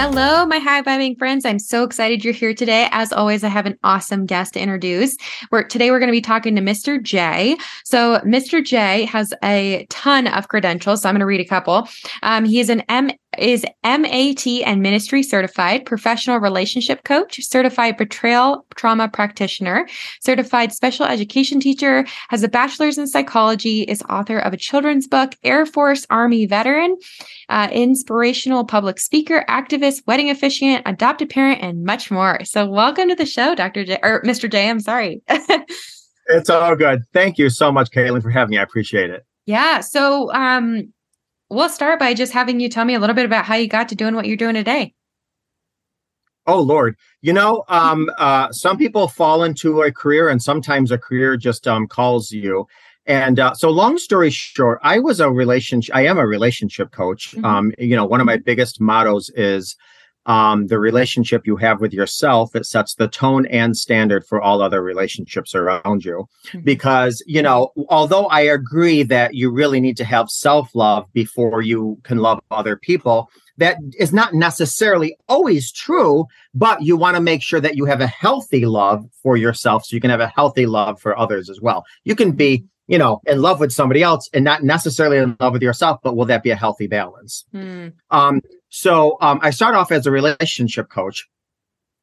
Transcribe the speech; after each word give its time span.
Hello, 0.00 0.46
my 0.46 0.60
high 0.60 0.80
vibing 0.80 1.18
friends. 1.18 1.44
I'm 1.44 1.58
so 1.58 1.82
excited 1.82 2.24
you're 2.24 2.32
here 2.32 2.54
today. 2.54 2.86
As 2.92 3.12
always, 3.12 3.42
I 3.42 3.48
have 3.48 3.66
an 3.66 3.76
awesome 3.82 4.26
guest 4.26 4.54
to 4.54 4.60
introduce. 4.60 5.16
We're, 5.50 5.64
today 5.64 5.90
we're 5.90 5.98
going 5.98 6.06
to 6.06 6.12
be 6.12 6.20
talking 6.20 6.54
to 6.54 6.62
Mr. 6.62 7.02
Jay. 7.02 7.56
So 7.82 8.20
Mr. 8.20 8.64
Jay 8.64 9.06
has 9.06 9.34
a 9.42 9.88
ton 9.90 10.28
of 10.28 10.46
credentials. 10.46 11.02
So 11.02 11.08
I'm 11.08 11.16
going 11.16 11.20
to 11.20 11.26
read 11.26 11.40
a 11.40 11.44
couple. 11.44 11.88
Um, 12.22 12.44
he 12.44 12.60
is 12.60 12.70
an 12.70 12.82
M 12.88 13.10
is 13.36 13.64
MAT 13.84 14.46
and 14.46 14.82
ministry 14.82 15.22
certified, 15.22 15.84
professional 15.84 16.38
relationship 16.38 17.04
coach, 17.04 17.44
certified 17.44 17.96
betrayal 17.96 18.64
trauma 18.74 19.08
practitioner, 19.08 19.86
certified 20.20 20.72
special 20.72 21.04
education 21.06 21.60
teacher, 21.60 22.06
has 22.30 22.42
a 22.42 22.48
bachelor's 22.48 22.98
in 22.98 23.06
psychology, 23.06 23.82
is 23.82 24.02
author 24.08 24.38
of 24.38 24.52
a 24.52 24.56
children's 24.56 25.06
book, 25.06 25.34
Air 25.44 25.66
Force 25.66 26.06
Army 26.10 26.46
veteran, 26.46 26.96
uh, 27.48 27.68
inspirational 27.72 28.64
public 28.64 28.98
speaker, 28.98 29.44
activist, 29.48 30.02
wedding 30.06 30.30
officiant, 30.30 30.82
adopted 30.86 31.30
parent, 31.30 31.62
and 31.62 31.84
much 31.84 32.10
more. 32.10 32.44
So 32.44 32.66
welcome 32.66 33.08
to 33.08 33.14
the 33.14 33.26
show, 33.26 33.54
Dr. 33.54 33.84
Jay 33.84 33.98
or 34.02 34.22
Mr. 34.22 34.50
Jay. 34.50 34.68
I'm 34.68 34.80
sorry. 34.80 35.22
it's 36.26 36.50
all 36.50 36.76
good. 36.76 37.02
Thank 37.12 37.38
you 37.38 37.50
so 37.50 37.72
much, 37.72 37.90
Caitlyn, 37.90 38.22
for 38.22 38.30
having 38.30 38.50
me. 38.50 38.58
I 38.58 38.62
appreciate 38.62 39.10
it. 39.10 39.24
Yeah. 39.46 39.80
So 39.80 40.32
um 40.32 40.92
we'll 41.48 41.70
start 41.70 41.98
by 41.98 42.14
just 42.14 42.32
having 42.32 42.60
you 42.60 42.68
tell 42.68 42.84
me 42.84 42.94
a 42.94 42.98
little 42.98 43.16
bit 43.16 43.24
about 43.24 43.46
how 43.46 43.54
you 43.54 43.68
got 43.68 43.88
to 43.88 43.94
doing 43.94 44.14
what 44.14 44.26
you're 44.26 44.36
doing 44.36 44.54
today. 44.54 44.94
Oh 46.46 46.62
Lord, 46.62 46.96
you 47.20 47.34
know, 47.34 47.64
um, 47.68 48.08
uh, 48.16 48.50
some 48.52 48.78
people 48.78 49.06
fall 49.06 49.44
into 49.44 49.82
a 49.82 49.92
career, 49.92 50.30
and 50.30 50.42
sometimes 50.42 50.90
a 50.90 50.96
career 50.96 51.36
just 51.36 51.68
um, 51.68 51.86
calls 51.86 52.32
you. 52.32 52.66
And 53.08 53.40
uh, 53.40 53.54
so, 53.54 53.70
long 53.70 53.96
story 53.96 54.30
short, 54.30 54.78
I 54.82 54.98
was 54.98 55.18
a 55.18 55.30
relationship. 55.30 55.96
I 55.96 56.04
am 56.06 56.18
a 56.18 56.26
relationship 56.26 56.92
coach. 56.92 57.32
Mm-hmm. 57.32 57.44
Um, 57.44 57.72
you 57.78 57.96
know, 57.96 58.04
one 58.04 58.20
of 58.20 58.26
my 58.26 58.36
biggest 58.36 58.80
mottos 58.80 59.30
is 59.30 59.74
um, 60.26 60.66
the 60.66 60.78
relationship 60.78 61.46
you 61.46 61.56
have 61.56 61.80
with 61.80 61.92
yourself 61.92 62.54
it 62.54 62.66
sets 62.66 62.94
the 62.94 63.08
tone 63.08 63.46
and 63.46 63.76
standard 63.76 64.26
for 64.26 64.40
all 64.42 64.60
other 64.60 64.82
relationships 64.82 65.54
around 65.54 66.04
you 66.04 66.28
mm-hmm. 66.48 66.60
because 66.60 67.22
you 67.26 67.40
know 67.40 67.72
although 67.88 68.26
i 68.26 68.40
agree 68.40 69.02
that 69.02 69.34
you 69.34 69.50
really 69.50 69.80
need 69.80 69.96
to 69.96 70.04
have 70.04 70.28
self-love 70.28 71.06
before 71.14 71.62
you 71.62 71.98
can 72.02 72.18
love 72.18 72.38
other 72.50 72.76
people 72.76 73.30
that 73.56 73.78
is 73.98 74.12
not 74.12 74.34
necessarily 74.34 75.16
always 75.28 75.72
true 75.72 76.26
but 76.54 76.82
you 76.82 76.94
want 76.96 77.16
to 77.16 77.22
make 77.22 77.42
sure 77.42 77.60
that 77.60 77.76
you 77.76 77.86
have 77.86 78.02
a 78.02 78.06
healthy 78.06 78.66
love 78.66 79.06
for 79.22 79.38
yourself 79.38 79.86
so 79.86 79.96
you 79.96 80.00
can 80.00 80.10
have 80.10 80.20
a 80.20 80.28
healthy 80.28 80.66
love 80.66 81.00
for 81.00 81.18
others 81.18 81.48
as 81.48 81.60
well 81.60 81.84
you 82.04 82.14
can 82.14 82.32
be 82.32 82.64
you 82.88 82.98
know 82.98 83.20
in 83.26 83.40
love 83.40 83.60
with 83.60 83.72
somebody 83.72 84.02
else 84.02 84.28
and 84.32 84.44
not 84.44 84.64
necessarily 84.64 85.18
in 85.18 85.36
love 85.38 85.52
with 85.52 85.62
yourself 85.62 86.00
but 86.02 86.16
will 86.16 86.26
that 86.26 86.42
be 86.42 86.50
a 86.50 86.56
healthy 86.56 86.86
balance 86.86 87.44
mm. 87.54 87.92
um 88.10 88.40
so 88.70 89.16
um, 89.20 89.40
I 89.42 89.50
start 89.50 89.74
off 89.74 89.90
as 89.92 90.06
a 90.06 90.10
relationship 90.10 90.90
coach, 90.90 91.28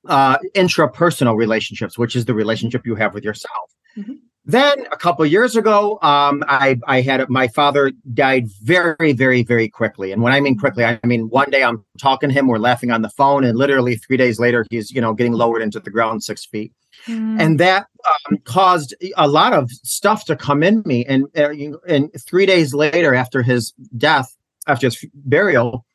uh, 0.08 0.38
intrapersonal 0.56 1.36
relationships, 1.36 1.98
which 1.98 2.16
is 2.16 2.26
the 2.26 2.34
relationship 2.34 2.86
you 2.86 2.96
have 2.96 3.14
with 3.14 3.24
yourself. 3.24 3.72
Mm-hmm. 3.98 4.14
Then 4.48 4.86
a 4.92 4.98
couple 4.98 5.26
years 5.26 5.56
ago, 5.56 5.98
um, 6.04 6.44
I, 6.48 6.80
I 6.88 7.02
had 7.02 7.28
my 7.30 7.48
father 7.48 7.92
died 8.14 8.48
very, 8.62 9.14
very, 9.14 9.42
very 9.42 9.68
quickly. 9.68 10.12
And 10.12 10.22
when 10.22 10.34
I 10.34 10.40
mean 10.40 10.56
quickly, 10.56 10.86
I 10.86 11.00
mean 11.04 11.30
one 11.30 11.50
day 11.50 11.64
I'm 11.64 11.84
talking 12.00 12.30
to 12.30 12.34
him, 12.34 12.48
we're 12.48 12.60
laughing 12.60 12.92
on 12.92 13.02
the 13.02 13.10
phone, 13.10 13.44
and 13.44 13.58
literally 13.58 13.96
three 13.96 14.18
days 14.18 14.40
later, 14.40 14.64
he's 14.70 14.92
you 14.92 15.02
know 15.02 15.14
getting 15.14 15.34
lowered 15.34 15.64
into 15.64 15.80
the 15.80 15.90
ground 15.90 16.24
six 16.24 16.46
feet. 16.46 16.72
Mm. 17.08 17.42
And 17.42 17.60
that 17.60 17.88
um, 18.30 18.38
caused 18.46 18.96
a 19.18 19.28
lot 19.28 19.54
of 19.54 19.72
stuff 19.72 20.26
to 20.26 20.36
come 20.36 20.64
in 20.64 20.84
me. 20.86 21.06
And 21.06 21.26
uh, 21.38 21.50
and 21.88 22.10
three 22.20 22.46
days 22.46 22.74
later, 22.74 23.14
after 23.14 23.42
his 23.42 23.74
death, 23.98 24.36
after 24.68 24.88
his 24.88 25.06
burial, 25.14 25.86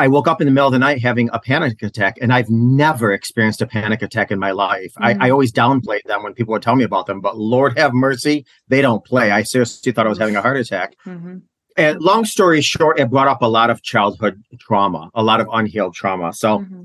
I 0.00 0.08
woke 0.08 0.26
up 0.26 0.40
in 0.40 0.46
the 0.46 0.50
middle 0.50 0.68
of 0.68 0.72
the 0.72 0.78
night 0.78 1.02
having 1.02 1.28
a 1.32 1.38
panic 1.38 1.82
attack, 1.82 2.16
and 2.22 2.32
I've 2.32 2.48
never 2.48 3.12
experienced 3.12 3.60
a 3.60 3.66
panic 3.66 4.00
attack 4.00 4.30
in 4.30 4.38
my 4.38 4.50
life. 4.50 4.94
Mm-hmm. 4.94 5.04
I, 5.04 5.10
I, 5.10 5.28
mm. 5.28 5.32
always 5.32 5.52
downplayed 5.52 6.04
them 6.04 6.22
when 6.22 6.32
people 6.32 6.52
would 6.52 6.62
tell 6.62 6.74
me 6.74 6.84
about 6.84 7.04
them, 7.04 7.20
but 7.20 7.36
Lord 7.36 7.76
have 7.78 7.92
mercy, 7.92 8.46
they 8.68 8.80
don't 8.80 9.04
play. 9.04 9.30
I 9.30 9.42
seriously 9.42 9.92
thought 9.92 10.06
I 10.06 10.08
was 10.08 10.18
having 10.18 10.36
a 10.36 10.40
heart 10.40 10.56
attack. 10.56 10.96
Mm-hmm. 11.06 11.38
And 11.76 12.00
long 12.00 12.24
story 12.24 12.62
short, 12.62 12.98
it 12.98 13.10
brought 13.10 13.28
up 13.28 13.42
a 13.42 13.46
lot 13.46 13.68
of 13.68 13.82
childhood 13.82 14.42
trauma, 14.58 15.10
a 15.14 15.22
lot 15.22 15.40
of 15.40 15.48
unhealed 15.52 15.94
trauma. 15.94 16.32
So 16.32 16.60
mm-hmm. 16.60 16.84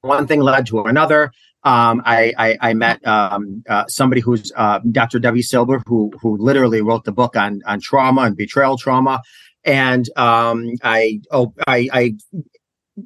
one 0.00 0.26
thing 0.26 0.40
led 0.40 0.66
to 0.68 0.82
another. 0.84 1.32
Um, 1.66 2.00
I, 2.04 2.32
I, 2.38 2.58
I, 2.60 2.74
met 2.74 3.04
um, 3.04 3.64
uh, 3.68 3.86
somebody 3.88 4.20
who's 4.20 4.52
uh, 4.54 4.78
Dr. 4.90 5.18
Debi 5.18 5.42
Silber, 5.42 5.82
who 5.86 6.12
who 6.22 6.36
literally 6.38 6.80
wrote 6.80 7.04
the 7.04 7.12
book 7.12 7.34
on 7.34 7.60
on 7.66 7.80
trauma 7.80 8.22
and 8.22 8.36
betrayal 8.36 8.78
trauma 8.78 9.20
and 9.66 10.08
um, 10.16 10.70
I 10.82 11.20
oh 11.32 11.52
I, 11.66 11.88
I 11.92 12.14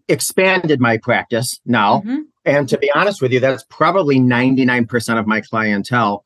expanded 0.08 0.80
my 0.80 0.98
practice 0.98 1.58
now. 1.64 2.00
Mm-hmm. 2.00 2.18
And 2.44 2.68
to 2.68 2.78
be 2.78 2.90
honest 2.94 3.20
with 3.20 3.32
you, 3.32 3.40
that's 3.40 3.64
probably 3.64 4.18
99% 4.18 5.18
of 5.18 5.26
my 5.26 5.40
clientele 5.40 6.24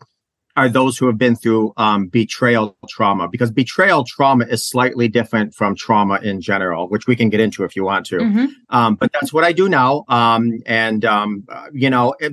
are 0.56 0.68
those 0.68 0.96
who 0.96 1.06
have 1.06 1.18
been 1.18 1.34
through 1.34 1.72
um, 1.76 2.06
betrayal 2.06 2.76
trauma 2.88 3.28
because 3.28 3.50
betrayal 3.50 4.04
trauma 4.04 4.44
is 4.46 4.64
slightly 4.64 5.08
different 5.08 5.54
from 5.54 5.74
trauma 5.74 6.20
in 6.22 6.40
general, 6.40 6.88
which 6.88 7.06
we 7.06 7.16
can 7.16 7.28
get 7.28 7.40
into 7.40 7.64
if 7.64 7.74
you 7.74 7.84
want 7.84 8.06
to. 8.06 8.18
Mm-hmm. 8.18 8.46
Um, 8.70 8.94
but 8.94 9.12
that's 9.12 9.32
what 9.32 9.44
I 9.44 9.52
do 9.52 9.68
now. 9.68 10.04
Um, 10.08 10.60
and, 10.66 11.04
um, 11.04 11.46
you 11.72 11.90
know, 11.90 12.14
it, 12.20 12.32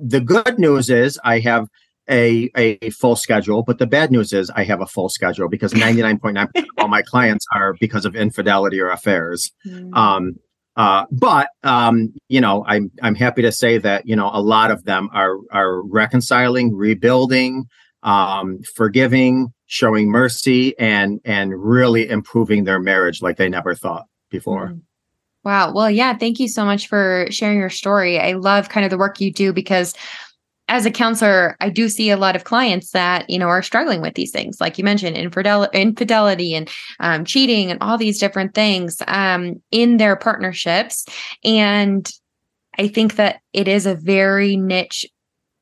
the 0.00 0.20
good 0.20 0.58
news 0.58 0.88
is 0.88 1.18
I 1.24 1.40
have 1.40 1.68
a, 2.08 2.50
a 2.56 2.90
full 2.90 3.16
schedule, 3.16 3.62
but 3.62 3.78
the 3.78 3.86
bad 3.86 4.10
news 4.10 4.32
is 4.32 4.50
I 4.50 4.64
have 4.64 4.80
a 4.80 4.86
full 4.86 5.10
schedule 5.10 5.48
because 5.48 5.72
99.9% 5.74 6.48
of 6.56 6.64
all 6.78 6.88
my 6.88 7.02
clients 7.02 7.46
are 7.54 7.74
because 7.80 8.06
of 8.06 8.16
infidelity 8.16 8.80
or 8.80 8.88
affairs. 8.88 9.52
Mm. 9.66 10.38
Uh, 10.78 11.04
but 11.10 11.48
um, 11.64 12.14
you 12.28 12.40
know, 12.40 12.64
I'm 12.66 12.90
I'm 13.02 13.16
happy 13.16 13.42
to 13.42 13.50
say 13.50 13.78
that 13.78 14.06
you 14.06 14.14
know 14.14 14.30
a 14.32 14.40
lot 14.40 14.70
of 14.70 14.84
them 14.84 15.10
are 15.12 15.36
are 15.50 15.82
reconciling, 15.82 16.74
rebuilding, 16.74 17.64
um, 18.04 18.60
forgiving, 18.76 19.48
showing 19.66 20.08
mercy, 20.08 20.78
and 20.78 21.20
and 21.24 21.52
really 21.60 22.08
improving 22.08 22.62
their 22.62 22.78
marriage 22.78 23.20
like 23.20 23.38
they 23.38 23.48
never 23.48 23.74
thought 23.74 24.04
before. 24.30 24.68
Mm. 24.68 24.82
Wow. 25.44 25.72
Well, 25.72 25.90
yeah. 25.90 26.16
Thank 26.16 26.38
you 26.38 26.46
so 26.46 26.64
much 26.64 26.88
for 26.88 27.26
sharing 27.30 27.58
your 27.58 27.70
story. 27.70 28.20
I 28.20 28.32
love 28.32 28.68
kind 28.68 28.84
of 28.84 28.90
the 28.90 28.98
work 28.98 29.20
you 29.20 29.32
do 29.32 29.52
because 29.52 29.94
as 30.68 30.84
a 30.84 30.90
counselor, 30.90 31.56
I 31.60 31.70
do 31.70 31.88
see 31.88 32.10
a 32.10 32.16
lot 32.16 32.36
of 32.36 32.44
clients 32.44 32.90
that 32.90 33.28
you 33.28 33.38
know 33.38 33.48
are 33.48 33.62
struggling 33.62 34.00
with 34.00 34.14
these 34.14 34.30
things, 34.30 34.60
like 34.60 34.78
you 34.78 34.84
mentioned, 34.84 35.16
infidel- 35.16 35.70
infidelity 35.72 36.54
and 36.54 36.70
um, 37.00 37.24
cheating 37.24 37.70
and 37.70 37.82
all 37.82 37.98
these 37.98 38.18
different 38.18 38.54
things 38.54 39.02
um, 39.06 39.60
in 39.70 39.96
their 39.96 40.16
partnerships. 40.16 41.06
And 41.44 42.10
I 42.78 42.88
think 42.88 43.16
that 43.16 43.40
it 43.52 43.66
is 43.66 43.86
a 43.86 43.94
very 43.94 44.56
niche 44.56 45.06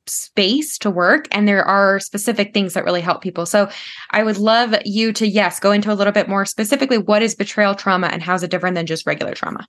space 0.08 0.78
to 0.78 0.90
work 0.90 1.26
and 1.32 1.48
there 1.48 1.64
are 1.64 1.98
specific 1.98 2.54
things 2.54 2.74
that 2.74 2.84
really 2.84 3.00
help 3.00 3.20
people 3.20 3.44
so 3.44 3.68
i 4.12 4.22
would 4.22 4.36
love 4.36 4.72
you 4.84 5.12
to 5.12 5.26
yes 5.26 5.58
go 5.58 5.72
into 5.72 5.92
a 5.92 5.94
little 5.94 6.12
bit 6.12 6.28
more 6.28 6.44
specifically 6.44 6.96
what 6.96 7.22
is 7.22 7.34
betrayal 7.34 7.74
trauma 7.74 8.06
and 8.06 8.22
how 8.22 8.32
is 8.32 8.44
it 8.44 8.50
different 8.52 8.76
than 8.76 8.86
just 8.86 9.04
regular 9.04 9.34
trauma 9.34 9.66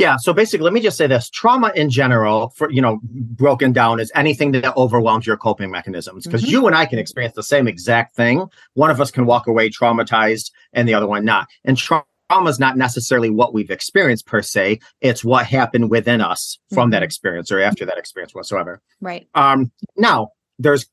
yeah. 0.00 0.16
So 0.16 0.32
basically, 0.32 0.64
let 0.64 0.72
me 0.72 0.80
just 0.80 0.96
say 0.96 1.06
this: 1.06 1.28
trauma 1.28 1.72
in 1.76 1.90
general, 1.90 2.50
for 2.56 2.70
you 2.70 2.80
know, 2.80 3.00
broken 3.02 3.72
down 3.72 4.00
is 4.00 4.10
anything 4.14 4.52
that 4.52 4.76
overwhelms 4.76 5.26
your 5.26 5.36
coping 5.36 5.70
mechanisms. 5.70 6.26
Because 6.26 6.42
mm-hmm. 6.42 6.50
you 6.50 6.66
and 6.66 6.74
I 6.74 6.86
can 6.86 6.98
experience 6.98 7.34
the 7.34 7.42
same 7.42 7.68
exact 7.68 8.16
thing. 8.16 8.46
One 8.74 8.90
of 8.90 9.00
us 9.00 9.10
can 9.10 9.26
walk 9.26 9.46
away 9.46 9.68
traumatized, 9.68 10.50
and 10.72 10.88
the 10.88 10.94
other 10.94 11.06
one 11.06 11.24
not. 11.24 11.48
And 11.64 11.76
trauma 11.76 12.04
is 12.46 12.58
not 12.58 12.76
necessarily 12.76 13.28
what 13.28 13.52
we've 13.52 13.70
experienced 13.70 14.26
per 14.26 14.40
se; 14.40 14.80
it's 15.02 15.22
what 15.22 15.46
happened 15.46 15.90
within 15.90 16.20
us 16.20 16.58
from 16.72 16.86
mm-hmm. 16.86 16.92
that 16.92 17.02
experience 17.02 17.52
or 17.52 17.60
after 17.60 17.84
that 17.84 17.98
experience 17.98 18.34
whatsoever. 18.34 18.80
Right. 19.00 19.28
Um. 19.34 19.70
Now, 19.96 20.30
there's 20.58 20.86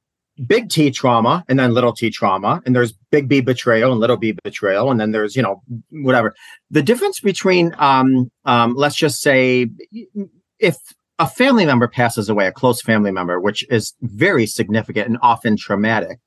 big 0.45 0.69
T 0.69 0.91
trauma 0.91 1.43
and 1.47 1.59
then 1.59 1.73
little 1.73 1.93
t 1.93 2.09
trauma, 2.09 2.61
and 2.65 2.75
there's 2.75 2.93
big 3.11 3.27
B 3.27 3.41
betrayal 3.41 3.91
and 3.91 3.99
little 3.99 4.17
b 4.17 4.37
betrayal, 4.43 4.91
and 4.91 4.99
then 4.99 5.11
there's 5.11 5.35
you 5.35 5.41
know 5.41 5.61
whatever. 5.89 6.35
The 6.69 6.83
difference 6.83 7.19
between 7.19 7.73
um, 7.77 8.31
um, 8.45 8.75
let's 8.75 8.95
just 8.95 9.21
say 9.21 9.69
if 10.59 10.77
a 11.19 11.27
family 11.27 11.65
member 11.65 11.87
passes 11.87 12.29
away, 12.29 12.47
a 12.47 12.51
close 12.51 12.81
family 12.81 13.11
member, 13.11 13.39
which 13.39 13.65
is 13.69 13.93
very 14.01 14.45
significant 14.45 15.07
and 15.07 15.17
often 15.21 15.57
traumatic, 15.57 16.19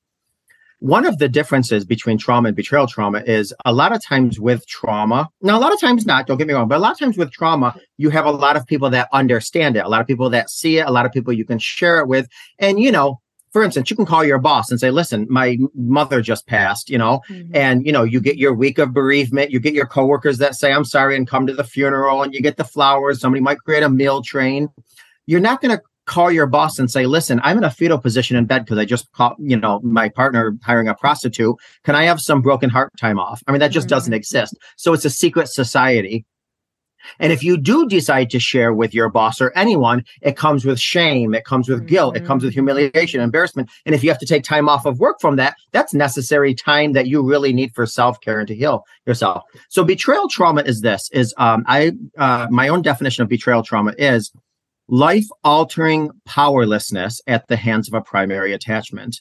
one 0.80 1.04
of 1.04 1.18
the 1.18 1.28
differences 1.28 1.84
between 1.84 2.16
trauma 2.18 2.48
and 2.48 2.56
betrayal 2.56 2.86
trauma 2.86 3.22
is 3.26 3.54
a 3.66 3.72
lot 3.72 3.92
of 3.92 4.02
times 4.02 4.40
with 4.40 4.66
trauma 4.66 5.28
now 5.42 5.56
a 5.56 5.60
lot 5.60 5.72
of 5.72 5.80
times 5.80 6.06
not 6.06 6.26
don't 6.26 6.38
get 6.38 6.46
me 6.46 6.54
wrong 6.54 6.68
but 6.68 6.78
a 6.78 6.80
lot 6.80 6.92
of 6.92 6.98
times 6.98 7.18
with 7.18 7.30
trauma 7.30 7.78
you 7.98 8.08
have 8.08 8.24
a 8.24 8.30
lot 8.30 8.56
of 8.56 8.66
people 8.66 8.88
that 8.88 9.06
understand 9.12 9.76
it 9.76 9.84
a 9.84 9.88
lot 9.88 10.00
of 10.00 10.06
people 10.06 10.30
that 10.30 10.48
see 10.48 10.78
it 10.78 10.86
a 10.86 10.90
lot 10.90 11.04
of 11.04 11.12
people 11.12 11.32
you 11.32 11.44
can 11.44 11.58
share 11.58 12.00
it 12.00 12.08
with 12.08 12.26
and 12.58 12.80
you 12.80 12.90
know 12.90 13.20
for 13.52 13.62
instance, 13.62 13.90
you 13.90 13.96
can 13.96 14.06
call 14.06 14.24
your 14.24 14.38
boss 14.38 14.70
and 14.70 14.78
say, 14.78 14.90
listen, 14.90 15.26
my 15.28 15.58
mother 15.74 16.22
just 16.22 16.46
passed, 16.46 16.88
you 16.88 16.98
know, 16.98 17.20
mm-hmm. 17.28 17.54
and, 17.54 17.84
you 17.84 17.92
know, 17.92 18.04
you 18.04 18.20
get 18.20 18.36
your 18.36 18.54
week 18.54 18.78
of 18.78 18.92
bereavement, 18.92 19.50
you 19.50 19.58
get 19.58 19.74
your 19.74 19.86
coworkers 19.86 20.38
that 20.38 20.54
say, 20.54 20.72
I'm 20.72 20.84
sorry, 20.84 21.16
and 21.16 21.26
come 21.26 21.46
to 21.46 21.54
the 21.54 21.64
funeral, 21.64 22.22
and 22.22 22.32
you 22.32 22.40
get 22.40 22.56
the 22.56 22.64
flowers. 22.64 23.20
Somebody 23.20 23.42
might 23.42 23.58
create 23.58 23.82
a 23.82 23.90
meal 23.90 24.22
train. 24.22 24.68
You're 25.26 25.40
not 25.40 25.60
going 25.60 25.76
to 25.76 25.82
call 26.06 26.30
your 26.32 26.46
boss 26.46 26.78
and 26.78 26.90
say, 26.90 27.06
listen, 27.06 27.40
I'm 27.44 27.58
in 27.58 27.64
a 27.64 27.70
fetal 27.70 27.98
position 27.98 28.36
in 28.36 28.44
bed 28.44 28.64
because 28.64 28.78
I 28.78 28.84
just 28.84 29.10
caught, 29.12 29.36
you 29.38 29.56
know, 29.56 29.80
my 29.84 30.08
partner 30.08 30.56
hiring 30.62 30.88
a 30.88 30.94
prostitute. 30.94 31.54
Can 31.84 31.94
I 31.94 32.04
have 32.04 32.20
some 32.20 32.42
broken 32.42 32.68
heart 32.68 32.90
time 32.98 33.18
off? 33.18 33.42
I 33.46 33.52
mean, 33.52 33.60
that 33.60 33.68
just 33.68 33.86
mm-hmm. 33.86 33.94
doesn't 33.94 34.12
exist. 34.12 34.56
So 34.76 34.92
it's 34.92 35.04
a 35.04 35.10
secret 35.10 35.48
society. 35.48 36.24
And 37.18 37.32
if 37.32 37.42
you 37.42 37.56
do 37.56 37.88
decide 37.88 38.30
to 38.30 38.40
share 38.40 38.72
with 38.72 38.94
your 38.94 39.08
boss 39.08 39.40
or 39.40 39.52
anyone, 39.56 40.04
it 40.22 40.36
comes 40.36 40.64
with 40.64 40.78
shame, 40.78 41.34
it 41.34 41.44
comes 41.44 41.68
with 41.68 41.78
mm-hmm. 41.80 41.86
guilt, 41.88 42.16
it 42.16 42.24
comes 42.24 42.42
with 42.42 42.52
mm-hmm. 42.52 42.66
humiliation, 42.66 43.20
embarrassment. 43.20 43.70
And 43.86 43.94
if 43.94 44.02
you 44.02 44.10
have 44.10 44.18
to 44.18 44.26
take 44.26 44.44
time 44.44 44.68
off 44.68 44.86
of 44.86 45.00
work 45.00 45.20
from 45.20 45.36
that, 45.36 45.56
that's 45.72 45.94
necessary 45.94 46.54
time 46.54 46.92
that 46.92 47.06
you 47.06 47.22
really 47.22 47.52
need 47.52 47.74
for 47.74 47.86
self-care 47.86 48.40
and 48.40 48.48
to 48.48 48.54
heal 48.54 48.84
yourself. 49.06 49.42
So 49.68 49.84
betrayal 49.84 50.28
trauma 50.28 50.62
is 50.62 50.80
this 50.80 51.10
is 51.12 51.34
um 51.36 51.64
I 51.66 51.92
uh 52.18 52.46
my 52.50 52.68
own 52.68 52.82
definition 52.82 53.22
of 53.22 53.28
betrayal 53.28 53.62
trauma 53.62 53.94
is 53.98 54.32
life 54.88 55.26
altering 55.44 56.10
powerlessness 56.24 57.20
at 57.26 57.46
the 57.48 57.56
hands 57.56 57.88
of 57.88 57.94
a 57.94 58.00
primary 58.00 58.52
attachment. 58.52 59.20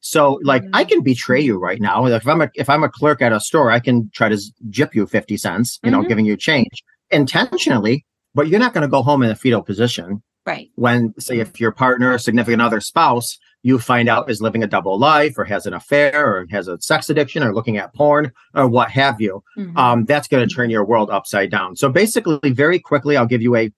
So 0.00 0.38
like 0.42 0.62
mm-hmm. 0.62 0.76
I 0.76 0.84
can 0.84 1.02
betray 1.02 1.40
you 1.40 1.58
right 1.58 1.80
now. 1.80 2.02
Like 2.02 2.22
if 2.22 2.28
I'm 2.28 2.42
a 2.42 2.50
if 2.54 2.68
I'm 2.68 2.84
a 2.84 2.88
clerk 2.88 3.22
at 3.22 3.32
a 3.32 3.40
store, 3.40 3.70
I 3.70 3.80
can 3.80 4.10
try 4.14 4.28
to 4.28 4.38
jip 4.68 4.94
you 4.94 5.06
50 5.06 5.36
cents, 5.36 5.80
you 5.82 5.90
mm-hmm. 5.90 6.02
know, 6.02 6.08
giving 6.08 6.26
you 6.26 6.36
change 6.36 6.82
intentionally, 7.10 8.04
but 8.34 8.48
you're 8.48 8.60
not 8.60 8.74
going 8.74 8.82
to 8.82 8.88
go 8.88 9.02
home 9.02 9.22
in 9.22 9.30
a 9.30 9.36
fetal 9.36 9.62
position. 9.62 10.22
Right. 10.44 10.70
When, 10.76 11.12
say, 11.18 11.40
if 11.40 11.60
your 11.60 11.72
partner, 11.72 12.16
significant 12.18 12.62
other, 12.62 12.80
spouse, 12.80 13.38
you 13.62 13.80
find 13.80 14.08
out 14.08 14.30
is 14.30 14.40
living 14.40 14.62
a 14.62 14.66
double 14.68 14.96
life 14.96 15.36
or 15.36 15.44
has 15.44 15.66
an 15.66 15.74
affair 15.74 16.24
or 16.24 16.46
has 16.50 16.68
a 16.68 16.80
sex 16.80 17.10
addiction 17.10 17.42
or 17.42 17.52
looking 17.52 17.78
at 17.78 17.92
porn 17.94 18.30
or 18.54 18.68
what 18.68 18.90
have 18.92 19.20
you, 19.20 19.42
mm-hmm. 19.58 19.76
um, 19.76 20.04
that's 20.04 20.28
going 20.28 20.48
to 20.48 20.54
turn 20.54 20.70
your 20.70 20.84
world 20.84 21.10
upside 21.10 21.50
down. 21.50 21.74
So 21.74 21.88
basically, 21.88 22.52
very 22.52 22.78
quickly, 22.78 23.16
I'll 23.16 23.26
give 23.26 23.42
you 23.42 23.56
a 23.56 23.72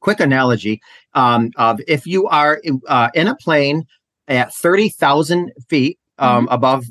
quick 0.00 0.18
analogy 0.18 0.80
um, 1.12 1.52
of 1.56 1.80
if 1.86 2.06
you 2.06 2.26
are 2.26 2.60
uh, 2.88 3.10
in 3.14 3.28
a 3.28 3.36
plane 3.36 3.84
at 4.26 4.52
30,000 4.52 5.52
feet 5.68 5.98
um, 6.18 6.46
mm-hmm. 6.46 6.54
above 6.54 6.86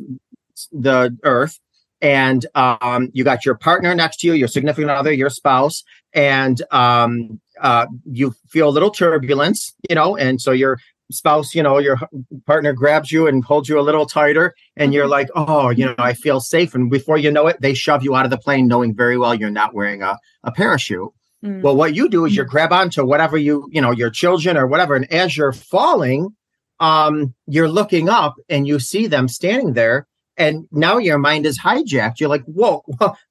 the 0.72 1.18
earth 1.24 1.60
and 2.04 2.46
um, 2.54 3.10
you 3.14 3.24
got 3.24 3.46
your 3.46 3.56
partner 3.56 3.96
next 3.96 4.18
to 4.18 4.28
you, 4.28 4.34
your 4.34 4.50
significant 4.50 4.92
other, 4.92 5.14
your 5.14 5.30
spouse, 5.30 5.84
and 6.14 6.62
um, 6.70 7.40
uh, 7.62 7.88
you 8.06 8.36
feel 8.50 8.68
a 8.68 8.72
little 8.72 8.92
turbulence, 8.92 9.74
you 9.90 9.96
know, 9.96 10.18
and 10.18 10.42
so 10.42 10.52
your 10.52 10.78
spouse, 11.12 11.56
you 11.56 11.64
know, 11.64 11.78
your 11.78 11.98
partner 12.46 12.74
grabs 12.74 13.10
you 13.10 13.26
and 13.26 13.46
holds 13.46 13.70
you 13.70 13.80
a 13.80 13.82
little 13.82 14.06
tighter, 14.06 14.54
and 14.76 14.94
you're 14.94 15.06
mm-hmm. 15.06 15.12
like, 15.12 15.30
oh, 15.34 15.70
you 15.70 15.86
know, 15.86 15.96
I 15.98 16.14
feel 16.14 16.42
safe. 16.42 16.76
And 16.76 16.92
before 16.92 17.18
you 17.18 17.32
know 17.32 17.48
it, 17.48 17.62
they 17.62 17.74
shove 17.74 18.04
you 18.04 18.16
out 18.16 18.26
of 18.26 18.32
the 18.32 18.38
plane, 18.38 18.68
knowing 18.68 18.94
very 18.94 19.18
well 19.18 19.34
you're 19.34 19.50
not 19.50 19.74
wearing 19.74 20.02
a, 20.02 20.20
a 20.44 20.52
parachute. 20.52 21.10
Mm. 21.44 21.62
Well, 21.62 21.78
what 21.78 21.96
you 21.96 22.10
do 22.10 22.26
is 22.26 22.36
you 22.36 22.44
grab 22.44 22.74
onto 22.74 23.06
whatever 23.06 23.38
you, 23.38 23.70
you 23.72 23.80
know, 23.80 23.92
your 23.92 24.10
children 24.10 24.58
or 24.58 24.68
whatever, 24.68 24.96
and 24.96 25.10
as 25.12 25.38
you're 25.38 25.54
falling, 25.54 26.36
um, 26.82 27.34
you're 27.48 27.70
looking 27.70 28.10
up 28.10 28.36
and 28.50 28.68
you 28.68 28.78
see 28.80 29.08
them 29.08 29.30
standing 29.30 29.72
there 29.72 30.06
and 30.38 30.68
now 30.72 30.98
your 30.98 31.18
mind 31.18 31.46
is 31.46 31.60
hijacked. 31.60 32.20
You're 32.20 32.30
like, 32.30 32.44
whoa, 32.46 32.84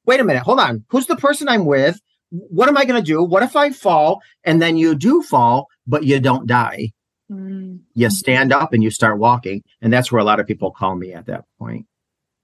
wait 0.07 0.21
a 0.21 0.25
minute, 0.25 0.43
hold 0.43 0.61
on. 0.61 0.85
Who's 0.89 1.07
the 1.07 1.17
person 1.17 1.49
I'm 1.49 1.65
with? 1.65 2.01
What 2.31 2.69
am 2.69 2.79
I 2.79 2.85
going 2.85 3.03
to 3.03 3.07
do? 3.07 3.23
What 3.23 3.43
if 3.43 3.57
I 3.57 3.71
fall? 3.71 4.23
And 4.45 4.63
then 4.63 4.77
you 4.77 4.95
do 4.95 5.23
fall, 5.23 5.69
but 5.87 6.05
you 6.05 6.19
don't 6.19 6.47
die. 6.47 6.93
Mm-hmm. 7.31 7.77
You 7.95 8.11
stand 8.11 8.53
up 8.53 8.73
and 8.73 8.83
you 8.83 8.91
start 8.91 9.19
walking. 9.19 9.63
And 9.81 9.93
that's 9.93 10.11
where 10.11 10.21
a 10.21 10.25
lot 10.25 10.41
of 10.41 10.47
people 10.47 10.71
call 10.71 10.97
me 10.97 11.13
at 11.13 11.27
that 11.27 11.45
point. 11.59 11.87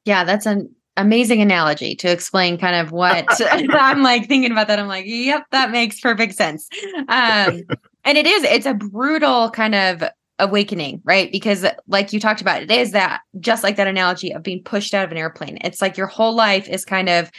Yeah, 0.04 0.24
that's 0.24 0.46
an 0.46 0.74
amazing 0.98 1.40
analogy 1.40 1.94
to 1.94 2.10
explain 2.10 2.58
kind 2.58 2.76
of 2.76 2.92
what 2.92 3.26
I'm 3.70 4.02
like 4.02 4.28
thinking 4.28 4.52
about 4.52 4.68
that. 4.68 4.78
I'm 4.78 4.88
like, 4.88 5.04
yep, 5.06 5.44
that 5.52 5.70
makes 5.70 6.00
perfect 6.00 6.34
sense. 6.34 6.68
Um, 7.08 7.62
and 8.04 8.18
it 8.18 8.26
is, 8.26 8.44
it's 8.44 8.66
a 8.66 8.74
brutal 8.74 9.50
kind 9.50 9.74
of 9.74 10.04
awakening, 10.38 11.00
right? 11.04 11.30
Because 11.32 11.66
like 11.86 12.12
you 12.12 12.20
talked 12.20 12.40
about, 12.40 12.62
it 12.62 12.70
is 12.70 12.92
that 12.92 13.22
just 13.40 13.62
like 13.62 13.76
that 13.76 13.88
analogy 13.88 14.32
of 14.32 14.42
being 14.42 14.62
pushed 14.62 14.94
out 14.94 15.04
of 15.04 15.10
an 15.10 15.18
airplane. 15.18 15.58
It's 15.62 15.82
like 15.82 15.96
your 15.96 16.06
whole 16.06 16.34
life 16.34 16.68
is 16.68 16.84
kind 16.84 17.08
of 17.08 17.30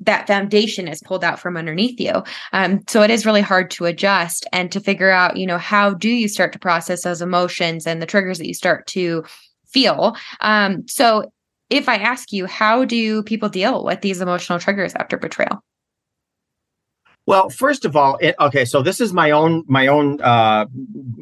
that 0.00 0.26
foundation 0.26 0.88
is 0.88 1.00
pulled 1.02 1.22
out 1.22 1.38
from 1.38 1.56
underneath 1.56 2.00
you. 2.00 2.22
Um, 2.52 2.80
so 2.88 3.02
it 3.02 3.10
is 3.10 3.24
really 3.24 3.40
hard 3.40 3.70
to 3.72 3.84
adjust 3.84 4.46
and 4.52 4.72
to 4.72 4.80
figure 4.80 5.10
out, 5.10 5.36
you 5.36 5.46
know, 5.46 5.58
how 5.58 5.94
do 5.94 6.08
you 6.08 6.28
start 6.28 6.52
to 6.54 6.58
process 6.58 7.04
those 7.04 7.22
emotions 7.22 7.86
and 7.86 8.02
the 8.02 8.06
triggers 8.06 8.38
that 8.38 8.48
you 8.48 8.54
start 8.54 8.86
to 8.88 9.24
feel. 9.68 10.16
Um, 10.40 10.86
so 10.88 11.32
if 11.70 11.88
I 11.88 11.96
ask 11.96 12.32
you, 12.32 12.46
how 12.46 12.84
do 12.84 13.22
people 13.22 13.48
deal 13.48 13.84
with 13.84 14.00
these 14.00 14.20
emotional 14.20 14.58
triggers 14.58 14.92
after 14.94 15.16
betrayal? 15.16 15.62
Well, 17.26 17.50
first 17.50 17.84
of 17.84 17.96
all, 17.96 18.18
it, 18.20 18.34
okay, 18.40 18.64
so 18.64 18.82
this 18.82 19.00
is 19.00 19.12
my 19.12 19.30
own 19.30 19.64
my 19.68 19.86
own 19.86 20.20
uh, 20.20 20.66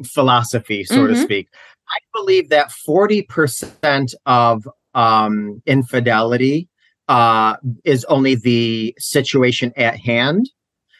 philosophy, 0.05 0.83
so 0.83 0.95
mm-hmm. 0.95 1.13
to 1.13 1.21
speak. 1.21 1.47
I 1.89 1.97
believe 2.13 2.49
that 2.49 2.71
forty 2.71 3.21
percent 3.21 4.15
of 4.25 4.67
um, 4.93 5.61
infidelity 5.65 6.69
uh, 7.07 7.57
is 7.83 8.03
only 8.05 8.35
the 8.35 8.95
situation 8.97 9.73
at 9.77 9.99
hand, 9.99 10.49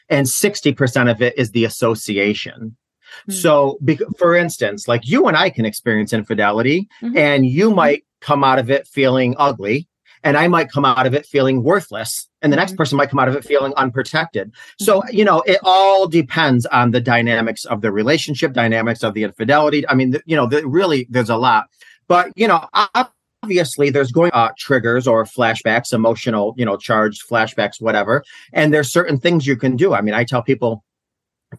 and 0.08 0.28
sixty 0.28 0.72
percent 0.72 1.08
of 1.08 1.20
it 1.20 1.36
is 1.36 1.50
the 1.50 1.64
association. 1.64 2.76
Mm-hmm. 3.28 3.32
So, 3.32 3.78
be- 3.84 3.98
for 4.18 4.36
instance, 4.36 4.86
like 4.86 5.06
you 5.06 5.26
and 5.26 5.36
I 5.36 5.50
can 5.50 5.64
experience 5.64 6.12
infidelity, 6.12 6.88
mm-hmm. 7.02 7.16
and 7.16 7.44
you 7.44 7.70
might 7.70 8.04
come 8.20 8.44
out 8.44 8.58
of 8.58 8.70
it 8.70 8.86
feeling 8.86 9.34
ugly, 9.36 9.88
and 10.24 10.36
I 10.36 10.48
might 10.48 10.70
come 10.70 10.84
out 10.84 11.06
of 11.06 11.14
it 11.14 11.26
feeling 11.26 11.62
worthless 11.62 12.28
and 12.42 12.52
the 12.52 12.56
next 12.56 12.72
mm-hmm. 12.72 12.78
person 12.78 12.98
might 12.98 13.10
come 13.10 13.18
out 13.18 13.28
of 13.28 13.36
it 13.36 13.44
feeling 13.44 13.72
unprotected. 13.76 14.52
So, 14.78 15.00
mm-hmm. 15.00 15.16
you 15.16 15.24
know, 15.24 15.42
it 15.46 15.60
all 15.62 16.06
depends 16.08 16.66
on 16.66 16.90
the 16.90 17.00
dynamics 17.00 17.64
of 17.64 17.80
the 17.80 17.92
relationship, 17.92 18.52
dynamics 18.52 19.02
of 19.02 19.14
the 19.14 19.22
infidelity. 19.22 19.88
I 19.88 19.94
mean, 19.94 20.16
you 20.26 20.36
know, 20.36 20.46
the, 20.46 20.66
really 20.66 21.06
there's 21.08 21.30
a 21.30 21.36
lot. 21.36 21.68
But, 22.08 22.32
you 22.36 22.48
know, 22.48 22.68
obviously 23.42 23.90
there's 23.90 24.10
going 24.10 24.32
uh, 24.32 24.50
triggers 24.58 25.06
or 25.06 25.24
flashbacks, 25.24 25.92
emotional, 25.92 26.54
you 26.58 26.64
know, 26.64 26.76
charged 26.76 27.28
flashbacks, 27.28 27.80
whatever. 27.80 28.24
And 28.52 28.74
there's 28.74 28.92
certain 28.92 29.18
things 29.18 29.46
you 29.46 29.56
can 29.56 29.76
do. 29.76 29.94
I 29.94 30.00
mean, 30.00 30.14
I 30.14 30.24
tell 30.24 30.42
people 30.42 30.84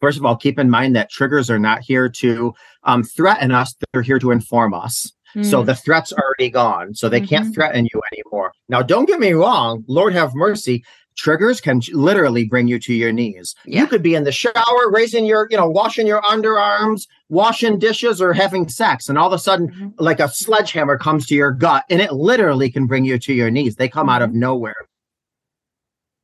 First 0.02 0.18
of 0.18 0.26
all, 0.26 0.36
keep 0.36 0.58
in 0.58 0.72
mind 0.72 0.96
that 0.96 1.12
triggers 1.12 1.52
are 1.52 1.60
not 1.60 1.82
here 1.82 2.10
to 2.10 2.54
um, 2.84 3.04
threaten 3.04 3.52
us; 3.52 3.76
they're 3.94 4.02
here 4.02 4.18
to 4.18 4.32
inform 4.32 4.74
us. 4.74 5.12
So 5.42 5.64
mm. 5.64 5.66
the 5.66 5.76
threat's 5.76 6.14
already 6.14 6.50
gone. 6.50 6.94
So 6.94 7.10
they 7.10 7.20
mm-hmm. 7.20 7.28
can't 7.28 7.56
threaten 7.56 7.88
you 7.92 8.02
anymore. 8.12 8.52
Now, 8.70 8.84
don't 8.84 9.08
get 9.08 9.20
me 9.20 9.32
wrong. 9.32 9.84
Lord 9.88 10.14
have 10.14 10.36
mercy. 10.36 10.84
Triggers 11.16 11.60
can 11.62 11.82
literally 11.92 12.46
bring 12.46 12.68
you 12.68 12.80
to 12.80 12.94
your 12.94 13.12
knees. 13.12 13.56
Yeah. 13.66 13.82
You 13.82 13.88
could 13.88 14.04
be 14.04 14.16
in 14.16 14.24
the 14.24 14.32
shower, 14.32 14.92
raising 14.92 15.26
your, 15.26 15.48
you 15.50 15.58
know, 15.58 15.70
washing 15.70 16.08
your 16.08 16.22
underarms, 16.22 17.08
washing 17.30 17.80
dishes, 17.80 18.22
or 18.22 18.34
having 18.34 18.68
sex. 18.70 19.10
And 19.10 19.18
all 19.18 19.28
of 19.28 19.34
a 19.34 19.40
sudden, 19.40 19.70
mm-hmm. 19.70 19.88
like 19.98 20.20
a 20.20 20.28
sledgehammer 20.28 20.98
comes 20.98 21.26
to 21.28 21.36
your 21.36 21.52
gut 21.52 21.84
and 21.90 22.02
it 22.02 22.14
literally 22.14 22.70
can 22.70 22.86
bring 22.86 23.06
you 23.06 23.18
to 23.20 23.34
your 23.34 23.52
knees. 23.52 23.76
They 23.76 23.90
come 23.90 24.08
mm-hmm. 24.08 24.16
out 24.16 24.22
of 24.22 24.30
mm-hmm. 24.30 24.40
nowhere. 24.40 24.88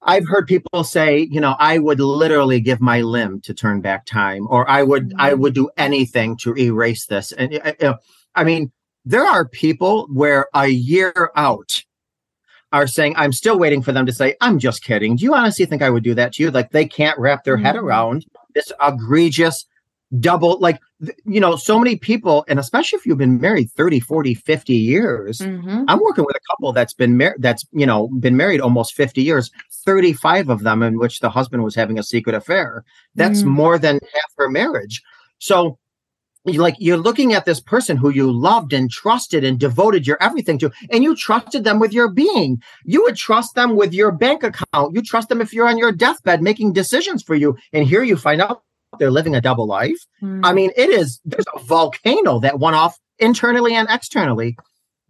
I've 0.01 0.27
heard 0.27 0.47
people 0.47 0.83
say, 0.83 1.27
you 1.29 1.41
know, 1.41 1.55
I 1.59 1.77
would 1.77 1.99
literally 1.99 2.61
give 2.61 2.79
my 2.79 3.01
limb 3.01 3.41
to 3.41 3.53
turn 3.53 3.81
back 3.81 4.05
time, 4.05 4.47
or 4.49 4.67
I 4.69 4.81
would, 4.81 5.13
I 5.17 5.31
mm-hmm. 5.31 5.41
would 5.41 5.53
do 5.53 5.69
anything 5.77 6.37
to 6.37 6.57
erase 6.57 7.05
this. 7.05 7.31
And 7.33 7.59
uh, 7.81 7.97
I 8.33 8.43
mean, 8.43 8.71
there 9.09 9.25
are 9.25 9.47
people 9.47 10.07
where 10.13 10.47
a 10.53 10.67
year 10.67 11.31
out 11.35 11.83
are 12.71 12.85
saying, 12.85 13.15
I'm 13.17 13.33
still 13.33 13.57
waiting 13.57 13.81
for 13.81 13.91
them 13.91 14.05
to 14.05 14.11
say, 14.11 14.35
I'm 14.39 14.59
just 14.59 14.83
kidding. 14.83 15.15
Do 15.15 15.23
you 15.23 15.33
honestly 15.33 15.65
think 15.65 15.81
I 15.81 15.89
would 15.89 16.03
do 16.03 16.13
that 16.13 16.33
to 16.33 16.43
you? 16.43 16.51
Like 16.51 16.69
they 16.69 16.85
can't 16.85 17.17
wrap 17.17 17.43
their 17.43 17.55
mm-hmm. 17.55 17.65
head 17.65 17.75
around 17.75 18.27
this 18.53 18.71
egregious 18.79 19.65
double, 20.19 20.59
like, 20.59 20.79
you 21.25 21.39
know, 21.39 21.55
so 21.55 21.79
many 21.79 21.95
people, 21.95 22.45
and 22.47 22.59
especially 22.59 22.97
if 22.97 23.07
you've 23.07 23.17
been 23.17 23.41
married 23.41 23.71
30, 23.71 23.99
40, 23.99 24.35
50 24.35 24.75
years. 24.75 25.39
Mm-hmm. 25.39 25.85
I'm 25.87 25.99
working 25.99 26.25
with 26.25 26.35
a 26.35 26.51
couple 26.51 26.71
that's 26.71 26.93
been 26.93 27.17
married, 27.17 27.41
that's, 27.41 27.65
you 27.71 27.87
know, 27.87 28.09
been 28.09 28.37
married 28.37 28.61
almost 28.61 28.93
50 28.93 29.23
years, 29.23 29.49
35 29.85 30.49
of 30.49 30.61
them 30.61 30.83
in 30.83 30.99
which 30.99 31.19
the 31.19 31.31
husband 31.31 31.63
was 31.63 31.73
having 31.73 31.97
a 31.97 32.03
secret 32.03 32.35
affair. 32.35 32.83
That's 33.15 33.39
mm-hmm. 33.39 33.49
more 33.49 33.79
than 33.79 33.99
half 34.13 34.31
her 34.37 34.51
marriage. 34.51 35.01
So 35.39 35.79
like 36.46 36.75
you're 36.79 36.98
looking 36.98 37.34
at 37.34 37.46
this 37.46 37.60
person 37.60 37.98
who 37.98 38.10
you 38.10 38.31
loved 38.31 38.74
and 38.74 38.89
trusted 38.89 39.43
and 39.43 39.60
devoted 39.60 40.08
your 40.08 40.17
everything 40.22 40.58
to 40.58 40.72
and 40.89 41.03
you 41.03 41.15
trusted 41.15 41.63
them 41.63 41.79
with 41.79 41.93
your 41.93 42.10
being 42.10 42.62
you 42.86 43.03
would 43.03 43.15
trust 43.15 43.55
them 43.55 43.75
with 43.75 43.93
your 43.93 44.12
bank 44.12 44.43
account 44.43 44.96
you 44.96 45.01
trust 45.01 45.29
them 45.29 45.41
if 45.41 45.53
you're 45.53 45.67
on 45.67 45.77
your 45.77 45.91
deathbed 45.91 46.41
making 46.41 46.74
decisions 46.74 47.22
for 47.22 47.36
you 47.36 47.58
and 47.74 47.88
here 47.88 48.03
you 48.03 48.15
find 48.15 48.41
out 48.41 48.63
they're 48.98 49.12
living 49.12 49.36
a 49.36 49.41
double 49.41 49.67
life 49.67 49.98
mm. 50.24 50.39
i 50.43 50.53
mean 50.53 50.72
it 50.75 50.89
is 50.89 51.19
there's 51.25 51.46
a 51.55 51.60
volcano 51.60 52.39
that 52.39 52.60
went 52.60 52.75
off 52.75 52.98
internally 53.19 53.75
and 53.75 53.88
externally 53.89 54.55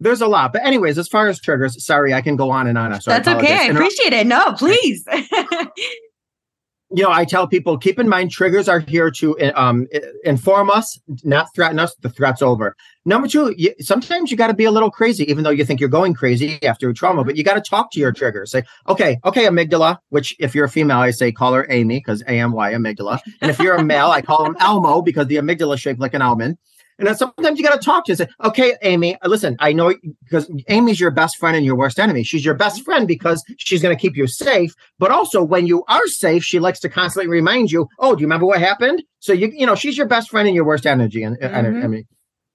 there's 0.00 0.22
a 0.22 0.26
lot. 0.26 0.54
But 0.54 0.64
anyways, 0.64 0.96
as 0.98 1.08
far 1.08 1.28
as 1.28 1.38
triggers, 1.40 1.84
sorry, 1.84 2.14
I 2.14 2.22
can 2.22 2.34
go 2.34 2.50
on 2.50 2.66
and 2.66 2.78
on. 2.78 2.98
So 3.02 3.10
That's 3.10 3.28
I 3.28 3.36
okay. 3.36 3.54
I 3.54 3.64
appreciate 3.64 4.14
it. 4.14 4.26
No, 4.26 4.52
please. 4.58 5.04
you 6.92 7.02
know, 7.02 7.10
I 7.10 7.24
tell 7.24 7.46
people 7.46 7.78
keep 7.78 7.98
in 7.98 8.08
mind 8.08 8.30
triggers 8.30 8.68
are 8.68 8.80
here 8.80 9.10
to 9.12 9.38
um, 9.54 9.86
inform 10.24 10.70
us, 10.70 10.98
not 11.22 11.54
threaten 11.54 11.78
us. 11.78 11.94
The 11.96 12.10
threat's 12.10 12.42
over. 12.42 12.76
Number 13.04 13.28
two, 13.28 13.54
you, 13.56 13.72
sometimes 13.80 14.30
you 14.30 14.36
got 14.36 14.48
to 14.48 14.54
be 14.54 14.64
a 14.64 14.70
little 14.70 14.90
crazy, 14.90 15.24
even 15.30 15.44
though 15.44 15.50
you 15.50 15.64
think 15.64 15.80
you're 15.80 15.88
going 15.88 16.14
crazy 16.14 16.62
after 16.62 16.88
a 16.90 16.94
trauma, 16.94 17.24
but 17.24 17.36
you 17.36 17.44
got 17.44 17.54
to 17.54 17.60
talk 17.60 17.90
to 17.92 18.00
your 18.00 18.12
trigger. 18.12 18.44
Say, 18.44 18.62
okay, 18.88 19.18
okay, 19.24 19.44
amygdala, 19.44 19.98
which 20.08 20.34
if 20.38 20.54
you're 20.54 20.64
a 20.66 20.68
female, 20.68 20.98
I 20.98 21.12
say 21.12 21.32
call 21.32 21.54
her 21.54 21.66
Amy 21.70 21.98
because 21.98 22.22
A 22.22 22.32
M 22.32 22.52
Y 22.52 22.72
amygdala. 22.72 23.20
And 23.40 23.50
if 23.50 23.58
you're 23.58 23.76
a 23.76 23.84
male, 23.84 24.10
I 24.10 24.20
call 24.20 24.44
him 24.44 24.56
Elmo 24.60 25.00
because 25.00 25.28
the 25.28 25.36
amygdala 25.36 25.74
is 25.74 25.80
shaped 25.80 26.00
like 26.00 26.14
an 26.14 26.22
almond. 26.22 26.58
And 27.00 27.08
then 27.08 27.16
sometimes 27.16 27.58
you 27.58 27.64
got 27.64 27.80
to 27.80 27.84
talk 27.84 28.04
to. 28.04 28.14
Say, 28.14 28.28
okay, 28.44 28.76
Amy, 28.82 29.16
listen, 29.24 29.56
I 29.58 29.72
know 29.72 29.94
because 30.24 30.50
Amy's 30.68 31.00
your 31.00 31.10
best 31.10 31.38
friend 31.38 31.56
and 31.56 31.64
your 31.64 31.74
worst 31.74 31.98
enemy. 31.98 32.22
She's 32.22 32.44
your 32.44 32.54
best 32.54 32.84
friend 32.84 33.08
because 33.08 33.42
she's 33.56 33.82
going 33.82 33.96
to 33.96 34.00
keep 34.00 34.16
you 34.16 34.26
safe. 34.26 34.74
But 34.98 35.10
also, 35.10 35.42
when 35.42 35.66
you 35.66 35.82
are 35.88 36.06
safe, 36.06 36.44
she 36.44 36.60
likes 36.60 36.78
to 36.80 36.88
constantly 36.88 37.28
remind 37.28 37.72
you, 37.72 37.88
oh, 37.98 38.14
do 38.14 38.20
you 38.20 38.26
remember 38.26 38.46
what 38.46 38.60
happened? 38.60 39.02
So 39.18 39.32
you, 39.32 39.50
you 39.52 39.66
know, 39.66 39.74
she's 39.74 39.96
your 39.96 40.06
best 40.06 40.30
friend 40.30 40.46
and 40.46 40.54
your 40.54 40.66
worst 40.66 40.86
energy. 40.86 41.22
And 41.22 41.38
mm-hmm. 41.38 41.82
I 41.82 41.86
mean, 41.86 42.06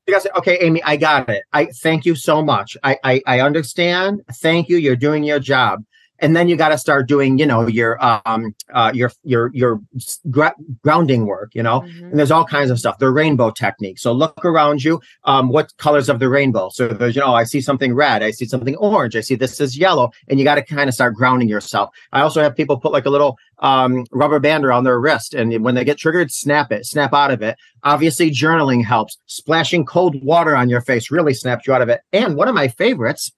you 0.08 0.14
guys 0.14 0.24
say, 0.24 0.30
okay, 0.38 0.60
Amy, 0.62 0.84
I 0.84 0.98
got 0.98 1.28
it. 1.30 1.44
I 1.52 1.66
thank 1.66 2.06
you 2.06 2.16
so 2.16 2.44
much. 2.44 2.78
I, 2.84 2.98
I 3.04 3.22
I 3.26 3.40
understand. 3.42 4.22
Thank 4.34 4.70
you. 4.70 4.78
You're 4.78 4.96
doing 4.96 5.24
your 5.24 5.40
job 5.40 5.84
and 6.20 6.36
then 6.36 6.48
you 6.48 6.56
got 6.56 6.70
to 6.70 6.78
start 6.78 7.08
doing 7.08 7.38
you 7.38 7.46
know 7.46 7.68
your 7.68 7.98
um 8.28 8.56
uh 8.74 8.92
your 8.94 9.12
your 9.24 9.52
your 9.54 9.82
gra- 10.30 10.56
grounding 10.84 11.26
work 11.26 11.54
you 11.54 11.64
know? 11.64 11.82
Mm-hmm. 11.82 12.06
and 12.06 12.20
there's 12.20 12.32
all 12.32 12.46
kinds 12.46 12.72
of 12.72 12.80
stuff 12.80 12.98
the 13.00 13.10
rainbow 13.10 13.52
technique. 13.52 14.00
So 14.00 14.12
look 14.12 14.44
around 14.46 14.84
you 14.84 15.02
um 15.26 15.50
what 15.50 15.76
colors 15.78 16.10
of 16.10 16.20
the 16.20 16.30
rainbow? 16.30 16.70
So 16.70 16.88
there's 16.88 17.16
you 17.16 17.22
know 17.22 17.34
i 17.34 17.44
see 17.44 17.62
something 17.62 17.94
red 17.94 18.24
i 18.24 18.32
see 18.32 18.46
something 18.46 18.76
orange 18.78 19.16
i 19.16 19.22
see 19.22 19.36
this 19.36 19.60
is 19.60 19.78
yellow 19.78 20.12
and 20.28 20.40
you 20.40 20.46
got 20.46 20.56
to 20.56 20.64
kind 20.64 20.88
of 20.88 20.94
start 20.94 21.16
grounding 21.16 21.48
yourself. 21.50 21.90
I 22.12 22.22
also 22.22 22.42
have 22.42 22.56
people 22.56 22.78
put 22.78 22.92
like 22.92 23.06
a 23.06 23.10
little 23.10 23.38
um 23.60 24.06
rubber 24.12 24.40
band 24.40 24.66
around 24.66 24.84
their 24.84 25.00
wrist 25.00 25.34
and 25.34 25.64
when 25.64 25.76
they 25.76 25.84
get 25.84 25.98
triggered 25.98 26.32
snap 26.32 26.72
it 26.72 26.86
snap 26.86 27.14
out 27.14 27.32
of 27.32 27.42
it. 27.42 27.58
Obviously 27.84 28.32
journaling 28.32 28.84
helps. 28.84 29.18
Splashing 29.28 29.86
cold 29.86 30.24
water 30.24 30.56
on 30.56 30.70
your 30.70 30.82
face 30.82 31.12
really 31.12 31.34
snaps 31.34 31.68
you 31.68 31.74
out 31.74 31.82
of 31.82 31.90
it. 31.90 32.02
And 32.12 32.36
one 32.36 32.48
of 32.48 32.56
my 32.56 32.68
favorites 32.68 33.32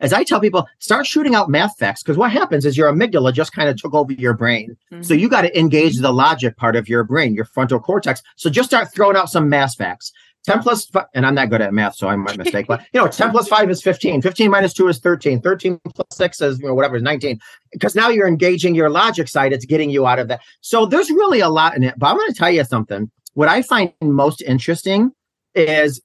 as 0.00 0.12
I 0.12 0.24
tell 0.24 0.40
people, 0.40 0.66
start 0.78 1.06
shooting 1.06 1.34
out 1.34 1.48
math 1.48 1.78
facts 1.78 2.02
because 2.02 2.16
what 2.16 2.30
happens 2.30 2.64
is 2.64 2.76
your 2.76 2.92
amygdala 2.92 3.32
just 3.32 3.52
kind 3.52 3.68
of 3.68 3.76
took 3.76 3.94
over 3.94 4.12
your 4.12 4.34
brain. 4.34 4.76
Mm-hmm. 4.92 5.02
So 5.02 5.14
you 5.14 5.28
got 5.28 5.42
to 5.42 5.58
engage 5.58 5.98
the 5.98 6.12
logic 6.12 6.56
part 6.56 6.76
of 6.76 6.88
your 6.88 7.04
brain, 7.04 7.34
your 7.34 7.44
frontal 7.44 7.80
cortex. 7.80 8.22
So 8.36 8.50
just 8.50 8.68
start 8.68 8.92
throwing 8.92 9.16
out 9.16 9.30
some 9.30 9.48
math 9.48 9.76
facts. 9.76 10.12
10 10.46 10.62
plus, 10.62 10.86
five, 10.86 11.06
and 11.12 11.26
I'm 11.26 11.34
not 11.34 11.50
good 11.50 11.60
at 11.60 11.74
math, 11.74 11.96
so 11.96 12.08
I 12.08 12.14
might 12.14 12.38
mistake, 12.38 12.66
but 12.68 12.80
you 12.92 13.00
know, 13.00 13.08
10 13.08 13.32
plus 13.32 13.48
5 13.48 13.68
is 13.68 13.82
15. 13.82 14.22
15 14.22 14.50
minus 14.50 14.72
2 14.74 14.88
is 14.88 15.00
13. 15.00 15.40
13 15.40 15.80
plus 15.92 16.06
6 16.12 16.40
is 16.40 16.60
you 16.60 16.68
know, 16.68 16.74
whatever 16.74 16.96
is 16.96 17.02
19. 17.02 17.40
Because 17.72 17.96
now 17.96 18.08
you're 18.10 18.28
engaging 18.28 18.74
your 18.74 18.88
logic 18.88 19.26
side, 19.26 19.52
it's 19.52 19.64
getting 19.64 19.90
you 19.90 20.06
out 20.06 20.20
of 20.20 20.28
that. 20.28 20.40
So 20.60 20.86
there's 20.86 21.10
really 21.10 21.40
a 21.40 21.48
lot 21.48 21.76
in 21.76 21.82
it. 21.82 21.98
But 21.98 22.06
I'm 22.06 22.16
going 22.16 22.32
to 22.32 22.38
tell 22.38 22.50
you 22.50 22.62
something. 22.62 23.10
What 23.34 23.48
I 23.48 23.60
find 23.62 23.92
most 24.00 24.40
interesting 24.40 25.10
is, 25.56 26.00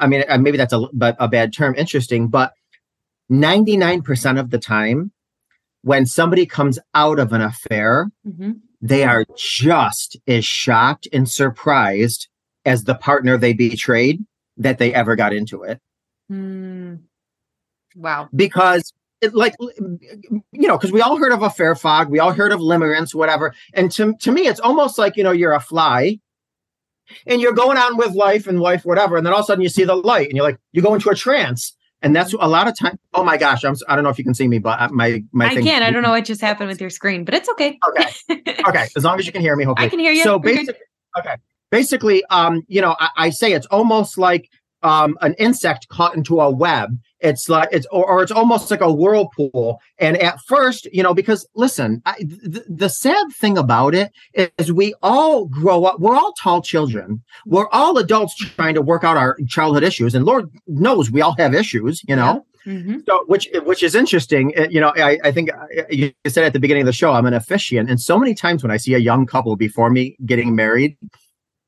I 0.00 0.06
mean, 0.06 0.22
maybe 0.40 0.58
that's 0.58 0.74
a, 0.74 0.86
but 0.92 1.16
a 1.18 1.26
bad 1.26 1.54
term, 1.54 1.74
interesting, 1.74 2.28
but 2.28 2.52
99% 3.30 4.40
of 4.40 4.50
the 4.50 4.58
time, 4.58 5.12
when 5.82 6.06
somebody 6.06 6.46
comes 6.46 6.78
out 6.94 7.18
of 7.18 7.32
an 7.32 7.40
affair, 7.40 8.10
mm-hmm. 8.26 8.52
they 8.80 9.04
are 9.04 9.24
just 9.36 10.16
as 10.26 10.44
shocked 10.44 11.06
and 11.12 11.28
surprised 11.28 12.28
as 12.64 12.84
the 12.84 12.94
partner 12.94 13.36
they 13.36 13.52
betrayed 13.52 14.24
that 14.56 14.78
they 14.78 14.92
ever 14.92 15.16
got 15.16 15.32
into 15.32 15.62
it. 15.62 15.80
Mm. 16.30 17.00
Wow. 17.94 18.28
Because 18.34 18.92
it, 19.20 19.34
like 19.34 19.54
you 19.60 20.42
know 20.52 20.78
because 20.78 20.92
we 20.92 21.00
all 21.00 21.16
heard 21.16 21.32
of 21.32 21.42
affair 21.42 21.74
fog 21.74 22.08
we 22.08 22.20
all 22.20 22.32
heard 22.32 22.52
of 22.52 22.60
limerence 22.60 23.12
whatever 23.12 23.52
and 23.74 23.90
to, 23.90 24.14
to 24.20 24.30
me 24.30 24.46
it's 24.46 24.60
almost 24.60 24.96
like 24.96 25.16
you 25.16 25.24
know 25.24 25.32
you're 25.32 25.54
a 25.54 25.60
fly 25.60 26.20
and 27.26 27.40
you're 27.40 27.52
going 27.52 27.76
on 27.76 27.96
with 27.96 28.12
life 28.12 28.46
and 28.46 28.60
life 28.60 28.84
whatever 28.84 29.16
and 29.16 29.26
then 29.26 29.32
all 29.32 29.40
of 29.40 29.44
a 29.44 29.46
sudden 29.46 29.62
you 29.62 29.68
see 29.68 29.82
the 29.82 29.96
light 29.96 30.28
and 30.28 30.36
you're 30.36 30.46
like 30.46 30.58
you 30.70 30.80
go 30.80 30.94
into 30.94 31.10
a 31.10 31.16
trance 31.16 31.74
and 32.02 32.14
that's 32.14 32.32
a 32.32 32.48
lot 32.48 32.68
of 32.68 32.78
time. 32.78 32.98
Oh 33.14 33.24
my 33.24 33.36
gosh, 33.36 33.64
I'm. 33.64 33.74
I 33.88 33.94
don't 33.94 34.04
know 34.04 34.10
if 34.10 34.18
you 34.18 34.24
can 34.24 34.34
see 34.34 34.46
me, 34.46 34.58
but 34.58 34.80
uh, 34.80 34.88
my 34.90 35.22
my. 35.32 35.46
I 35.46 35.54
can. 35.54 35.82
I 35.82 35.90
don't 35.90 36.02
know 36.02 36.10
what 36.18 36.24
just 36.24 36.40
happened 36.40 36.68
with 36.68 36.80
your 36.80 36.90
screen, 36.90 37.24
but 37.24 37.34
it's 37.34 37.48
okay. 37.50 37.78
Okay. 37.88 38.42
okay. 38.66 38.86
As 38.96 39.04
long 39.04 39.18
as 39.18 39.26
you 39.26 39.32
can 39.32 39.40
hear 39.40 39.56
me, 39.56 39.64
hopefully. 39.66 39.86
I 39.86 39.90
can 39.90 39.98
hear 39.98 40.12
you. 40.12 40.22
So 40.22 40.38
basically, 40.38 40.74
okay. 41.18 41.34
Basically, 41.70 42.24
um, 42.26 42.62
you 42.68 42.80
know, 42.80 42.96
I, 42.98 43.08
I 43.16 43.30
say 43.30 43.52
it's 43.52 43.66
almost 43.66 44.16
like 44.16 44.48
um, 44.82 45.18
an 45.20 45.34
insect 45.38 45.88
caught 45.88 46.16
into 46.16 46.40
a 46.40 46.50
web. 46.50 46.90
It's 47.20 47.48
like 47.48 47.68
it's 47.72 47.86
or, 47.90 48.06
or, 48.06 48.22
it's 48.22 48.32
almost 48.32 48.70
like 48.70 48.80
a 48.80 48.92
whirlpool. 48.92 49.80
And 49.98 50.16
at 50.18 50.40
first, 50.42 50.86
you 50.92 51.02
know, 51.02 51.14
because 51.14 51.46
listen, 51.54 52.00
I, 52.06 52.14
th- 52.18 52.64
the 52.68 52.88
sad 52.88 53.32
thing 53.32 53.58
about 53.58 53.94
it 53.94 54.12
is 54.34 54.72
we 54.72 54.94
all 55.02 55.46
grow 55.46 55.84
up. 55.84 55.98
We're 55.98 56.16
all 56.16 56.32
tall 56.34 56.62
children. 56.62 57.22
We're 57.44 57.68
all 57.70 57.98
adults 57.98 58.36
trying 58.36 58.74
to 58.74 58.82
work 58.82 59.02
out 59.02 59.16
our 59.16 59.36
childhood 59.48 59.82
issues, 59.82 60.14
and 60.14 60.24
Lord 60.24 60.48
knows 60.66 61.10
we 61.10 61.22
all 61.22 61.34
have 61.38 61.54
issues. 61.54 62.02
You 62.06 62.16
know. 62.16 62.34
Yeah. 62.34 62.72
Mm-hmm. 62.72 62.98
So, 63.06 63.24
which 63.26 63.48
which 63.64 63.82
is 63.82 63.94
interesting, 63.94 64.52
uh, 64.58 64.66
you 64.68 64.80
know. 64.80 64.92
I, 64.96 65.18
I 65.24 65.32
think 65.32 65.50
uh, 65.52 65.84
you 65.88 66.12
said 66.26 66.44
at 66.44 66.52
the 66.52 66.60
beginning 66.60 66.82
of 66.82 66.86
the 66.86 66.92
show, 66.92 67.12
I'm 67.12 67.24
an 67.24 67.32
officiant, 67.32 67.88
and 67.88 68.00
so 68.00 68.18
many 68.18 68.34
times 68.34 68.62
when 68.62 68.70
I 68.70 68.76
see 68.76 68.94
a 68.94 68.98
young 68.98 69.26
couple 69.26 69.56
before 69.56 69.90
me 69.90 70.16
getting 70.26 70.54
married, 70.54 70.96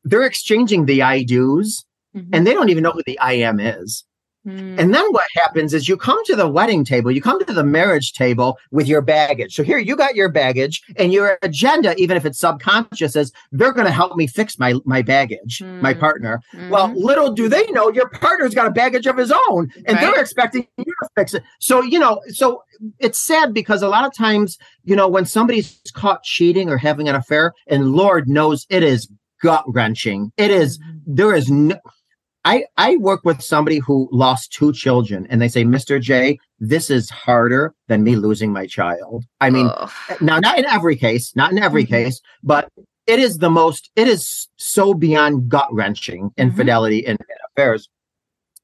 they're 0.04 0.24
exchanging 0.24 0.86
the 0.86 1.02
I 1.02 1.22
do's 1.22 1.84
mm-hmm. 2.14 2.30
and 2.32 2.46
they 2.46 2.52
don't 2.52 2.68
even 2.68 2.82
know 2.82 2.92
who 2.92 3.02
the 3.06 3.18
I 3.18 3.34
am 3.34 3.60
is. 3.60 4.04
Mm. 4.46 4.78
And 4.78 4.94
then 4.94 5.04
what 5.10 5.26
happens 5.36 5.74
is 5.74 5.88
you 5.88 5.96
come 5.96 6.22
to 6.24 6.34
the 6.34 6.48
wedding 6.48 6.84
table, 6.84 7.10
you 7.10 7.20
come 7.20 7.44
to 7.44 7.52
the 7.52 7.64
marriage 7.64 8.12
table 8.12 8.58
with 8.70 8.88
your 8.88 9.02
baggage. 9.02 9.54
So 9.54 9.62
here 9.62 9.78
you 9.78 9.96
got 9.96 10.14
your 10.14 10.30
baggage 10.30 10.82
and 10.96 11.12
your 11.12 11.38
agenda, 11.42 11.94
even 11.96 12.16
if 12.16 12.24
it's 12.24 12.38
subconscious, 12.38 13.16
is 13.16 13.32
they're 13.52 13.72
going 13.72 13.86
to 13.86 13.92
help 13.92 14.16
me 14.16 14.26
fix 14.26 14.58
my 14.58 14.74
my 14.84 15.02
baggage, 15.02 15.58
mm. 15.58 15.80
my 15.80 15.92
partner. 15.92 16.40
Mm-hmm. 16.54 16.70
Well, 16.70 16.92
little 16.94 17.32
do 17.32 17.48
they 17.48 17.66
know 17.66 17.90
your 17.90 18.08
partner's 18.08 18.54
got 18.54 18.66
a 18.66 18.70
baggage 18.70 19.06
of 19.06 19.16
his 19.18 19.32
own 19.48 19.70
and 19.86 19.96
right. 19.96 20.00
they're 20.00 20.20
expecting 20.20 20.66
you 20.78 20.84
to 20.84 21.08
fix 21.16 21.34
it. 21.34 21.42
So, 21.58 21.82
you 21.82 21.98
know, 21.98 22.22
so 22.28 22.62
it's 22.98 23.18
sad 23.18 23.52
because 23.52 23.82
a 23.82 23.88
lot 23.88 24.06
of 24.06 24.14
times, 24.14 24.56
you 24.84 24.96
know, 24.96 25.08
when 25.08 25.26
somebody's 25.26 25.80
caught 25.94 26.22
cheating 26.22 26.70
or 26.70 26.78
having 26.78 27.08
an 27.08 27.14
affair, 27.14 27.52
and 27.66 27.92
Lord 27.92 28.28
knows 28.28 28.66
it 28.70 28.82
is 28.82 29.10
gut 29.42 29.64
wrenching. 29.66 30.32
It 30.36 30.50
is, 30.50 30.78
there 31.06 31.34
is 31.34 31.50
no 31.50 31.76
I, 32.44 32.64
I 32.76 32.96
work 32.96 33.20
with 33.24 33.42
somebody 33.42 33.78
who 33.78 34.08
lost 34.12 34.52
two 34.52 34.72
children 34.72 35.26
and 35.28 35.42
they 35.42 35.48
say, 35.48 35.64
Mr. 35.64 36.00
Jay, 36.00 36.38
this 36.58 36.90
is 36.90 37.10
harder 37.10 37.74
than 37.88 38.02
me 38.02 38.16
losing 38.16 38.52
my 38.52 38.66
child. 38.66 39.24
I 39.40 39.50
mean, 39.50 39.70
Ugh. 39.74 39.90
now, 40.20 40.38
not 40.38 40.58
in 40.58 40.64
every 40.64 40.96
case, 40.96 41.36
not 41.36 41.52
in 41.52 41.58
every 41.58 41.84
mm-hmm. 41.84 41.92
case, 41.92 42.20
but 42.42 42.68
it 43.06 43.18
is 43.18 43.38
the 43.38 43.50
most, 43.50 43.90
it 43.94 44.08
is 44.08 44.48
so 44.56 44.94
beyond 44.94 45.48
gut 45.48 45.68
wrenching 45.70 46.30
infidelity 46.38 47.02
mm-hmm. 47.02 47.10
in, 47.10 47.16
in 47.16 47.36
affairs. 47.52 47.88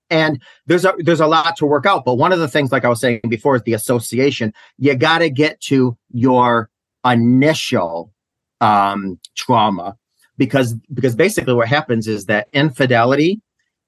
And 0.08 0.40
there's 0.66 0.84
a 0.84 0.94
there's 0.98 1.20
a 1.20 1.26
lot 1.26 1.56
to 1.56 1.66
work 1.66 1.84
out. 1.84 2.04
But 2.04 2.14
one 2.14 2.32
of 2.32 2.38
the 2.38 2.46
things, 2.46 2.70
like 2.70 2.84
I 2.84 2.88
was 2.88 3.00
saying 3.00 3.22
before, 3.28 3.56
is 3.56 3.62
the 3.62 3.72
association. 3.72 4.54
You 4.78 4.94
got 4.94 5.18
to 5.18 5.28
get 5.28 5.60
to 5.62 5.98
your 6.12 6.70
initial 7.04 8.12
um, 8.60 9.18
trauma 9.36 9.96
because 10.38 10.74
because 10.94 11.16
basically 11.16 11.54
what 11.54 11.66
happens 11.66 12.06
is 12.06 12.26
that 12.26 12.46
infidelity 12.52 13.40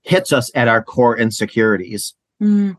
hits 0.09 0.33
us 0.33 0.51
at 0.55 0.69
our 0.69 0.83
core 0.83 1.17
insecurities. 1.17 2.15
Mm. 2.43 2.77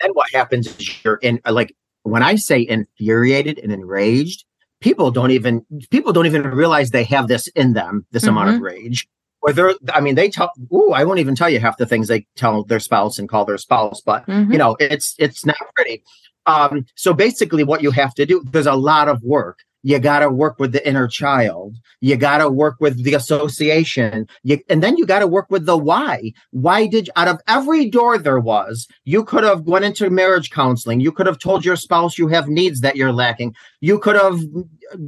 And 0.00 0.14
what 0.14 0.30
happens 0.32 0.66
is 0.68 1.04
you're 1.04 1.16
in 1.16 1.40
like 1.48 1.74
when 2.04 2.22
I 2.22 2.36
say 2.36 2.66
infuriated 2.66 3.58
and 3.58 3.72
enraged, 3.72 4.44
people 4.80 5.10
don't 5.10 5.32
even 5.32 5.66
people 5.90 6.12
don't 6.12 6.26
even 6.26 6.42
realize 6.42 6.90
they 6.90 7.04
have 7.04 7.28
this 7.28 7.48
in 7.48 7.72
them, 7.72 8.06
this 8.12 8.22
mm-hmm. 8.22 8.30
amount 8.30 8.48
of 8.50 8.54
mm-hmm. 8.56 8.64
rage. 8.64 9.08
Or 9.42 9.52
they're 9.52 9.74
I 9.92 10.00
mean, 10.00 10.14
they 10.14 10.30
tell 10.30 10.52
ooh, 10.72 10.92
I 10.92 11.04
won't 11.04 11.18
even 11.18 11.34
tell 11.34 11.50
you 11.50 11.58
half 11.58 11.78
the 11.78 11.86
things 11.86 12.08
they 12.08 12.26
tell 12.36 12.62
their 12.64 12.80
spouse 12.80 13.18
and 13.18 13.28
call 13.28 13.44
their 13.44 13.58
spouse, 13.58 14.00
but 14.00 14.26
mm-hmm. 14.26 14.52
you 14.52 14.58
know, 14.58 14.76
it's 14.78 15.16
it's 15.18 15.44
not 15.44 15.56
pretty. 15.74 16.02
Um, 16.46 16.86
so 16.96 17.12
basically 17.12 17.64
what 17.64 17.82
you 17.82 17.90
have 17.92 18.14
to 18.14 18.26
do, 18.26 18.44
there's 18.50 18.66
a 18.66 18.74
lot 18.74 19.08
of 19.08 19.22
work 19.22 19.60
you 19.82 19.98
got 19.98 20.20
to 20.20 20.30
work 20.30 20.58
with 20.58 20.72
the 20.72 20.86
inner 20.86 21.08
child. 21.08 21.76
You 22.00 22.16
got 22.16 22.38
to 22.38 22.48
work 22.48 22.76
with 22.80 23.02
the 23.02 23.14
association. 23.14 24.26
You, 24.42 24.60
and 24.68 24.82
then 24.82 24.96
you 24.96 25.06
got 25.06 25.20
to 25.20 25.26
work 25.26 25.46
with 25.50 25.66
the 25.66 25.76
why. 25.76 26.32
Why 26.50 26.86
did 26.86 27.10
out 27.16 27.28
of 27.28 27.40
every 27.48 27.90
door 27.90 28.18
there 28.18 28.40
was 28.40 28.86
you 29.04 29.24
could 29.24 29.44
have 29.44 29.62
went 29.62 29.84
into 29.84 30.08
marriage 30.10 30.50
counseling. 30.50 31.00
You 31.00 31.12
could 31.12 31.26
have 31.26 31.38
told 31.38 31.64
your 31.64 31.76
spouse 31.76 32.18
you 32.18 32.28
have 32.28 32.48
needs 32.48 32.80
that 32.80 32.96
you're 32.96 33.12
lacking. 33.12 33.54
You 33.80 33.98
could 33.98 34.16
have 34.16 34.40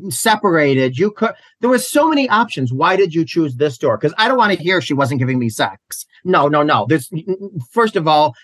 separated. 0.09 0.99
You 0.99 1.13
could 1.13 1.35
there 1.61 1.71
was 1.71 1.89
so 1.89 2.09
many 2.09 2.29
options. 2.29 2.73
Why 2.73 2.97
did 2.97 3.15
you 3.15 3.25
choose 3.25 3.57
this 3.57 3.79
door? 3.79 3.97
Because 3.97 4.15
i 4.19 4.29
don't 4.29 4.39
want 4.39 4.57
to 4.57 4.63
hear 4.63 4.81
she 4.81 4.95
wasn't 4.95 5.21
giving 5.21 5.39
me 5.39 5.49
sex. 5.49 6.07
No 6.25 6.49
no 6.49 6.63
no. 6.63 6.87
There's 6.89 7.11
first 7.71 7.97
of 7.97 8.09
all 8.09 8.35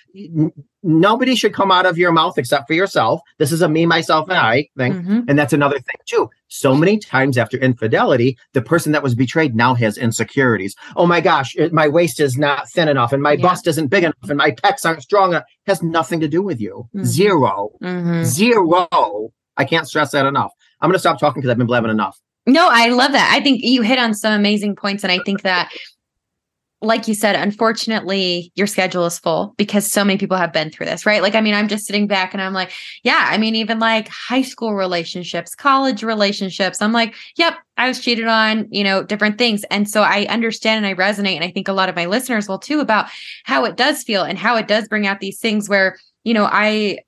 nobody 0.83 1.35
should 1.35 1.55
come 1.55 1.71
out 1.71 1.87
of 1.87 1.99
your 1.99 2.13
mouth 2.13 2.39
except 2.39 2.67
for 2.67 2.75
yourself. 2.75 3.21
This 3.39 3.53
is 3.53 3.63
a 3.63 3.69
me, 3.69 3.87
myself, 3.87 4.29
and 4.29 4.39
I 4.39 4.69
thing. 4.77 4.95
Mm-hmm. 4.95 5.21
And 5.29 5.39
that's 5.39 5.53
another 5.53 5.79
thing 5.79 5.97
too. 6.07 6.31
So 6.49 6.75
many 6.75 6.99
times 6.99 7.39
after 7.39 7.57
infidelity, 7.59 8.37
the 8.55 8.63
person 8.63 8.93
that 8.93 9.03
was 9.03 9.15
betrayed 9.15 9.55
now 9.55 9.75
has 9.75 9.97
insecurities. 9.97 10.75
Oh 10.97 11.07
my 11.07 11.21
gosh, 11.21 11.55
it, 11.57 11.73
my 11.73 11.89
waist 11.89 12.21
is 12.21 12.37
not 12.37 12.69
thin 12.71 12.89
enough 12.89 13.13
and 13.13 13.23
my 13.23 13.33
yeah. 13.33 13.43
bust 13.43 13.67
isn't 13.67 13.89
big 13.89 14.05
enough 14.05 14.29
and 14.29 14.37
my 14.37 14.51
pecs 14.51 14.85
aren't 14.85 15.03
strong 15.03 15.31
enough. 15.31 15.45
It 15.67 15.71
has 15.71 15.83
nothing 15.83 16.21
to 16.21 16.29
do 16.29 16.43
with 16.43 16.61
you. 16.61 16.89
Mm-hmm. 16.95 17.05
Zero. 17.05 17.71
Mm-hmm. 17.83 18.25
Zero. 18.25 19.33
I 19.57 19.65
can't 19.65 19.87
stress 19.87 20.13
that 20.13 20.27
enough. 20.27 20.53
I'm 20.81 20.89
going 20.89 20.95
to 20.95 21.01
stop 21.01 21.19
talking 21.19 21.41
because 21.41 21.51
I've 21.51 21.59
been 21.59 21.67
blabbing 21.67 21.91
enough. 21.91 22.19
No, 22.47 22.69
I 22.71 22.89
love 22.89 23.13
that. 23.13 23.31
I 23.33 23.43
think 23.43 23.63
you 23.63 23.83
hit 23.83 23.99
on 23.99 24.15
some 24.15 24.33
amazing 24.33 24.75
points. 24.75 25.05
And 25.05 25.13
I 25.13 25.19
think 25.25 25.43
that 25.43 25.71
like 26.83 27.07
you 27.07 27.15
said, 27.15 27.37
unfortunately, 27.37 28.53
your 28.55 28.67
schedule 28.67 29.05
is 29.05 29.19
full 29.19 29.53
because 29.59 29.91
so 29.91 30.03
many 30.03 30.19
people 30.19 30.39
have 30.39 30.53
been 30.53 30.71
through 30.71 30.87
this, 30.87 31.05
right? 31.05 31.21
Like, 31.21 31.35
I 31.35 31.43
mean, 31.43 31.53
I'm 31.53 31.69
just 31.69 31.87
sitting 31.87 32.07
back 32.07 32.33
and 32.33 32.43
I'm 32.43 32.55
like, 32.55 32.73
yeah, 33.03 33.27
I 33.29 33.37
mean, 33.37 33.55
even 33.55 33.79
like 33.79 34.09
high 34.09 34.41
school 34.41 34.75
relationships, 34.75 35.55
college 35.55 36.03
relationships, 36.03 36.81
I'm 36.81 36.93
like, 36.93 37.15
yep, 37.37 37.59
I 37.77 37.87
was 37.87 38.01
cheated 38.01 38.27
on, 38.27 38.67
you 38.71 38.83
know, 38.83 39.03
different 39.03 39.37
things. 39.37 39.63
And 39.65 39.89
so 39.89 40.03
I 40.03 40.25
understand 40.27 40.85
and 40.85 40.87
I 40.87 40.99
resonate. 40.99 41.35
And 41.35 41.45
I 41.45 41.51
think 41.51 41.69
a 41.69 41.75
lot 41.75 41.91
of 41.91 41.97
my 41.97 42.07
listeners 42.07 42.49
will 42.49 42.59
too 42.59 42.81
about 42.81 43.09
how 43.45 43.67
it 43.67 43.77
does 43.77 44.03
feel 44.03 44.23
and 44.23 44.39
how 44.39 44.57
it 44.57 44.67
does 44.67 44.89
bring 44.89 45.07
out 45.07 45.21
these 45.21 45.39
things 45.39 45.69
where, 45.69 45.99
you 46.25 46.33
know, 46.33 46.49
I 46.51 47.01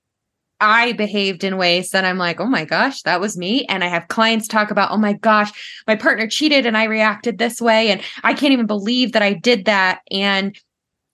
I 0.62 0.92
behaved 0.92 1.42
in 1.42 1.57
ways 1.57 1.90
that 1.90 2.04
I'm 2.04 2.19
like, 2.19 2.38
oh 2.40 2.47
my 2.47 2.64
gosh, 2.64 3.02
that 3.02 3.21
was 3.21 3.37
me. 3.37 3.66
And 3.66 3.83
I 3.83 3.88
have 3.88 4.07
clients 4.07 4.47
talk 4.47 4.71
about, 4.71 4.92
oh 4.92 4.97
my 4.97 5.12
gosh, 5.14 5.50
my 5.88 5.97
partner 5.97 6.28
cheated 6.28 6.66
and 6.66 6.76
I 6.76 6.85
reacted 6.85 7.37
this 7.37 7.61
way. 7.61 7.90
And 7.90 8.00
I 8.23 8.33
can't 8.33 8.52
even 8.52 8.69
believe 8.69 9.12
that 9.12 9.23
I 9.23 9.33
did 9.33 9.64
that. 9.64 10.02
And 10.12 10.57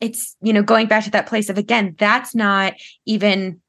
it's, 0.01 0.37
you 0.43 0.53
know, 0.53 0.63
going 0.63 0.87
back 0.87 1.05
to 1.05 1.11
that 1.13 1.27
place 1.27 1.49
of, 1.49 1.57
again, 1.57 1.97
that's 1.99 2.35
not 2.35 2.75
even 3.07 3.61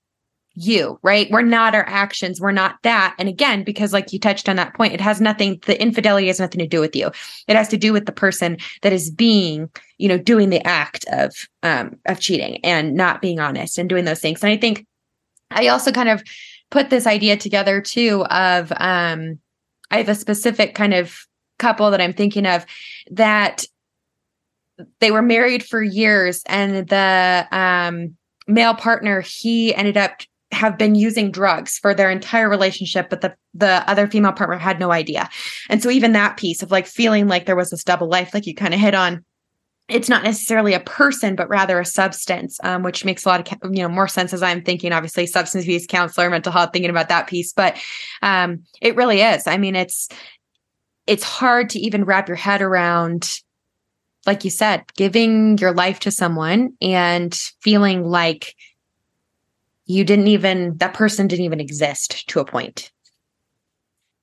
you, 0.53 0.99
right? 1.01 1.31
We're 1.31 1.43
not 1.43 1.73
our 1.73 1.87
actions. 1.87 2.41
We're 2.41 2.51
not 2.51 2.75
that. 2.83 3.15
And 3.17 3.29
again, 3.29 3.63
because 3.63 3.93
like 3.93 4.11
you 4.11 4.19
touched 4.19 4.49
on 4.49 4.57
that 4.57 4.73
point, 4.73 4.93
it 4.93 4.99
has 4.99 5.21
nothing, 5.21 5.61
the 5.65 5.81
infidelity 5.81 6.27
has 6.27 6.41
nothing 6.41 6.59
to 6.59 6.67
do 6.67 6.81
with 6.81 6.93
you. 6.93 7.09
It 7.47 7.55
has 7.55 7.69
to 7.69 7.77
do 7.77 7.93
with 7.93 8.05
the 8.05 8.11
person 8.11 8.57
that 8.81 8.91
is 8.91 9.09
being, 9.09 9.69
you 9.97 10.09
know, 10.09 10.17
doing 10.17 10.49
the 10.49 10.65
act 10.67 11.05
of, 11.13 11.33
um, 11.63 11.97
of 12.05 12.19
cheating 12.19 12.59
and 12.65 12.95
not 12.95 13.21
being 13.21 13.39
honest 13.39 13.77
and 13.77 13.87
doing 13.87 14.03
those 14.03 14.19
things. 14.19 14.43
And 14.43 14.51
I 14.51 14.57
think, 14.57 14.85
I 15.51 15.67
also 15.67 15.91
kind 15.91 16.09
of 16.09 16.23
put 16.71 16.89
this 16.89 17.07
idea 17.07 17.37
together 17.37 17.81
too 17.81 18.23
of 18.25 18.71
um, 18.77 19.39
I 19.91 19.97
have 19.97 20.09
a 20.09 20.15
specific 20.15 20.75
kind 20.75 20.93
of 20.93 21.15
couple 21.57 21.91
that 21.91 22.01
I'm 22.01 22.13
thinking 22.13 22.45
of 22.45 22.65
that 23.11 23.65
they 24.99 25.11
were 25.11 25.21
married 25.21 25.63
for 25.63 25.83
years 25.83 26.41
and 26.45 26.87
the 26.87 27.47
um, 27.51 28.15
male 28.47 28.75
partner 28.75 29.21
he 29.21 29.75
ended 29.75 29.97
up 29.97 30.21
have 30.51 30.77
been 30.77 30.95
using 30.95 31.31
drugs 31.31 31.77
for 31.77 31.93
their 31.93 32.09
entire 32.09 32.49
relationship 32.49 33.09
but 33.09 33.21
the 33.21 33.35
the 33.53 33.83
other 33.89 34.07
female 34.07 34.31
partner 34.31 34.57
had 34.57 34.79
no 34.79 34.91
idea. 34.91 35.29
And 35.69 35.81
so 35.81 35.89
even 35.89 36.13
that 36.13 36.37
piece 36.37 36.63
of 36.63 36.71
like 36.71 36.87
feeling 36.87 37.27
like 37.27 37.45
there 37.45 37.55
was 37.55 37.71
this 37.71 37.83
double 37.83 38.07
life 38.07 38.33
like 38.33 38.45
you 38.45 38.55
kind 38.55 38.73
of 38.73 38.79
hit 38.79 38.95
on 38.95 39.25
it's 39.89 40.09
not 40.09 40.23
necessarily 40.23 40.73
a 40.73 40.79
person, 40.79 41.35
but 41.35 41.49
rather 41.49 41.79
a 41.79 41.85
substance, 41.85 42.59
um, 42.63 42.83
which 42.83 43.03
makes 43.05 43.25
a 43.25 43.29
lot 43.29 43.51
of 43.51 43.75
you 43.75 43.81
know 43.81 43.89
more 43.89 44.07
sense 44.07 44.33
as 44.33 44.43
I'm 44.43 44.63
thinking. 44.63 44.91
Obviously, 44.91 45.25
substance 45.25 45.65
abuse 45.65 45.87
counselor, 45.87 46.29
mental 46.29 46.51
health, 46.51 46.71
thinking 46.73 46.89
about 46.89 47.09
that 47.09 47.27
piece, 47.27 47.53
but 47.53 47.77
um, 48.21 48.63
it 48.81 48.95
really 48.95 49.21
is. 49.21 49.47
I 49.47 49.57
mean, 49.57 49.75
it's 49.75 50.09
it's 51.07 51.23
hard 51.23 51.71
to 51.71 51.79
even 51.79 52.05
wrap 52.05 52.27
your 52.27 52.37
head 52.37 52.61
around, 52.61 53.39
like 54.25 54.43
you 54.43 54.51
said, 54.51 54.83
giving 54.95 55.57
your 55.57 55.73
life 55.73 55.99
to 56.01 56.11
someone 56.11 56.73
and 56.81 57.33
feeling 57.61 58.03
like 58.03 58.55
you 59.85 60.03
didn't 60.03 60.27
even 60.27 60.77
that 60.77 60.93
person 60.93 61.27
didn't 61.27 61.45
even 61.45 61.59
exist 61.59 62.27
to 62.29 62.39
a 62.39 62.45
point. 62.45 62.91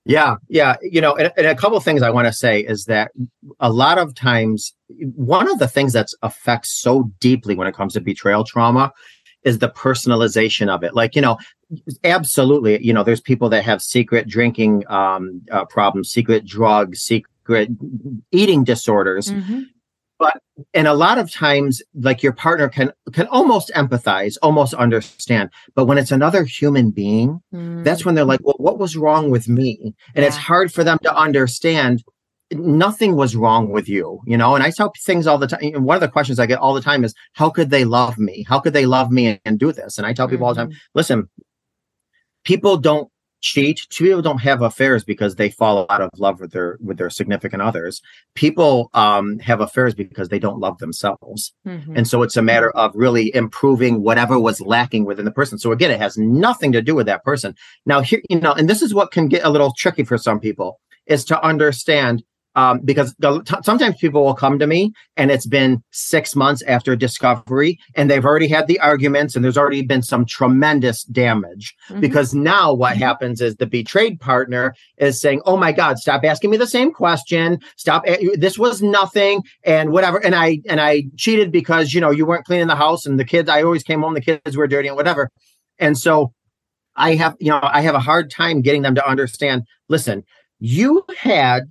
Yeah, 0.04 0.36
yeah. 0.48 0.76
You 0.80 1.00
know, 1.00 1.16
and, 1.16 1.32
and 1.36 1.48
a 1.48 1.56
couple 1.56 1.78
things 1.80 2.00
I 2.00 2.10
want 2.10 2.28
to 2.28 2.32
say 2.32 2.60
is 2.60 2.84
that 2.84 3.10
a 3.58 3.72
lot 3.72 3.98
of 3.98 4.14
times, 4.14 4.72
one 4.88 5.50
of 5.50 5.58
the 5.58 5.68
things 5.68 5.92
that 5.92 6.08
affects 6.22 6.70
so 6.70 7.10
deeply 7.20 7.54
when 7.54 7.66
it 7.66 7.74
comes 7.74 7.94
to 7.94 8.00
betrayal 8.00 8.44
trauma 8.44 8.92
is 9.44 9.58
the 9.58 9.68
personalization 9.68 10.68
of 10.68 10.82
it. 10.82 10.94
Like, 10.94 11.14
you 11.14 11.22
know, 11.22 11.38
absolutely, 12.04 12.84
you 12.84 12.92
know, 12.92 13.02
there's 13.02 13.20
people 13.20 13.48
that 13.50 13.64
have 13.64 13.82
secret 13.82 14.28
drinking 14.28 14.84
um, 14.88 15.42
uh, 15.50 15.64
problems, 15.66 16.10
secret 16.10 16.44
drugs, 16.44 17.00
secret 17.00 17.70
eating 18.32 18.64
disorders. 18.64 19.30
Mm-hmm 19.30 19.62
but 20.18 20.40
and 20.74 20.86
a 20.86 20.94
lot 20.94 21.18
of 21.18 21.30
times 21.30 21.82
like 21.94 22.22
your 22.22 22.32
partner 22.32 22.68
can 22.68 22.92
can 23.12 23.26
almost 23.28 23.70
empathize 23.74 24.36
almost 24.42 24.74
understand 24.74 25.50
but 25.74 25.86
when 25.86 25.98
it's 25.98 26.12
another 26.12 26.44
human 26.44 26.90
being 26.90 27.40
mm. 27.52 27.84
that's 27.84 28.04
when 28.04 28.14
they're 28.14 28.24
like 28.24 28.40
well 28.42 28.56
what 28.58 28.78
was 28.78 28.96
wrong 28.96 29.30
with 29.30 29.48
me 29.48 29.94
and 30.14 30.22
yeah. 30.22 30.24
it's 30.24 30.36
hard 30.36 30.72
for 30.72 30.84
them 30.84 30.98
to 31.02 31.14
understand 31.14 32.02
nothing 32.52 33.16
was 33.16 33.34
wrong 33.34 33.70
with 33.70 33.88
you 33.88 34.20
you 34.24 34.36
know 34.36 34.54
and 34.54 34.62
i 34.62 34.70
tell 34.70 34.92
things 35.04 35.26
all 35.26 35.38
the 35.38 35.48
time 35.48 35.60
and 35.62 35.84
one 35.84 35.96
of 35.96 36.00
the 36.00 36.08
questions 36.08 36.38
i 36.38 36.46
get 36.46 36.58
all 36.58 36.74
the 36.74 36.80
time 36.80 37.02
is 37.02 37.12
how 37.32 37.50
could 37.50 37.70
they 37.70 37.84
love 37.84 38.18
me 38.18 38.44
how 38.48 38.60
could 38.60 38.72
they 38.72 38.86
love 38.86 39.10
me 39.10 39.40
and 39.44 39.58
do 39.58 39.72
this 39.72 39.98
and 39.98 40.06
i 40.06 40.12
tell 40.12 40.28
people 40.28 40.46
all 40.46 40.54
the 40.54 40.60
time 40.60 40.70
mm-hmm. 40.70 40.78
listen 40.94 41.28
people 42.44 42.76
don't 42.76 43.10
cheat. 43.40 43.80
Two 43.90 44.04
People 44.04 44.22
don't 44.22 44.38
have 44.38 44.62
affairs 44.62 45.04
because 45.04 45.34
they 45.34 45.50
fall 45.50 45.86
out 45.90 46.00
of 46.00 46.10
love 46.16 46.40
with 46.40 46.52
their 46.52 46.78
with 46.80 46.96
their 46.98 47.10
significant 47.10 47.62
others. 47.62 48.00
People 48.34 48.90
um, 48.94 49.38
have 49.40 49.60
affairs 49.60 49.94
because 49.94 50.28
they 50.28 50.38
don't 50.38 50.60
love 50.60 50.78
themselves, 50.78 51.52
mm-hmm. 51.66 51.96
and 51.96 52.06
so 52.06 52.22
it's 52.22 52.36
a 52.36 52.42
matter 52.42 52.70
of 52.70 52.92
really 52.94 53.34
improving 53.34 54.02
whatever 54.02 54.38
was 54.38 54.60
lacking 54.60 55.04
within 55.04 55.24
the 55.24 55.30
person. 55.30 55.58
So 55.58 55.72
again, 55.72 55.90
it 55.90 56.00
has 56.00 56.16
nothing 56.16 56.72
to 56.72 56.82
do 56.82 56.94
with 56.94 57.06
that 57.06 57.24
person. 57.24 57.54
Now 57.84 58.00
here, 58.00 58.22
you 58.30 58.40
know, 58.40 58.52
and 58.52 58.68
this 58.68 58.82
is 58.82 58.94
what 58.94 59.10
can 59.10 59.28
get 59.28 59.44
a 59.44 59.50
little 59.50 59.72
tricky 59.76 60.04
for 60.04 60.18
some 60.18 60.40
people 60.40 60.80
is 61.06 61.24
to 61.24 61.40
understand 61.44 62.22
um, 62.56 62.80
because 62.80 63.14
the, 63.18 63.42
t- 63.42 63.54
sometimes 63.62 63.96
people 63.96 64.24
will 64.24 64.34
come 64.34 64.58
to 64.58 64.66
me 64.66 64.92
and 65.16 65.30
it's 65.30 65.46
been 65.46 65.82
six 65.92 66.34
months 66.34 66.62
after 66.62 66.96
discovery 66.96 67.78
and 67.94 68.10
they've 68.10 68.24
already 68.24 68.48
had 68.48 68.66
the 68.66 68.80
arguments 68.80 69.36
and 69.36 69.44
there's 69.44 69.58
already 69.58 69.82
been 69.82 70.02
some 70.02 70.24
tremendous 70.24 71.04
damage 71.04 71.74
mm-hmm. 71.88 72.00
because 72.00 72.34
now 72.34 72.72
what 72.72 72.94
mm-hmm. 72.94 73.02
happens 73.02 73.40
is 73.40 73.56
the 73.56 73.66
betrayed 73.66 74.18
partner 74.18 74.74
is 74.96 75.20
saying 75.20 75.40
oh 75.44 75.56
my 75.56 75.70
god 75.70 75.98
stop 75.98 76.24
asking 76.24 76.50
me 76.50 76.56
the 76.56 76.66
same 76.66 76.92
question 76.92 77.58
stop 77.76 78.04
this 78.34 78.58
was 78.58 78.82
nothing 78.82 79.42
and 79.62 79.92
whatever 79.92 80.18
and 80.24 80.34
i 80.34 80.58
and 80.68 80.80
i 80.80 81.02
cheated 81.16 81.52
because 81.52 81.92
you 81.92 82.00
know 82.00 82.10
you 82.10 82.24
weren't 82.24 82.46
cleaning 82.46 82.66
the 82.66 82.74
house 82.74 83.04
and 83.04 83.20
the 83.20 83.24
kids 83.24 83.48
i 83.48 83.62
always 83.62 83.82
came 83.82 84.00
home 84.00 84.14
the 84.14 84.20
kids 84.20 84.56
were 84.56 84.66
dirty 84.66 84.88
and 84.88 84.96
whatever 84.96 85.30
and 85.78 85.98
so 85.98 86.32
i 86.96 87.14
have 87.14 87.36
you 87.38 87.50
know 87.50 87.60
i 87.62 87.82
have 87.82 87.94
a 87.94 88.00
hard 88.00 88.30
time 88.30 88.62
getting 88.62 88.82
them 88.82 88.94
to 88.94 89.06
understand 89.06 89.62
listen 89.88 90.24
you 90.58 91.04
had 91.18 91.64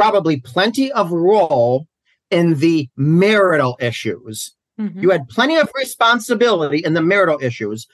probably 0.00 0.40
plenty 0.40 0.90
of 0.92 1.12
role 1.12 1.86
in 2.30 2.54
the 2.54 2.88
marital 2.96 3.76
issues. 3.80 4.54
Mm-hmm. 4.80 4.98
You 4.98 5.10
had 5.10 5.28
plenty 5.28 5.56
of 5.56 5.70
responsibility 5.74 6.78
in 6.78 6.94
the 6.94 7.02
marital 7.02 7.38
issues. 7.42 7.86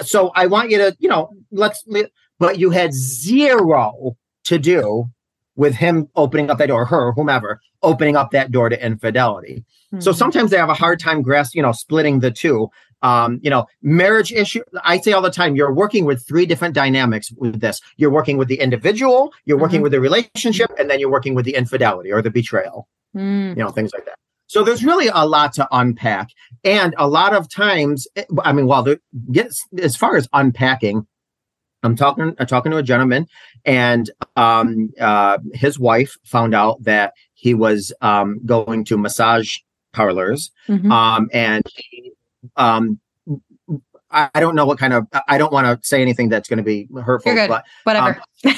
So 0.00 0.32
I 0.34 0.46
want 0.46 0.70
you 0.70 0.78
to, 0.78 0.96
you 0.98 1.08
know, 1.08 1.30
let's, 1.52 1.84
but 2.40 2.58
you 2.58 2.70
had 2.70 2.92
zero 2.92 4.16
to 4.46 4.58
do 4.58 5.04
with 5.54 5.76
him 5.76 6.08
opening 6.16 6.50
up 6.50 6.58
that 6.58 6.66
door, 6.66 6.84
her, 6.84 7.12
whomever, 7.12 7.60
opening 7.84 8.16
up 8.16 8.32
that 8.32 8.50
door 8.50 8.68
to 8.68 8.84
infidelity. 8.84 9.64
Mm-hmm. 9.92 10.00
So 10.00 10.10
sometimes 10.10 10.50
they 10.50 10.56
have 10.56 10.68
a 10.68 10.74
hard 10.74 10.98
time 10.98 11.22
grasping, 11.22 11.60
you 11.60 11.62
know, 11.62 11.70
splitting 11.70 12.18
the 12.18 12.32
two. 12.32 12.70
Um, 13.02 13.40
you 13.42 13.50
know, 13.50 13.66
marriage 13.82 14.32
issue. 14.32 14.62
I 14.84 14.98
say 15.00 15.12
all 15.12 15.22
the 15.22 15.30
time, 15.30 15.56
you're 15.56 15.72
working 15.72 16.04
with 16.04 16.26
three 16.26 16.46
different 16.46 16.74
dynamics 16.74 17.30
with 17.36 17.60
this. 17.60 17.80
You're 17.96 18.10
working 18.10 18.36
with 18.38 18.48
the 18.48 18.60
individual, 18.60 19.32
you're 19.44 19.58
working 19.58 19.78
mm-hmm. 19.78 19.82
with 19.84 19.92
the 19.92 20.00
relationship, 20.00 20.70
and 20.78 20.88
then 20.88 21.00
you're 21.00 21.10
working 21.10 21.34
with 21.34 21.44
the 21.44 21.54
infidelity 21.54 22.12
or 22.12 22.22
the 22.22 22.30
betrayal. 22.30 22.88
Mm. 23.16 23.56
You 23.56 23.62
know, 23.62 23.70
things 23.70 23.92
like 23.92 24.04
that. 24.06 24.16
So 24.46 24.62
there's 24.62 24.84
really 24.84 25.08
a 25.08 25.26
lot 25.26 25.54
to 25.54 25.66
unpack, 25.72 26.28
and 26.62 26.94
a 26.98 27.08
lot 27.08 27.34
of 27.34 27.48
times, 27.48 28.06
I 28.44 28.52
mean, 28.52 28.66
while 28.66 28.84
well, 28.84 28.96
get 29.30 29.52
as 29.80 29.96
far 29.96 30.16
as 30.16 30.28
unpacking, 30.32 31.06
I'm 31.82 31.96
talking 31.96 32.34
I'm 32.38 32.46
talking 32.46 32.70
to 32.72 32.78
a 32.78 32.82
gentleman, 32.82 33.26
and 33.64 34.10
um, 34.36 34.90
uh, 35.00 35.38
his 35.54 35.78
wife 35.78 36.16
found 36.24 36.54
out 36.54 36.82
that 36.84 37.14
he 37.34 37.54
was 37.54 37.92
um, 38.00 38.40
going 38.44 38.84
to 38.86 38.98
massage 38.98 39.56
parlors, 39.92 40.50
mm-hmm. 40.68 40.92
um, 40.92 41.28
and 41.32 41.64
he 41.74 42.11
um, 42.56 43.00
I, 44.12 44.30
I 44.34 44.40
don't 44.40 44.54
know 44.54 44.66
what 44.66 44.78
kind 44.78 44.92
of. 44.92 45.06
I 45.26 45.38
don't 45.38 45.52
want 45.52 45.66
to 45.66 45.86
say 45.86 46.02
anything 46.02 46.28
that's 46.28 46.48
going 46.48 46.58
to 46.58 46.62
be 46.62 46.88
hurtful. 47.02 47.32
But 47.48 47.64
whatever. 47.84 48.20
Um, 48.44 48.54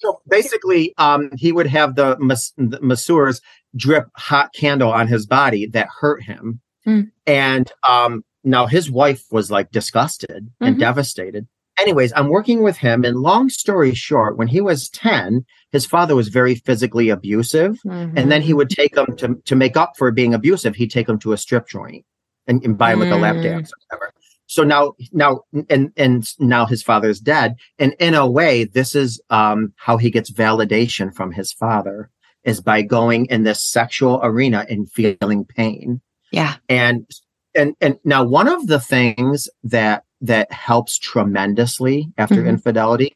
so 0.00 0.20
basically, 0.28 0.94
um, 0.98 1.30
he 1.36 1.52
would 1.52 1.66
have 1.66 1.96
the, 1.96 2.16
mas- 2.20 2.52
the 2.56 2.80
masseurs 2.80 3.40
drip 3.76 4.06
hot 4.16 4.52
candle 4.54 4.92
on 4.92 5.08
his 5.08 5.26
body 5.26 5.66
that 5.68 5.88
hurt 6.00 6.22
him, 6.22 6.60
mm. 6.86 7.10
and 7.26 7.72
um, 7.88 8.24
now 8.44 8.66
his 8.66 8.90
wife 8.90 9.24
was 9.30 9.50
like 9.50 9.70
disgusted 9.70 10.44
mm-hmm. 10.44 10.64
and 10.64 10.78
devastated. 10.78 11.46
Anyways, 11.76 12.12
I'm 12.14 12.28
working 12.28 12.62
with 12.62 12.76
him, 12.76 13.04
and 13.04 13.16
long 13.16 13.48
story 13.48 13.94
short, 13.94 14.36
when 14.36 14.46
he 14.46 14.60
was 14.60 14.88
ten, 14.90 15.44
his 15.72 15.84
father 15.84 16.14
was 16.14 16.28
very 16.28 16.54
physically 16.54 17.08
abusive, 17.08 17.80
mm-hmm. 17.84 18.16
and 18.16 18.30
then 18.30 18.42
he 18.42 18.54
would 18.54 18.70
take 18.70 18.96
him 18.96 19.16
to 19.16 19.34
to 19.44 19.56
make 19.56 19.76
up 19.76 19.96
for 19.96 20.10
being 20.12 20.34
abusive. 20.34 20.76
He'd 20.76 20.92
take 20.92 21.08
him 21.08 21.18
to 21.20 21.32
a 21.32 21.38
strip 21.38 21.68
joint 21.68 22.04
and, 22.46 22.62
and 22.64 22.78
buy 22.78 22.92
him 22.92 23.00
like 23.00 23.10
a 23.10 23.16
lap 23.16 23.36
mm. 23.36 23.42
dance 23.42 23.72
or 23.72 23.76
whatever. 23.88 24.12
so 24.46 24.62
now 24.62 24.92
now 25.12 25.40
and 25.68 25.92
and 25.96 26.28
now 26.38 26.66
his 26.66 26.82
father's 26.82 27.20
dead 27.20 27.54
and 27.78 27.94
in 27.98 28.14
a 28.14 28.28
way 28.28 28.64
this 28.64 28.94
is 28.94 29.20
um 29.30 29.72
how 29.76 29.96
he 29.96 30.10
gets 30.10 30.30
validation 30.30 31.14
from 31.14 31.32
his 31.32 31.52
father 31.52 32.10
is 32.44 32.60
by 32.60 32.82
going 32.82 33.26
in 33.26 33.42
this 33.42 33.62
sexual 33.62 34.20
arena 34.22 34.66
and 34.68 34.90
feeling 34.90 35.44
pain 35.44 36.00
yeah 36.32 36.56
and 36.68 37.06
and 37.54 37.74
and 37.80 37.98
now 38.04 38.22
one 38.22 38.48
of 38.48 38.66
the 38.66 38.80
things 38.80 39.48
that 39.62 40.04
that 40.20 40.50
helps 40.52 40.98
tremendously 40.98 42.08
after 42.18 42.36
mm-hmm. 42.36 42.48
infidelity 42.48 43.14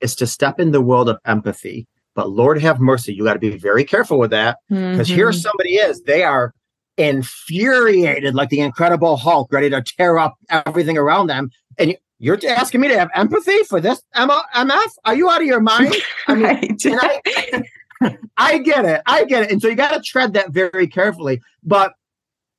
is 0.00 0.14
to 0.14 0.26
step 0.26 0.60
in 0.60 0.70
the 0.70 0.80
world 0.80 1.08
of 1.08 1.18
empathy 1.24 1.86
but 2.14 2.30
lord 2.30 2.60
have 2.60 2.80
mercy 2.80 3.14
you 3.14 3.24
got 3.24 3.34
to 3.34 3.38
be 3.38 3.56
very 3.56 3.84
careful 3.84 4.18
with 4.18 4.30
that 4.30 4.58
because 4.68 5.08
mm-hmm. 5.08 5.16
here 5.16 5.32
somebody 5.32 5.74
is 5.74 6.02
they 6.02 6.22
are 6.22 6.52
infuriated 6.98 8.34
like 8.34 8.50
the 8.50 8.60
Incredible 8.60 9.16
Hulk, 9.16 9.52
ready 9.52 9.70
to 9.70 9.82
tear 9.82 10.18
up 10.18 10.36
everything 10.50 10.98
around 10.98 11.28
them. 11.28 11.50
And 11.78 11.96
you're 12.18 12.38
asking 12.48 12.80
me 12.80 12.88
to 12.88 12.98
have 12.98 13.10
empathy 13.14 13.62
for 13.64 13.80
this 13.80 14.02
MF? 14.14 14.88
Are 15.04 15.14
you 15.14 15.30
out 15.30 15.40
of 15.40 15.46
your 15.46 15.60
mind? 15.60 15.94
I 16.26 16.34
mean, 16.34 16.76
I, 16.84 18.12
I 18.36 18.58
get 18.58 18.84
it. 18.84 19.02
I 19.06 19.24
get 19.24 19.44
it. 19.44 19.52
And 19.52 19.62
so 19.62 19.68
you 19.68 19.76
got 19.76 19.94
to 19.94 20.00
tread 20.00 20.32
that 20.34 20.50
very 20.50 20.88
carefully. 20.88 21.40
But 21.62 21.94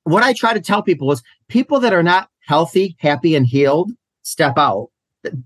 what 0.04 0.22
I 0.22 0.32
try 0.32 0.54
to 0.54 0.60
tell 0.60 0.82
people 0.82 1.12
is 1.12 1.22
people 1.48 1.78
that 1.80 1.92
are 1.92 2.02
not 2.02 2.30
healthy, 2.46 2.96
happy, 2.98 3.34
and 3.34 3.46
healed 3.46 3.92
step 4.22 4.56
out. 4.56 4.88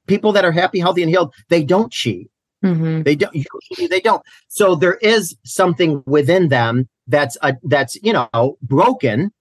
People 0.07 0.31
that 0.33 0.45
are 0.45 0.53
happy, 0.53 0.79
healthy, 0.79 1.03
and 1.03 1.11
healed, 1.11 1.35
they 1.49 1.65
don't 1.65 1.93
cheat. 1.93 2.31
Mm-hmm. 2.65 3.03
They 3.03 3.17
don't 3.17 3.35
usually 3.35 3.89
they 3.89 4.01
don't. 4.01 4.23
So 4.49 4.75
there 4.75 4.95
is 4.95 5.37
something 5.45 6.03
within 6.07 6.49
them 6.49 6.89
that's 7.07 7.37
a 7.43 7.57
that's 7.65 7.97
you 8.03 8.13
know 8.13 8.59
broken. 8.63 9.33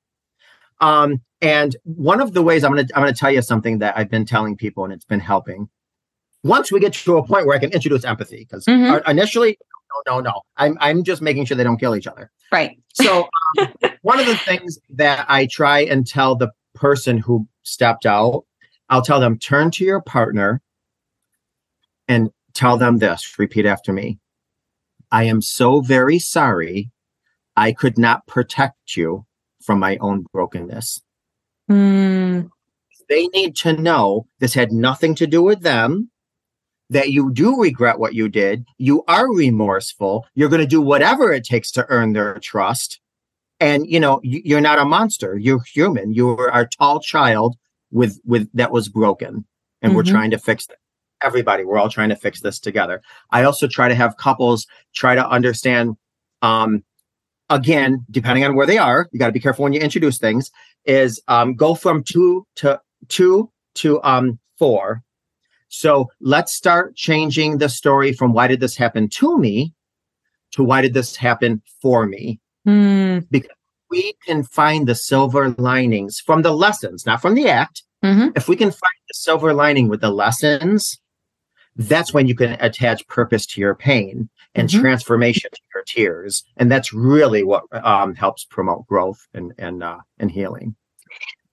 Um, 0.82 1.21
and 1.41 1.76
one 1.84 2.21
of 2.21 2.34
the 2.34 2.41
ways 2.41 2.63
I'm 2.63 2.71
gonna 2.71 2.88
I'm 2.95 3.02
gonna 3.02 3.13
tell 3.13 3.32
you 3.32 3.41
something 3.41 3.80
that 3.80 3.97
I've 3.97 4.10
been 4.10 4.26
telling 4.26 4.58
people 4.58 4.84
and 4.84 4.93
it's 4.93 5.06
been 5.06 5.19
helping. 5.19 5.69
Once 6.43 6.71
we 6.71 6.80
get 6.80 6.93
to 6.93 7.17
a 7.17 7.26
point 7.26 7.45
where 7.45 7.56
I 7.56 7.60
can 7.60 7.71
introduce 7.71 8.04
empathy, 8.04 8.39
because 8.39 8.65
mm-hmm. 8.65 9.10
initially, 9.10 9.58
no, 10.06 10.15
no, 10.15 10.21
no, 10.21 10.41
I'm 10.58 10.78
I'm 10.82 11.04
just 11.04 11.21
making 11.21 11.45
sure 11.45 11.56
they 11.56 11.63
don't 11.63 11.78
kill 11.78 11.95
each 11.95 12.08
other. 12.08 12.32
Right. 12.52 12.78
So 12.93 13.30
um, 13.60 13.73
one 14.02 14.19
of 14.19 14.26
the 14.26 14.38
things 14.38 14.78
that 14.91 15.26
I 15.30 15.47
try 15.47 15.80
and 15.80 16.06
tell 16.06 16.36
the 16.36 16.52
person 16.76 17.17
who 17.17 17.47
stepped 17.63 18.06
out, 18.06 18.45
I'll 18.89 19.02
tell 19.02 19.19
them 19.19 19.39
turn 19.39 19.71
to 19.71 19.86
your 19.86 20.02
partner 20.02 20.62
and 22.08 22.30
tell 22.54 22.78
them 22.78 22.97
this. 22.97 23.39
Repeat 23.39 23.65
after 23.65 23.93
me. 23.93 24.19
I 25.12 25.26
am 25.26 25.41
so 25.41 25.82
very 25.82 26.19
sorry 26.19 26.91
I 27.55 27.71
could 27.71 27.97
not 27.97 28.25
protect 28.27 28.95
you 28.95 29.25
from 29.61 29.79
my 29.79 29.97
own 29.97 30.25
brokenness. 30.33 31.01
Mm. 31.69 32.49
They 33.09 33.27
need 33.27 33.55
to 33.57 33.73
know 33.73 34.27
this 34.39 34.53
had 34.53 34.71
nothing 34.71 35.15
to 35.15 35.27
do 35.27 35.41
with 35.41 35.61
them, 35.61 36.09
that 36.89 37.11
you 37.11 37.31
do 37.31 37.61
regret 37.61 37.99
what 37.99 38.13
you 38.13 38.29
did. 38.29 38.65
You 38.77 39.03
are 39.07 39.31
remorseful. 39.31 40.25
You're 40.35 40.49
going 40.49 40.61
to 40.61 40.67
do 40.67 40.81
whatever 40.81 41.31
it 41.31 41.43
takes 41.43 41.71
to 41.71 41.85
earn 41.89 42.13
their 42.13 42.39
trust. 42.39 42.99
And, 43.59 43.87
you 43.87 43.99
know, 43.99 44.19
you're 44.23 44.61
not 44.61 44.79
a 44.79 44.85
monster. 44.85 45.37
You're 45.37 45.63
human. 45.63 46.13
You 46.13 46.29
are 46.29 46.55
a 46.57 46.67
tall 46.67 46.99
child 46.99 47.55
with, 47.91 48.19
with 48.25 48.49
that 48.53 48.71
was 48.71 48.89
broken 48.89 49.45
and 49.81 49.91
mm-hmm. 49.91 49.95
we're 49.95 50.03
trying 50.03 50.31
to 50.31 50.39
fix 50.39 50.67
it. 50.69 50.77
Everybody, 51.21 51.63
we're 51.63 51.77
all 51.77 51.89
trying 51.89 52.09
to 52.09 52.15
fix 52.15 52.41
this 52.41 52.59
together. 52.59 53.01
I 53.31 53.43
also 53.43 53.67
try 53.67 53.87
to 53.87 53.95
have 53.95 54.17
couples 54.17 54.67
try 54.93 55.15
to 55.15 55.25
understand 55.27 55.95
um, 56.41 56.83
again, 57.49 58.06
depending 58.12 58.43
on 58.45 58.56
where 58.56 58.67
they 58.67 58.77
are, 58.77 59.08
you 59.12 59.19
got 59.19 59.27
to 59.27 59.32
be 59.32 59.39
careful 59.39 59.63
when 59.63 59.73
you 59.73 59.79
introduce 59.79 60.17
things, 60.17 60.51
is 60.86 61.21
um, 61.27 61.56
go 61.56 61.75
from 61.75 62.03
two 62.03 62.45
to 62.56 62.79
two 63.08 63.51
to 63.75 64.01
um, 64.03 64.39
four. 64.58 65.03
So 65.69 66.10
let's 66.21 66.53
start 66.53 66.95
changing 66.95 67.58
the 67.58 67.69
story 67.69 68.13
from 68.13 68.34
why 68.34 68.47
did 68.47 68.60
this 68.60 68.75
happen 68.75 69.10
to 69.10 69.38
me 69.38 69.73
to 70.51 70.63
why 70.63 70.82
did 70.82 70.93
this 70.93 71.15
happen 71.15 71.62
for 71.82 72.06
me? 72.06 72.39
Mm. 72.67 73.27
Because 73.32 73.49
we 73.89 74.13
can 74.25 74.43
find 74.43 74.88
the 74.88 74.95
silver 74.95 75.49
linings 75.58 76.19
from 76.19 76.41
the 76.41 76.51
lessons, 76.51 77.06
not 77.06 77.21
from 77.21 77.36
the 77.36 77.49
act. 77.49 77.84
Mm-hmm. 78.03 78.29
If 78.36 78.47
we 78.47 78.56
can 78.56 78.69
find 78.69 78.99
the 79.08 79.13
silver 79.13 79.53
lining 79.53 79.88
with 79.88 80.01
the 80.01 80.10
lessons, 80.10 80.99
that's 81.75 82.13
when 82.13 82.27
you 82.27 82.36
can 82.36 82.57
attach 82.59 83.05
purpose 83.07 83.45
to 83.47 83.62
your 83.62 83.75
pain 83.75 84.29
and 84.55 84.69
mm-hmm. 84.69 84.81
transformation 84.81 85.49
to 85.51 85.62
your 85.73 85.83
tears 85.83 86.43
and 86.57 86.71
that's 86.71 86.93
really 86.93 87.43
what 87.43 87.63
um, 87.86 88.13
helps 88.15 88.45
promote 88.45 88.86
growth 88.88 89.27
and 89.33 89.53
and 89.57 89.83
uh, 89.83 89.97
and 90.19 90.31
healing 90.31 90.75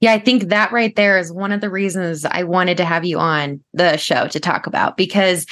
yeah, 0.00 0.12
I 0.12 0.18
think 0.18 0.44
that 0.44 0.72
right 0.72 0.96
there 0.96 1.18
is 1.18 1.30
one 1.30 1.52
of 1.52 1.60
the 1.60 1.68
reasons 1.68 2.24
I 2.24 2.42
wanted 2.44 2.78
to 2.78 2.86
have 2.86 3.04
you 3.04 3.18
on 3.18 3.62
the 3.74 3.98
show 3.98 4.28
to 4.28 4.40
talk 4.40 4.66
about 4.66 4.96
because 4.96 5.44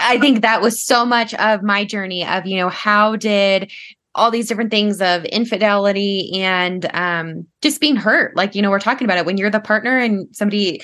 I 0.00 0.18
think 0.18 0.42
that 0.42 0.60
was 0.60 0.82
so 0.82 1.06
much 1.06 1.34
of 1.34 1.62
my 1.62 1.84
journey 1.84 2.26
of, 2.26 2.46
you 2.46 2.56
know, 2.56 2.68
how 2.68 3.14
did 3.14 3.70
all 4.16 4.32
these 4.32 4.48
different 4.48 4.72
things 4.72 5.00
of 5.00 5.24
infidelity 5.26 6.42
and 6.42 6.90
um, 6.94 7.46
just 7.62 7.80
being 7.80 7.94
hurt. 7.94 8.34
Like, 8.34 8.56
you 8.56 8.62
know, 8.62 8.70
we're 8.70 8.80
talking 8.80 9.04
about 9.04 9.18
it 9.18 9.26
when 9.26 9.38
you're 9.38 9.50
the 9.50 9.60
partner 9.60 9.96
and 9.96 10.26
somebody 10.34 10.80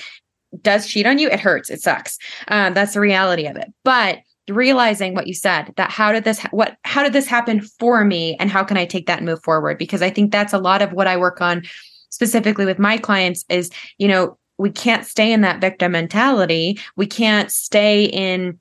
does 0.61 0.87
cheat 0.87 1.05
on 1.05 1.17
you, 1.17 1.29
it 1.29 1.39
hurts. 1.39 1.69
It 1.69 1.81
sucks. 1.81 2.17
Um, 2.47 2.73
that's 2.73 2.93
the 2.93 2.99
reality 2.99 3.45
of 3.45 3.55
it. 3.55 3.73
But 3.83 4.19
realizing 4.49 5.13
what 5.13 5.27
you 5.27 5.33
said 5.33 5.73
that 5.77 5.89
how 5.89 6.11
did 6.11 6.25
this 6.25 6.41
what 6.51 6.75
how 6.83 7.01
did 7.01 7.13
this 7.13 7.27
happen 7.27 7.61
for 7.61 8.03
me 8.03 8.35
and 8.41 8.49
how 8.51 8.61
can 8.61 8.75
i 8.75 8.85
take 8.85 9.07
that 9.07 9.19
and 9.19 9.25
move 9.25 9.41
forward 9.41 9.77
because 9.77 10.01
i 10.01 10.09
think 10.09 10.31
that's 10.31 10.51
a 10.51 10.57
lot 10.57 10.81
of 10.81 10.91
what 10.91 11.07
i 11.07 11.15
work 11.15 11.39
on 11.39 11.61
specifically 12.09 12.65
with 12.65 12.77
my 12.77 12.97
clients 12.97 13.45
is 13.47 13.71
you 13.97 14.07
know 14.07 14.37
we 14.57 14.69
can't 14.69 15.05
stay 15.05 15.31
in 15.31 15.39
that 15.41 15.61
victim 15.61 15.93
mentality 15.93 16.77
we 16.97 17.07
can't 17.07 17.51
stay 17.51 18.03
in 18.03 18.59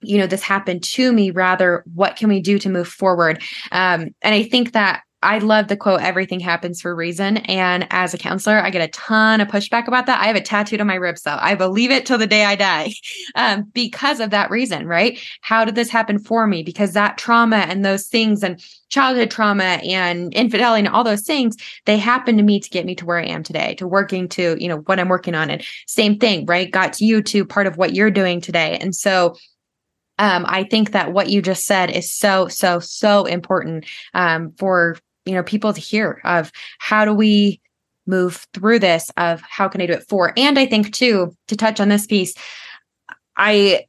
you 0.00 0.16
know 0.16 0.26
this 0.26 0.42
happened 0.42 0.82
to 0.82 1.12
me 1.12 1.30
rather 1.30 1.84
what 1.94 2.16
can 2.16 2.30
we 2.30 2.40
do 2.40 2.58
to 2.58 2.70
move 2.70 2.88
forward 2.88 3.42
um, 3.70 4.08
and 4.22 4.34
i 4.34 4.42
think 4.42 4.72
that 4.72 5.02
I 5.20 5.38
love 5.38 5.66
the 5.66 5.76
quote, 5.76 6.00
everything 6.00 6.38
happens 6.38 6.80
for 6.80 6.92
a 6.92 6.94
reason. 6.94 7.38
And 7.38 7.88
as 7.90 8.14
a 8.14 8.18
counselor, 8.18 8.58
I 8.58 8.70
get 8.70 8.88
a 8.88 8.92
ton 8.92 9.40
of 9.40 9.48
pushback 9.48 9.88
about 9.88 10.06
that. 10.06 10.20
I 10.20 10.26
have 10.26 10.36
it 10.36 10.44
tattooed 10.44 10.80
on 10.80 10.86
my 10.86 10.94
ribs, 10.94 11.22
though. 11.22 11.36
I 11.40 11.56
believe 11.56 11.90
it 11.90 12.06
till 12.06 12.18
the 12.18 12.26
day 12.26 12.44
I 12.44 12.54
die 12.54 12.92
um, 13.34 13.64
because 13.72 14.20
of 14.20 14.30
that 14.30 14.50
reason, 14.50 14.86
right? 14.86 15.18
How 15.40 15.64
did 15.64 15.74
this 15.74 15.90
happen 15.90 16.20
for 16.20 16.46
me? 16.46 16.62
Because 16.62 16.92
that 16.92 17.18
trauma 17.18 17.56
and 17.56 17.84
those 17.84 18.06
things 18.06 18.44
and 18.44 18.62
childhood 18.90 19.30
trauma 19.30 19.80
and 19.84 20.32
infidelity 20.34 20.86
and 20.86 20.94
all 20.94 21.02
those 21.02 21.22
things, 21.22 21.56
they 21.84 21.98
happened 21.98 22.38
to 22.38 22.44
me 22.44 22.60
to 22.60 22.70
get 22.70 22.86
me 22.86 22.94
to 22.94 23.04
where 23.04 23.18
I 23.18 23.26
am 23.26 23.42
today, 23.42 23.74
to 23.74 23.88
working 23.88 24.28
to, 24.30 24.56
you 24.62 24.68
know, 24.68 24.78
what 24.78 25.00
I'm 25.00 25.08
working 25.08 25.34
on. 25.34 25.50
And 25.50 25.64
same 25.88 26.18
thing, 26.18 26.46
right? 26.46 26.70
Got 26.70 27.00
you 27.00 27.22
to 27.22 27.44
part 27.44 27.66
of 27.66 27.76
what 27.76 27.92
you're 27.92 28.12
doing 28.12 28.40
today. 28.40 28.78
And 28.80 28.94
so 28.94 29.34
um, 30.20 30.44
I 30.48 30.64
think 30.64 30.92
that 30.92 31.12
what 31.12 31.28
you 31.28 31.42
just 31.42 31.64
said 31.64 31.90
is 31.90 32.12
so, 32.12 32.48
so, 32.48 32.78
so 32.78 33.24
important 33.24 33.86
um, 34.14 34.52
for 34.58 34.96
you 35.28 35.34
know 35.34 35.42
people 35.42 35.72
to 35.72 35.80
hear 35.80 36.20
of 36.24 36.50
how 36.78 37.04
do 37.04 37.12
we 37.12 37.60
move 38.06 38.46
through 38.54 38.78
this 38.78 39.10
of 39.16 39.40
how 39.42 39.68
can 39.68 39.80
i 39.80 39.86
do 39.86 39.92
it 39.92 40.08
for? 40.08 40.32
And 40.36 40.58
i 40.58 40.66
think 40.66 40.92
too 40.92 41.34
to 41.48 41.56
touch 41.56 41.78
on 41.80 41.88
this 41.88 42.06
piece 42.06 42.34
i 43.36 43.84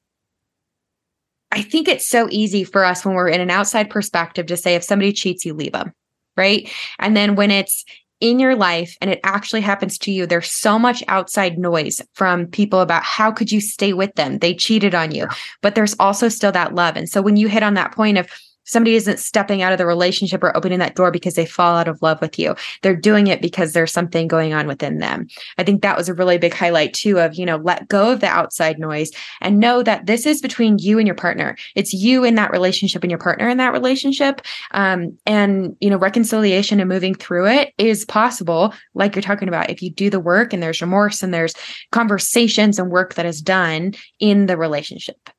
i 1.51 1.61
think 1.61 1.87
it's 1.87 2.07
so 2.07 2.27
easy 2.29 2.63
for 2.63 2.83
us 2.83 3.05
when 3.05 3.15
we're 3.15 3.29
in 3.29 3.41
an 3.41 3.49
outside 3.49 3.89
perspective 3.89 4.45
to 4.47 4.57
say 4.57 4.75
if 4.75 4.83
somebody 4.83 5.13
cheats 5.13 5.45
you 5.45 5.53
leave 5.53 5.71
them 5.71 5.93
right? 6.39 6.69
And 6.97 7.15
then 7.15 7.35
when 7.35 7.51
it's 7.51 7.83
in 8.21 8.39
your 8.39 8.55
life 8.55 8.97
and 9.01 9.09
it 9.09 9.19
actually 9.23 9.61
happens 9.61 9.97
to 9.97 10.11
you 10.11 10.25
there's 10.25 10.51
so 10.51 10.77
much 10.77 11.03
outside 11.07 11.57
noise 11.57 12.01
from 12.15 12.47
people 12.47 12.81
about 12.81 13.03
how 13.03 13.31
could 13.31 13.51
you 13.51 13.61
stay 13.61 13.93
with 13.93 14.13
them? 14.15 14.39
They 14.39 14.53
cheated 14.53 14.95
on 14.95 15.11
you. 15.11 15.27
But 15.61 15.75
there's 15.75 15.95
also 15.99 16.27
still 16.27 16.51
that 16.53 16.75
love. 16.75 16.97
And 16.97 17.07
so 17.07 17.21
when 17.21 17.37
you 17.37 17.47
hit 17.47 17.63
on 17.63 17.75
that 17.75 17.93
point 17.93 18.17
of 18.17 18.29
somebody 18.69 18.95
isn't 18.95 19.19
stepping 19.19 19.61
out 19.61 19.71
of 19.71 19.77
the 19.77 19.85
relationship 19.85 20.43
or 20.43 20.55
opening 20.55 20.79
that 20.79 20.95
door 20.95 21.11
because 21.11 21.33
they 21.33 21.45
fall 21.45 21.75
out 21.75 21.87
of 21.87 22.01
love 22.01 22.21
with 22.21 22.37
you. 22.37 22.55
They're 22.81 22.95
doing 22.95 23.27
it 23.27 23.41
because 23.41 23.73
there's 23.73 23.91
something 23.91 24.27
going 24.27 24.53
on 24.53 24.67
within 24.67 24.99
them. 24.99 25.27
I 25.57 25.63
think 25.63 25.81
that 25.81 25.97
was 25.97 26.07
a 26.07 26.13
really 26.13 26.37
big 26.37 26.53
highlight 26.53 26.93
too 26.93 27.19
of, 27.19 27.35
you 27.35 27.45
know, 27.45 27.57
let 27.57 27.87
go 27.87 28.11
of 28.11 28.19
the 28.19 28.27
outside 28.27 28.79
noise 28.79 29.11
and 29.41 29.59
know 29.59 29.81
that 29.83 30.05
this 30.05 30.25
is 30.25 30.41
between 30.41 30.77
you 30.77 30.99
and 30.99 31.07
your 31.07 31.15
partner. 31.15 31.57
It's 31.75 31.93
you 31.93 32.23
in 32.23 32.35
that 32.35 32.51
relationship 32.51 33.03
and 33.03 33.11
your 33.11 33.19
partner 33.19 33.49
in 33.49 33.57
that 33.57 33.73
relationship. 33.73 34.41
Um, 34.71 35.17
and, 35.25 35.75
you 35.79 35.89
know, 35.89 35.97
reconciliation 35.97 36.79
and 36.79 36.87
moving 36.89 37.15
through 37.15 37.47
it 37.47 37.73
is 37.77 38.05
possible, 38.05 38.73
like 38.93 39.15
you're 39.15 39.23
talking 39.23 39.47
about, 39.47 39.69
if 39.69 39.81
you 39.81 39.89
do 39.89 40.09
the 40.09 40.19
work 40.19 40.53
and 40.53 40.61
there's 40.61 40.81
remorse 40.81 41.23
and 41.23 41.33
there's 41.33 41.55
conversations 41.91 42.77
and 42.77 42.91
work 42.91 43.15
that 43.15 43.25
is 43.25 43.41
done 43.41 43.93
in 44.19 44.45
the 44.45 44.57
relationship. 44.57 45.29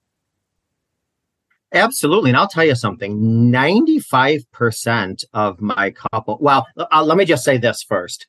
Absolutely. 1.72 2.30
And 2.30 2.36
I'll 2.36 2.48
tell 2.48 2.64
you 2.64 2.74
something 2.74 3.18
95% 3.52 5.24
of 5.32 5.60
my 5.60 5.92
couple, 5.92 6.38
well, 6.40 6.66
uh, 6.76 7.04
let 7.04 7.16
me 7.16 7.24
just 7.24 7.44
say 7.44 7.58
this 7.58 7.82
first. 7.82 8.26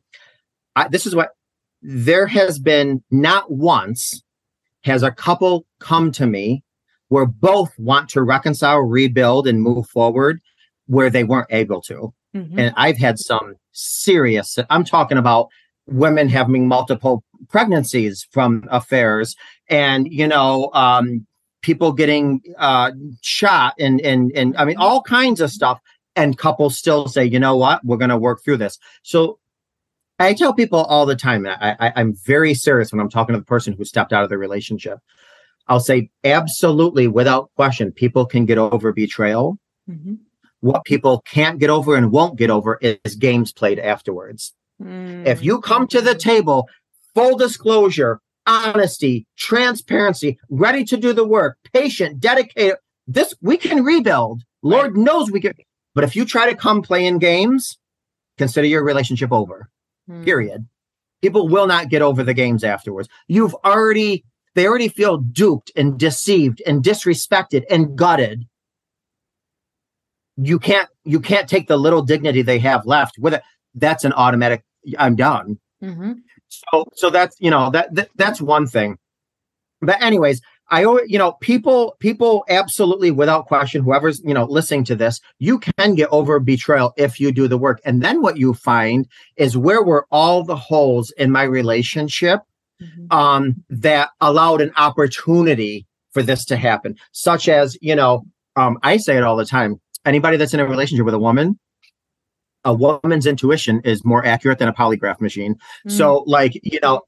I, 0.75 0.87
this 0.87 1.05
is 1.07 1.15
what 1.15 1.31
there 1.81 2.27
has 2.27 2.59
been 2.59 3.03
not 3.09 3.51
once 3.51 4.21
has 4.83 5.03
a 5.03 5.11
couple 5.11 5.65
come 5.79 6.11
to 6.11 6.27
me 6.27 6.63
where 7.09 7.25
both 7.25 7.77
want 7.77 8.09
to 8.09 8.21
reconcile, 8.21 8.79
rebuild, 8.79 9.47
and 9.47 9.61
move 9.61 9.87
forward 9.87 10.39
where 10.87 11.09
they 11.09 11.23
weren't 11.23 11.47
able 11.49 11.81
to. 11.81 12.13
Mm-hmm. 12.35 12.59
And 12.59 12.73
I've 12.77 12.97
had 12.97 13.19
some 13.19 13.55
serious, 13.71 14.57
I'm 14.69 14.83
talking 14.83 15.17
about 15.17 15.49
women 15.87 16.29
having 16.29 16.67
multiple 16.67 17.23
pregnancies 17.49 18.25
from 18.31 18.67
affairs 18.69 19.35
and 19.67 20.07
you 20.11 20.27
know 20.27 20.69
um, 20.73 21.25
people 21.61 21.91
getting 21.93 22.41
uh, 22.57 22.91
shot 23.21 23.75
and 23.79 24.01
and 24.01 24.31
and 24.35 24.57
I 24.57 24.65
mean 24.65 24.77
all 24.77 25.01
kinds 25.01 25.41
of 25.41 25.51
stuff. 25.51 25.79
And 26.13 26.37
couples 26.37 26.77
still 26.77 27.07
say, 27.07 27.23
you 27.23 27.39
know 27.39 27.55
what, 27.55 27.85
we're 27.85 27.95
going 27.95 28.09
to 28.09 28.17
work 28.17 28.43
through 28.43 28.57
this. 28.57 28.77
So 29.01 29.39
I 30.19 30.33
tell 30.33 30.53
people 30.53 30.79
all 30.79 31.05
the 31.05 31.15
time, 31.15 31.47
I, 31.47 31.75
I, 31.79 31.93
I'm 31.95 32.13
very 32.25 32.53
serious 32.53 32.91
when 32.91 32.99
I'm 32.99 33.09
talking 33.09 33.33
to 33.33 33.39
the 33.39 33.45
person 33.45 33.73
who 33.73 33.85
stepped 33.85 34.11
out 34.11 34.23
of 34.23 34.29
the 34.29 34.37
relationship. 34.37 34.99
I'll 35.67 35.79
say, 35.79 36.09
absolutely, 36.25 37.07
without 37.07 37.49
question, 37.55 37.93
people 37.93 38.25
can 38.25 38.45
get 38.45 38.57
over 38.57 38.91
betrayal. 38.91 39.57
Mm-hmm. 39.89 40.15
What 40.59 40.83
people 40.83 41.21
can't 41.25 41.59
get 41.59 41.69
over 41.69 41.95
and 41.95 42.11
won't 42.11 42.37
get 42.37 42.49
over 42.49 42.77
is 42.81 43.15
games 43.15 43.53
played 43.53 43.79
afterwards. 43.79 44.53
Mm-hmm. 44.81 45.27
If 45.27 45.43
you 45.43 45.61
come 45.61 45.87
to 45.87 46.01
the 46.01 46.15
table, 46.15 46.67
full 47.15 47.37
disclosure, 47.37 48.19
honesty, 48.45 49.25
transparency, 49.37 50.39
ready 50.49 50.83
to 50.85 50.97
do 50.97 51.13
the 51.13 51.27
work, 51.27 51.57
patient, 51.73 52.19
dedicated. 52.19 52.77
This 53.07 53.33
we 53.41 53.57
can 53.57 53.83
rebuild. 53.83 54.43
Lord 54.61 54.95
right. 54.95 55.03
knows 55.03 55.31
we 55.31 55.41
can. 55.41 55.53
But 55.93 56.03
if 56.03 56.15
you 56.15 56.25
try 56.25 56.49
to 56.49 56.55
come 56.55 56.81
playing 56.81 57.19
games, 57.19 57.77
consider 58.37 58.67
your 58.67 58.83
relationship 58.83 59.31
over. 59.31 59.69
Hmm. 60.07 60.23
Period. 60.23 60.67
People 61.21 61.47
will 61.47 61.67
not 61.67 61.89
get 61.89 62.01
over 62.01 62.23
the 62.23 62.33
games 62.33 62.63
afterwards. 62.63 63.07
You've 63.27 63.55
already 63.65 64.23
they 64.55 64.67
already 64.67 64.89
feel 64.89 65.17
duped 65.17 65.71
and 65.75 65.97
deceived 65.97 66.61
and 66.65 66.83
disrespected 66.83 67.63
and 67.69 67.97
gutted. 67.97 68.47
You 70.37 70.59
can't 70.59 70.89
you 71.05 71.19
can't 71.19 71.47
take 71.47 71.67
the 71.67 71.77
little 71.77 72.01
dignity 72.01 72.41
they 72.41 72.59
have 72.59 72.85
left 72.85 73.17
with 73.19 73.33
it. 73.33 73.43
That's 73.75 74.03
an 74.03 74.13
automatic. 74.13 74.63
I'm 74.97 75.15
done. 75.15 75.59
Mm-hmm. 75.83 76.13
So 76.51 76.85
so 76.95 77.09
that's 77.09 77.35
you 77.39 77.49
know 77.49 77.69
that, 77.71 77.93
that 77.95 78.09
that's 78.15 78.41
one 78.41 78.67
thing. 78.67 78.97
But 79.81 80.01
anyways, 80.01 80.41
I 80.71 80.81
you 81.05 81.17
know 81.17 81.33
people 81.33 81.97
people 81.99 82.45
absolutely 82.49 83.11
without 83.11 83.45
question 83.45 83.83
whoever's 83.83 84.21
you 84.23 84.33
know 84.33 84.45
listening 84.45 84.85
to 84.85 84.95
this 84.95 85.19
you 85.37 85.59
can 85.59 85.95
get 85.95 86.09
over 86.11 86.39
betrayal 86.39 86.93
if 86.95 87.19
you 87.19 87.31
do 87.31 87.47
the 87.47 87.57
work 87.57 87.81
and 87.83 88.01
then 88.01 88.21
what 88.21 88.37
you 88.37 88.53
find 88.53 89.05
is 89.35 89.57
where 89.57 89.83
were 89.83 90.07
all 90.11 90.43
the 90.43 90.55
holes 90.55 91.11
in 91.17 91.29
my 91.29 91.43
relationship 91.43 92.39
mm-hmm. 92.81 93.05
um 93.15 93.63
that 93.69 94.09
allowed 94.21 94.61
an 94.61 94.71
opportunity 94.77 95.85
for 96.11 96.23
this 96.23 96.45
to 96.45 96.55
happen 96.55 96.95
such 97.11 97.49
as 97.49 97.77
you 97.81 97.95
know 97.95 98.23
um 98.55 98.79
I 98.81 98.95
say 98.95 99.17
it 99.17 99.23
all 99.23 99.35
the 99.35 99.45
time 99.45 99.79
anybody 100.05 100.37
that's 100.37 100.53
in 100.53 100.61
a 100.61 100.65
relationship 100.65 101.05
with 101.05 101.13
a 101.13 101.19
woman 101.19 101.59
a 102.63 102.73
woman's 102.73 103.25
intuition 103.25 103.81
is 103.83 104.05
more 104.05 104.25
accurate 104.25 104.59
than 104.59 104.67
a 104.67 104.73
polygraph 104.73 105.19
machine. 105.19 105.55
Mm. 105.87 105.91
So, 105.91 106.23
like, 106.27 106.59
you 106.63 106.79
know, 106.81 107.01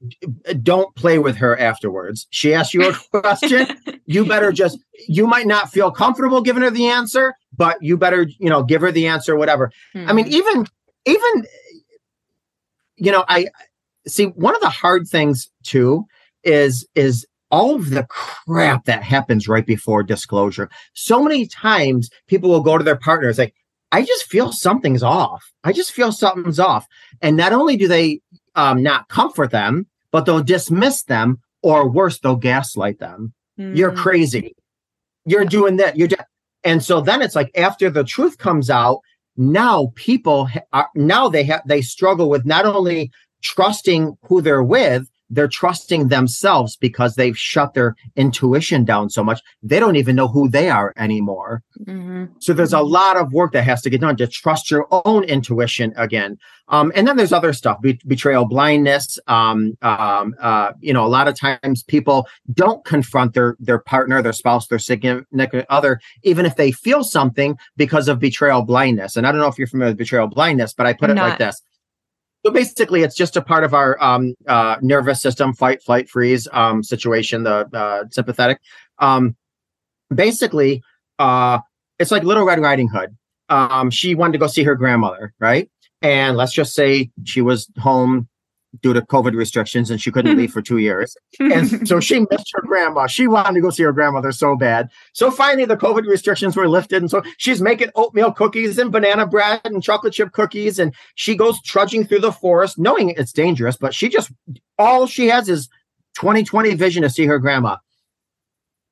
don't 0.62 0.94
play 0.96 1.20
with 1.20 1.38
her 1.38 1.60
afterwards. 1.60 2.28
She 2.32 2.54
asks 2.54 2.74
you 2.74 2.90
a 2.90 2.94
question, 3.22 3.68
you 4.06 4.26
better 4.26 4.52
just, 4.52 4.80
you 5.08 5.28
might 5.28 5.48
not 5.48 5.72
feel 5.72 5.92
comfortable 5.92 6.42
giving 6.42 6.64
her 6.64 6.72
the 6.72 6.88
answer, 6.88 7.36
but 7.56 7.78
you 7.82 7.98
better, 7.98 8.28
you 8.40 8.50
know, 8.50 8.64
give 8.64 8.82
her 8.82 8.92
the 8.92 9.08
answer, 9.08 9.36
whatever. 9.36 9.72
Mm. 9.96 10.10
I 10.10 10.14
mean, 10.14 10.26
hmm. 10.26 10.34
even, 10.34 10.68
even, 11.06 11.46
you 12.98 13.12
know, 13.12 13.26
I 13.28 13.48
see 14.08 14.26
one 14.26 14.56
of 14.56 14.62
the 14.62 14.70
hard 14.70 15.08
things 15.08 15.50
too 15.64 16.06
is, 16.44 16.88
is, 16.96 17.26
all 17.52 17.76
of 17.76 17.92
the 17.92 18.04
crap 18.10 18.86
that 18.86 19.04
happens 19.04 19.48
right 19.48 19.68
before 19.68 20.02
disclosure. 20.02 20.72
So 20.96 21.22
many 21.22 21.46
times 21.46 22.10
people 22.26 22.50
will 22.50 22.64
go 22.64 22.80
to 22.80 22.84
their 22.84 22.96
partners 22.96 23.38
like, 23.38 23.54
I 23.94 24.04
just 24.04 24.26
feel 24.26 24.52
something's 24.52 25.04
off. 25.04 25.52
I 25.64 25.72
just 25.72 25.92
feel 25.92 26.12
something's 26.12 26.60
off. 26.60 26.88
And 27.22 27.38
not 27.38 27.54
only 27.54 27.78
do 27.78 27.88
they 27.88 28.22
um, 28.56 28.82
not 28.82 29.08
comfort 29.08 29.52
them, 29.52 29.86
but 30.12 30.26
they'll 30.26 30.44
dismiss 30.44 31.04
them, 31.04 31.40
or 31.62 31.88
worse, 31.88 32.20
they'll 32.20 32.36
gaslight 32.36 32.98
them. 33.00 33.34
Mm. 33.60 33.78
You're 33.78 33.96
crazy. 33.96 34.56
You're 35.26 35.46
doing 35.46 35.78
that. 35.78 35.96
You're 35.96 36.08
just, 36.08 36.24
and 36.64 36.84
so 36.84 37.02
then 37.02 37.22
it's 37.22 37.36
like 37.36 37.52
after 37.56 37.92
the 37.92 38.04
truth 38.04 38.40
comes 38.40 38.72
out, 38.72 39.00
now 39.38 39.92
people 39.96 40.50
are 40.72 40.90
now 40.96 41.30
they 41.30 41.44
have 41.44 41.62
they 41.68 41.82
struggle 41.82 42.30
with 42.30 42.46
not 42.46 42.66
only 42.66 43.12
trusting 43.44 44.18
who 44.24 44.42
they're 44.42 44.64
with, 44.64 45.08
they're 45.34 45.48
trusting 45.48 46.10
themselves 46.10 46.76
because 46.78 47.16
they've 47.16 47.38
shut 47.38 47.74
their 47.74 47.96
intuition 48.16 48.86
down 48.86 49.10
so 49.10 49.24
much 49.24 49.42
they 49.62 49.80
don't 49.80 49.96
even 49.96 50.16
know 50.16 50.28
who 50.28 50.48
they 50.48 50.70
are 50.70 50.94
anymore. 50.98 51.64
Mm-hmm. 51.82 52.26
so 52.40 52.54
there's 52.54 52.74
a 52.74 52.82
lot 52.82 53.18
of 53.18 53.34
work 53.34 53.52
that 53.54 53.64
has 53.64 53.82
to 53.82 53.90
get 53.90 54.02
done 54.02 54.16
to 54.18 54.28
trust 54.28 54.70
your 54.70 54.88
own 54.92 55.24
intuition 55.24 55.94
again. 55.98 56.38
Um, 56.70 56.92
and 56.96 57.08
then 57.08 57.18
there's 57.18 57.34
other 57.34 57.52
stuff 57.52 57.82
be- 57.82 58.00
betrayal 58.08 58.46
blindness 58.46 59.20
um, 59.28 59.78
um, 59.82 60.36
uh, 60.40 60.72
you 60.80 60.94
know 60.94 61.06
a 61.06 61.08
lot 61.08 61.28
of 61.28 61.38
times 61.38 61.84
people 61.84 62.28
don't 62.54 62.86
confront 62.86 63.34
their 63.34 63.58
their 63.60 63.80
partner 63.80 64.22
their 64.22 64.34
spouse 64.34 64.68
their 64.68 64.80
significant 64.80 65.66
other 65.70 66.00
even 66.24 66.46
if 66.46 66.56
they 66.56 66.72
feel 66.72 67.04
something 67.04 67.58
because 67.76 68.08
of 68.08 68.20
betrayal 68.20 68.62
blindness. 68.62 69.16
And 69.18 69.26
i 69.28 69.32
don't 69.32 69.42
know 69.42 69.48
if 69.48 69.58
you're 69.58 69.68
familiar 69.68 69.92
with 69.92 69.98
betrayal 69.98 70.28
blindness 70.28 70.74
but 70.74 70.86
i 70.86 70.94
put 70.94 71.10
it 71.10 71.16
like 71.16 71.38
this 71.38 71.62
so 72.46 72.52
basically, 72.52 73.04
it's 73.04 73.16
just 73.16 73.38
a 73.38 73.42
part 73.42 73.64
of 73.64 73.74
our 73.74 74.02
um, 74.04 74.36
uh, 74.48 74.76
nervous 74.82 75.22
system, 75.22 75.54
fight, 75.54 75.82
flight, 75.82 76.10
freeze 76.10 76.48
um, 76.52 76.84
situation, 76.84 77.44
the 77.44 77.70
uh, 77.74 78.04
sympathetic. 78.12 78.60
Um, 79.00 79.36
basically, 80.14 80.84
uh, 81.20 81.60
it's 82.00 82.12
like 82.12 82.24
Little 82.24 82.46
Red 82.46 82.60
Riding 82.60 82.90
Hood. 82.90 83.16
Um, 83.50 83.90
she 83.90 84.16
wanted 84.16 84.34
to 84.34 84.38
go 84.40 84.48
see 84.48 84.64
her 84.64 84.76
grandmother, 84.76 85.34
right? 85.40 85.70
And 86.02 86.36
let's 86.36 86.54
just 86.54 86.74
say 86.74 87.12
she 87.24 87.42
was 87.42 87.70
home 87.80 88.28
due 88.82 88.94
to 88.94 89.02
COVID 89.02 89.36
restrictions 89.36 89.92
and 89.92 90.02
she 90.02 90.12
couldn't 90.12 90.34
hmm. 90.34 90.40
leave 90.40 90.52
for 90.52 90.62
two 90.62 90.78
years. 90.78 91.16
And 91.40 91.88
so 91.88 92.00
she 92.00 92.22
missed 92.32 92.52
her 92.54 92.62
grandma. 92.62 93.06
She 93.06 93.28
wanted 93.28 93.56
to 93.56 93.62
go 93.62 93.70
see 93.70 93.84
her 93.84 93.92
grandmother 93.92 94.32
so 94.32 94.56
bad. 94.56 94.90
So 95.14 95.30
finally 95.30 95.66
the 95.66 95.78
COVID 95.78 96.08
restrictions 96.08 96.56
were 96.56 96.68
lifted. 96.68 97.04
And 97.04 97.12
so 97.12 97.22
she's 97.38 97.62
making 97.62 97.90
oatmeal 97.96 98.32
cookies 98.32 98.80
and 98.80 98.92
banana 98.92 99.28
bread 99.28 99.62
and 99.66 99.84
chocolate 99.84 100.14
chip 100.14 100.32
cookies. 100.32 100.80
And 100.80 100.94
she 101.16 101.36
goes 101.36 101.62
trudging 101.62 102.06
through 102.06 102.20
the 102.20 102.32
forest 102.32 102.80
knowing 102.80 103.10
it's 103.10 103.34
dangerous, 103.34 103.78
but 103.78 103.94
she 103.94 104.10
just, 104.10 104.32
all 104.80 105.06
she 105.06 105.28
has 105.28 105.50
is 105.50 105.68
2020 106.16 106.74
vision 106.76 107.04
to 107.04 107.10
see 107.10 107.26
her 107.26 107.40
grandma. 107.40 107.78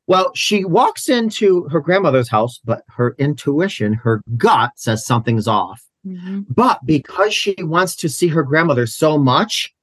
Well, 0.07 0.31
she 0.35 0.65
walks 0.65 1.07
into 1.07 1.69
her 1.69 1.79
grandmother's 1.79 2.29
house, 2.29 2.59
but 2.63 2.83
her 2.89 3.15
intuition, 3.17 3.93
her 3.93 4.21
gut 4.35 4.71
says 4.75 5.05
something's 5.05 5.47
off. 5.47 5.81
Mm-hmm. 6.05 6.41
But 6.49 6.79
because 6.85 7.33
she 7.33 7.55
wants 7.59 7.95
to 7.97 8.09
see 8.09 8.27
her 8.27 8.43
grandmother 8.43 8.85
so 8.85 9.17
much, 9.17 9.73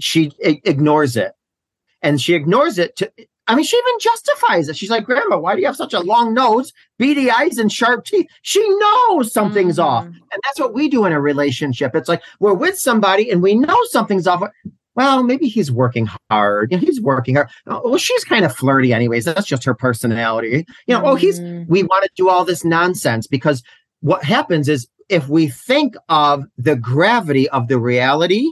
she 0.00 0.32
I- 0.44 0.60
ignores 0.64 1.16
it. 1.16 1.32
And 2.02 2.20
she 2.20 2.34
ignores 2.34 2.78
it 2.78 2.96
to, 2.96 3.10
I 3.46 3.54
mean, 3.54 3.64
she 3.64 3.76
even 3.76 3.98
justifies 4.00 4.68
it. 4.68 4.76
She's 4.76 4.90
like, 4.90 5.04
Grandma, 5.04 5.38
why 5.38 5.54
do 5.54 5.60
you 5.60 5.66
have 5.66 5.76
such 5.76 5.94
a 5.94 6.00
long 6.00 6.34
nose, 6.34 6.72
beady 6.98 7.30
eyes, 7.30 7.58
and 7.58 7.72
sharp 7.72 8.04
teeth? 8.04 8.26
She 8.42 8.66
knows 8.78 9.32
something's 9.32 9.78
mm-hmm. 9.78 9.88
off. 9.88 10.04
And 10.04 10.40
that's 10.44 10.60
what 10.60 10.74
we 10.74 10.88
do 10.88 11.04
in 11.04 11.12
a 11.12 11.20
relationship. 11.20 11.94
It's 11.94 12.08
like 12.08 12.22
we're 12.40 12.54
with 12.54 12.78
somebody 12.78 13.30
and 13.30 13.42
we 13.42 13.54
know 13.54 13.76
something's 13.90 14.26
off. 14.26 14.42
Well, 14.94 15.22
maybe 15.22 15.48
he's 15.48 15.70
working 15.70 16.08
hard. 16.30 16.72
You 16.72 16.78
know, 16.78 16.86
he's 16.86 17.00
working 17.00 17.36
hard. 17.36 17.48
Oh, 17.66 17.82
well, 17.84 17.98
she's 17.98 18.24
kind 18.24 18.44
of 18.44 18.54
flirty, 18.54 18.92
anyways. 18.92 19.26
That's 19.26 19.46
just 19.46 19.64
her 19.64 19.74
personality. 19.74 20.66
You 20.86 20.94
know, 20.94 20.98
mm-hmm. 20.98 21.08
oh, 21.08 21.14
he's, 21.16 21.38
mm-hmm. 21.38 21.70
we 21.70 21.82
want 21.82 22.04
to 22.04 22.10
do 22.16 22.28
all 22.28 22.44
this 22.44 22.64
nonsense 22.64 23.26
because 23.26 23.62
what 24.00 24.24
happens 24.24 24.68
is 24.68 24.88
if 25.08 25.28
we 25.28 25.48
think 25.48 25.96
of 26.08 26.44
the 26.58 26.76
gravity 26.76 27.48
of 27.50 27.68
the 27.68 27.78
reality, 27.78 28.50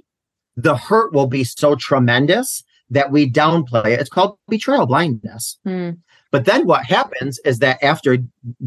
the 0.57 0.77
hurt 0.77 1.13
will 1.13 1.27
be 1.27 1.45
so 1.45 1.75
tremendous 1.75 2.63
that 2.91 3.11
we 3.11 3.31
downplay 3.31 3.87
it. 3.87 4.01
It's 4.01 4.11
called 4.11 4.39
betrayal 4.49 4.87
blindness. 4.87 5.59
Mm. 5.67 5.99
But 6.31 6.47
then 6.47 6.67
what 6.67 6.85
happens 6.85 7.39
is 7.45 7.61
that 7.61 7.83
after 7.83 8.19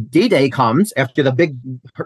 D 0.09 0.29
Day 0.29 0.49
comes, 0.49 0.93
after 0.95 1.21
the 1.21 1.33
big, 1.33 1.57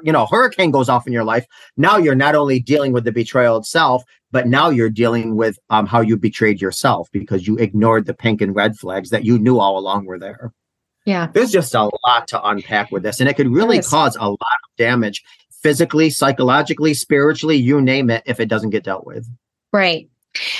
you 0.03 0.11
know, 0.11 0.25
hurricane 0.25 0.71
goes 0.71 0.89
off 0.89 1.05
in 1.05 1.13
your 1.13 1.23
life, 1.23 1.45
now 1.77 1.97
you're 1.97 2.15
not 2.15 2.33
only 2.33 2.59
dealing 2.59 2.93
with 2.93 3.03
the 3.03 3.11
betrayal 3.11 3.57
itself, 3.57 4.03
but 4.31 4.47
now 4.47 4.69
you're 4.69 4.89
dealing 4.89 5.35
with 5.35 5.59
um, 5.69 5.85
how 5.85 6.01
you 6.01 6.17
betrayed 6.17 6.61
yourself 6.61 7.09
because 7.11 7.47
you 7.47 7.57
ignored 7.57 8.07
the 8.07 8.13
pink 8.13 8.41
and 8.41 8.55
red 8.55 8.75
flags 8.75 9.11
that 9.11 9.23
you 9.23 9.37
knew 9.37 9.59
all 9.59 9.77
along 9.77 10.05
were 10.05 10.19
there. 10.19 10.51
Yeah. 11.05 11.27
There's 11.31 11.51
just 11.51 11.75
a 11.75 11.89
lot 12.07 12.27
to 12.29 12.43
unpack 12.43 12.91
with 12.91 13.03
this, 13.03 13.19
and 13.19 13.29
it 13.29 13.35
could 13.35 13.49
really 13.49 13.81
cause 13.81 14.15
a 14.15 14.29
lot 14.29 14.31
of 14.31 14.77
damage 14.77 15.23
physically, 15.61 16.09
psychologically, 16.09 16.93
spiritually, 16.93 17.57
you 17.57 17.81
name 17.81 18.09
it, 18.09 18.23
if 18.25 18.39
it 18.39 18.49
doesn't 18.49 18.71
get 18.71 18.83
dealt 18.83 19.05
with. 19.05 19.27
Right. 19.71 20.09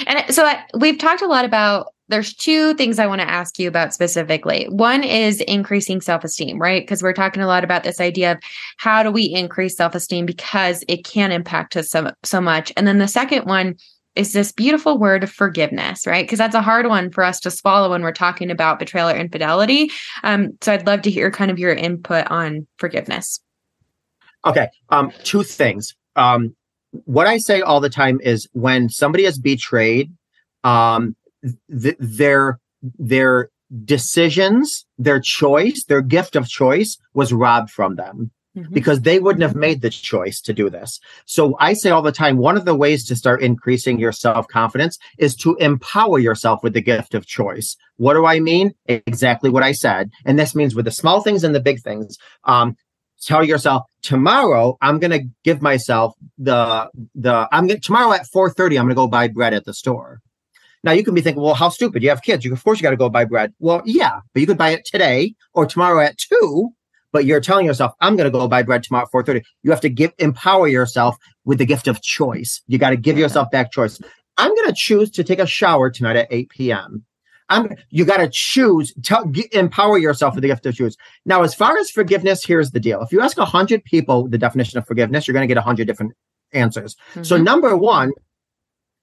And 0.05 0.33
so 0.33 0.51
we've 0.77 0.97
talked 0.97 1.21
a 1.21 1.27
lot 1.27 1.45
about 1.45 1.87
there's 2.09 2.33
two 2.33 2.73
things 2.73 2.99
I 2.99 3.07
want 3.07 3.21
to 3.21 3.29
ask 3.29 3.57
you 3.57 3.69
about 3.69 3.93
specifically. 3.93 4.65
One 4.65 5.03
is 5.03 5.39
increasing 5.41 6.01
self 6.01 6.25
esteem, 6.25 6.59
right? 6.59 6.83
Because 6.83 7.01
we're 7.01 7.13
talking 7.13 7.41
a 7.41 7.47
lot 7.47 7.63
about 7.63 7.83
this 7.83 8.01
idea 8.01 8.33
of 8.33 8.39
how 8.77 9.01
do 9.01 9.11
we 9.11 9.23
increase 9.23 9.77
self 9.77 9.95
esteem 9.95 10.25
because 10.25 10.83
it 10.89 11.05
can 11.05 11.31
impact 11.31 11.77
us 11.77 11.89
so, 11.89 12.11
so 12.23 12.41
much. 12.41 12.71
And 12.75 12.85
then 12.85 12.97
the 12.97 13.07
second 13.07 13.45
one 13.45 13.77
is 14.15 14.33
this 14.33 14.51
beautiful 14.51 14.97
word 14.97 15.23
of 15.23 15.31
forgiveness, 15.31 16.05
right? 16.05 16.25
Because 16.25 16.37
that's 16.37 16.55
a 16.55 16.61
hard 16.61 16.87
one 16.87 17.11
for 17.11 17.23
us 17.23 17.39
to 17.39 17.49
swallow 17.49 17.91
when 17.91 18.01
we're 18.01 18.11
talking 18.11 18.51
about 18.51 18.77
betrayal 18.77 19.07
or 19.07 19.15
infidelity. 19.15 19.89
Um, 20.23 20.57
so 20.59 20.73
I'd 20.73 20.85
love 20.85 21.03
to 21.03 21.11
hear 21.11 21.31
kind 21.31 21.49
of 21.49 21.59
your 21.59 21.73
input 21.73 22.27
on 22.27 22.67
forgiveness. 22.77 23.39
Okay. 24.45 24.67
Um, 24.89 25.11
two 25.23 25.43
things. 25.43 25.95
Um, 26.15 26.55
what 27.05 27.27
I 27.27 27.37
say 27.37 27.61
all 27.61 27.79
the 27.79 27.89
time 27.89 28.19
is 28.21 28.47
when 28.53 28.89
somebody 28.89 29.25
is 29.25 29.39
betrayed, 29.39 30.11
um, 30.63 31.15
th- 31.71 31.95
their 31.99 32.59
their 32.97 33.49
decisions, 33.85 34.85
their 34.97 35.19
choice, 35.19 35.85
their 35.87 36.01
gift 36.01 36.35
of 36.35 36.47
choice 36.47 36.97
was 37.13 37.31
robbed 37.31 37.69
from 37.69 37.95
them 37.95 38.31
mm-hmm. 38.57 38.73
because 38.73 39.01
they 39.01 39.19
wouldn't 39.19 39.43
have 39.43 39.55
made 39.55 39.81
the 39.81 39.89
choice 39.89 40.41
to 40.41 40.53
do 40.53 40.69
this. 40.69 40.99
So 41.25 41.55
I 41.59 41.73
say 41.73 41.89
all 41.89 42.01
the 42.01 42.11
time, 42.11 42.37
one 42.37 42.57
of 42.57 42.65
the 42.65 42.75
ways 42.75 43.05
to 43.05 43.15
start 43.15 43.41
increasing 43.41 43.99
your 43.99 44.11
self 44.11 44.47
confidence 44.47 44.97
is 45.17 45.35
to 45.37 45.55
empower 45.57 46.19
yourself 46.19 46.63
with 46.63 46.73
the 46.73 46.81
gift 46.81 47.13
of 47.13 47.25
choice. 47.25 47.75
What 47.97 48.13
do 48.13 48.25
I 48.25 48.39
mean? 48.39 48.73
Exactly 48.87 49.49
what 49.49 49.63
I 49.63 49.71
said. 49.71 50.11
And 50.25 50.37
this 50.37 50.55
means 50.55 50.75
with 50.75 50.85
the 50.85 50.91
small 50.91 51.21
things 51.21 51.43
and 51.43 51.55
the 51.55 51.61
big 51.61 51.81
things. 51.81 52.17
Um, 52.43 52.75
tell 53.21 53.43
yourself 53.43 53.83
tomorrow 54.01 54.77
i'm 54.81 54.99
going 54.99 55.11
to 55.11 55.27
give 55.43 55.61
myself 55.61 56.15
the 56.37 56.89
the 57.15 57.47
i'm 57.51 57.67
going 57.67 57.79
tomorrow 57.79 58.13
at 58.13 58.25
4:30 58.25 58.79
i'm 58.79 58.85
going 58.85 58.89
to 58.89 58.95
go 58.95 59.07
buy 59.07 59.27
bread 59.27 59.53
at 59.53 59.65
the 59.65 59.73
store 59.73 60.21
now 60.83 60.91
you 60.91 61.03
can 61.03 61.13
be 61.13 61.21
thinking 61.21 61.41
well 61.41 61.53
how 61.53 61.69
stupid 61.69 62.03
you 62.03 62.09
have 62.09 62.21
kids 62.21 62.43
you 62.43 62.53
of 62.53 62.63
course 62.63 62.79
you 62.79 62.83
got 62.83 62.91
to 62.91 62.97
go 62.97 63.09
buy 63.09 63.25
bread 63.25 63.53
well 63.59 63.81
yeah 63.85 64.21
but 64.33 64.39
you 64.41 64.47
could 64.47 64.57
buy 64.57 64.69
it 64.69 64.85
today 64.85 65.35
or 65.53 65.65
tomorrow 65.65 66.03
at 66.03 66.17
2 66.17 66.73
but 67.11 67.25
you're 67.25 67.41
telling 67.41 67.65
yourself, 67.65 67.93
I'm 67.99 68.15
going 68.15 68.31
to 68.31 68.37
go 68.37 68.47
buy 68.47 68.63
bread 68.63 68.83
tomorrow 68.83 69.05
at 69.05 69.11
4:30. 69.11 69.43
You 69.63 69.71
have 69.71 69.81
to 69.81 69.89
give 69.89 70.13
empower 70.19 70.67
yourself 70.67 71.17
with 71.45 71.57
the 71.57 71.65
gift 71.65 71.87
of 71.87 72.01
choice. 72.01 72.61
You 72.67 72.77
got 72.77 72.91
to 72.91 72.97
give 72.97 73.17
yourself 73.17 73.51
back 73.51 73.71
choice. 73.71 73.99
I'm 74.37 74.53
going 74.55 74.67
to 74.67 74.75
choose 74.75 75.11
to 75.11 75.23
take 75.23 75.39
a 75.39 75.45
shower 75.45 75.89
tonight 75.89 76.15
at 76.15 76.27
8 76.31 76.49
p.m. 76.49 77.05
I'm 77.51 77.75
you 77.89 78.05
got 78.05 78.17
to 78.17 78.29
choose, 78.31 78.93
tell, 79.03 79.31
empower 79.51 79.97
yourself 79.97 80.35
with 80.35 80.41
the 80.41 80.47
gift 80.47 80.65
of 80.65 80.75
choose. 80.75 80.97
Now, 81.25 81.43
as 81.43 81.53
far 81.53 81.77
as 81.77 81.91
forgiveness, 81.91 82.43
here's 82.43 82.71
the 82.71 82.79
deal. 82.79 83.01
If 83.01 83.11
you 83.11 83.21
ask 83.21 83.37
100 83.37 83.83
people 83.83 84.27
the 84.27 84.37
definition 84.37 84.79
of 84.79 84.87
forgiveness, 84.87 85.27
you're 85.27 85.33
going 85.33 85.47
to 85.47 85.53
get 85.53 85.57
100 85.57 85.85
different 85.85 86.13
answers. 86.53 86.95
Mm-hmm. 87.11 87.23
So, 87.23 87.37
number 87.37 87.75
one, 87.77 88.11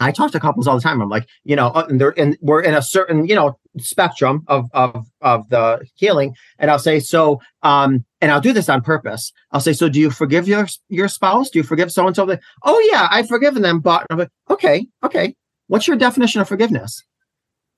I 0.00 0.12
talk 0.12 0.30
to 0.32 0.40
couples 0.40 0.66
all 0.66 0.76
the 0.76 0.82
time. 0.82 1.02
I'm 1.02 1.08
like, 1.08 1.28
you 1.44 1.56
know, 1.56 1.68
uh, 1.68 1.86
and 1.88 2.00
they're 2.00 2.18
and 2.18 2.36
we're 2.40 2.62
in 2.62 2.74
a 2.74 2.82
certain, 2.82 3.26
you 3.26 3.34
know, 3.34 3.58
spectrum 3.78 4.44
of 4.46 4.70
of 4.72 5.06
of 5.20 5.48
the 5.48 5.84
healing. 5.94 6.34
And 6.58 6.70
I'll 6.70 6.78
say, 6.78 7.00
so 7.00 7.40
um, 7.62 8.04
and 8.20 8.30
I'll 8.30 8.40
do 8.40 8.52
this 8.52 8.68
on 8.68 8.80
purpose. 8.80 9.32
I'll 9.50 9.60
say, 9.60 9.72
so 9.72 9.88
do 9.88 9.98
you 9.98 10.10
forgive 10.10 10.46
your 10.46 10.68
your 10.88 11.08
spouse? 11.08 11.50
Do 11.50 11.58
you 11.58 11.64
forgive 11.64 11.90
so 11.90 12.06
and 12.06 12.14
so? 12.14 12.38
Oh 12.62 12.88
yeah, 12.92 13.08
I've 13.10 13.28
forgiven 13.28 13.62
them, 13.62 13.80
but 13.80 14.06
I'm 14.08 14.18
like, 14.18 14.30
okay, 14.50 14.86
okay. 15.02 15.34
What's 15.66 15.86
your 15.86 15.96
definition 15.96 16.40
of 16.40 16.48
forgiveness? 16.48 17.02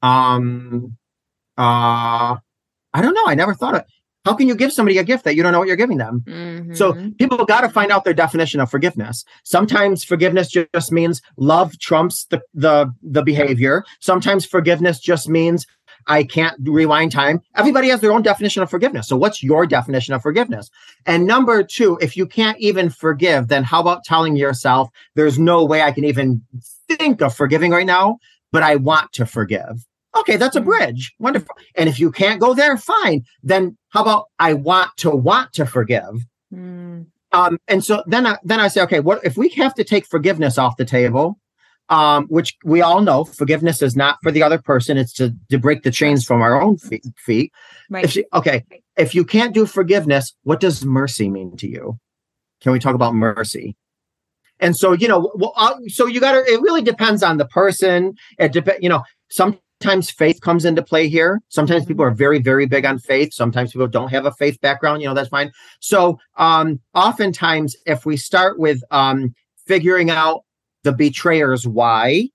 Um 0.03 0.97
uh 1.57 2.37
I 2.93 3.03
don't 3.03 3.15
know. 3.15 3.27
I 3.27 3.35
never 3.35 3.55
thought 3.55 3.75
of 3.75 3.85
how 4.25 4.35
can 4.35 4.49
you 4.49 4.55
give 4.55 4.73
somebody 4.73 4.99
a 4.99 5.05
gift 5.05 5.25
that 5.25 5.35
you 5.35 5.43
don't 5.43 5.53
know 5.53 5.59
what 5.59 5.69
you're 5.69 5.77
giving 5.77 5.97
them? 5.97 6.23
Mm-hmm. 6.27 6.75
So 6.75 6.93
people 7.19 7.45
got 7.47 7.63
to 7.63 7.71
find 7.71 7.91
out 7.91 8.05
their 8.05 8.15
definition 8.15 8.61
of 8.61 8.71
forgiveness. 8.71 9.25
Sometimes 9.45 10.05
forgiveness 10.05 10.51
just 10.51 10.93
means 10.93 11.23
love 11.39 11.79
trumps 11.79 12.27
the, 12.27 12.43
the, 12.53 12.93
the 13.03 13.23
behavior. 13.23 13.85
Sometimes 14.01 14.45
forgiveness 14.45 15.01
just 15.01 15.29
means 15.29 15.67
I 16.07 16.25
can't 16.25 16.57
rewind 16.63 17.13
time. 17.13 17.41
Everybody 17.55 17.89
has 17.89 18.01
their 18.01 18.13
own 18.13 18.23
definition 18.23 18.63
of 18.63 18.71
forgiveness. 18.71 19.09
So 19.09 19.17
what's 19.17 19.43
your 19.43 19.67
definition 19.67 20.13
of 20.13 20.23
forgiveness? 20.23 20.71
And 21.07 21.27
number 21.27 21.63
two, 21.63 21.99
if 22.03 22.17
you 22.17 22.27
can't 22.27 22.59
even 22.59 22.91
forgive, 22.91 23.49
then 23.49 23.65
how 23.65 23.81
about 23.81 24.05
telling 24.05 24.37
yourself 24.37 24.91
there's 25.15 25.39
no 25.39 25.65
way 25.65 25.83
I 25.83 25.93
can 25.93 26.05
even 26.05 26.43
think 26.89 27.23
of 27.23 27.35
forgiving 27.35 27.71
right 27.71 27.87
now, 27.87 28.19
but 28.53 28.63
I 28.63 28.77
want 28.77 29.13
to 29.15 29.25
forgive. 29.25 29.87
Okay, 30.19 30.37
that's 30.37 30.57
a 30.57 30.61
mm. 30.61 30.65
bridge. 30.65 31.15
Wonderful. 31.19 31.55
And 31.77 31.89
if 31.89 32.01
you 32.01 32.11
can't 32.11 32.41
go 32.41 32.55
there, 32.55 32.77
fine. 32.77 33.25
Then 33.43 33.77
how 33.91 34.03
about 34.03 34.27
I 34.39 34.55
want 34.55 34.91
to 34.99 35.11
want 35.11 35.53
to 35.55 35.67
forgive? 35.67 36.27
Mm. 36.53 37.07
Um, 37.33 37.59
and 37.69 37.85
so 37.85 38.03
then 38.07 38.27
I, 38.27 38.39
then 38.43 38.61
I 38.61 38.69
say, 38.69 38.83
okay, 38.83 39.01
what 39.01 39.25
if 39.25 39.37
we 39.37 39.51
have 39.51 39.75
to 39.75 39.85
take 39.85 40.07
forgiveness 40.07 40.59
off 40.59 40.77
the 40.77 40.85
table? 40.85 41.39
Um, 41.89 42.27
which 42.27 42.57
we 42.65 42.83
all 42.83 43.01
know 43.03 43.25
forgiveness 43.25 43.83
is 43.83 43.97
not 43.97 44.19
for 44.23 44.31
the 44.31 44.45
other 44.45 44.59
person; 44.59 44.97
it's 44.97 45.13
to 45.15 45.35
to 45.51 45.59
break 45.59 45.83
the 45.83 45.91
chains 45.91 46.25
from 46.25 46.41
our 46.41 46.61
own 46.61 46.79
feet. 46.79 47.05
feet. 47.17 47.53
Right. 47.89 48.05
If 48.05 48.13
she, 48.13 48.25
okay, 48.33 48.65
if 48.97 49.13
you 49.13 49.25
can't 49.25 49.53
do 49.53 49.67
forgiveness, 49.67 50.33
what 50.45 50.61
does 50.61 50.85
mercy 50.85 51.29
mean 51.29 51.57
to 51.57 51.69
you? 51.69 51.99
Can 52.61 52.71
we 52.71 52.79
talk 52.79 52.95
about 52.95 53.15
mercy? 53.15 53.77
And 54.61 54.77
so, 54.77 54.93
you 54.93 55.09
know, 55.09 55.33
well, 55.35 55.53
uh, 55.57 55.75
so 55.89 56.07
you 56.07 56.21
got 56.21 56.33
to. 56.33 56.45
It 56.45 56.61
really 56.61 56.83
depends 56.83 57.25
on 57.25 57.39
the 57.39 57.47
person. 57.47 58.15
It 58.39 58.53
depends. 58.53 58.83
You 58.83 58.91
know, 58.91 59.03
some 59.29 59.59
sometimes 59.81 60.11
faith 60.11 60.41
comes 60.41 60.65
into 60.65 60.83
play 60.83 61.09
here. 61.09 61.41
Sometimes 61.49 61.87
people 61.87 62.05
are 62.05 62.11
very, 62.11 62.39
very 62.39 62.67
big 62.67 62.85
on 62.85 62.99
faith. 62.99 63.33
Sometimes 63.33 63.73
people 63.73 63.87
don't 63.87 64.11
have 64.11 64.27
a 64.27 64.33
faith 64.33 64.61
background. 64.61 65.01
You 65.01 65.09
know, 65.09 65.15
that's 65.15 65.29
fine. 65.29 65.53
So, 65.81 66.19
um, 66.37 66.81
oftentimes, 66.95 67.77
if 67.87 68.05
we 68.05 68.17
start 68.17 68.59
with 68.59 68.83
um, 68.91 69.35
figuring 69.67 70.11
out 70.11 70.43
the 70.85 70.93
betrayer's 70.93 71.67
why, 71.67 72.29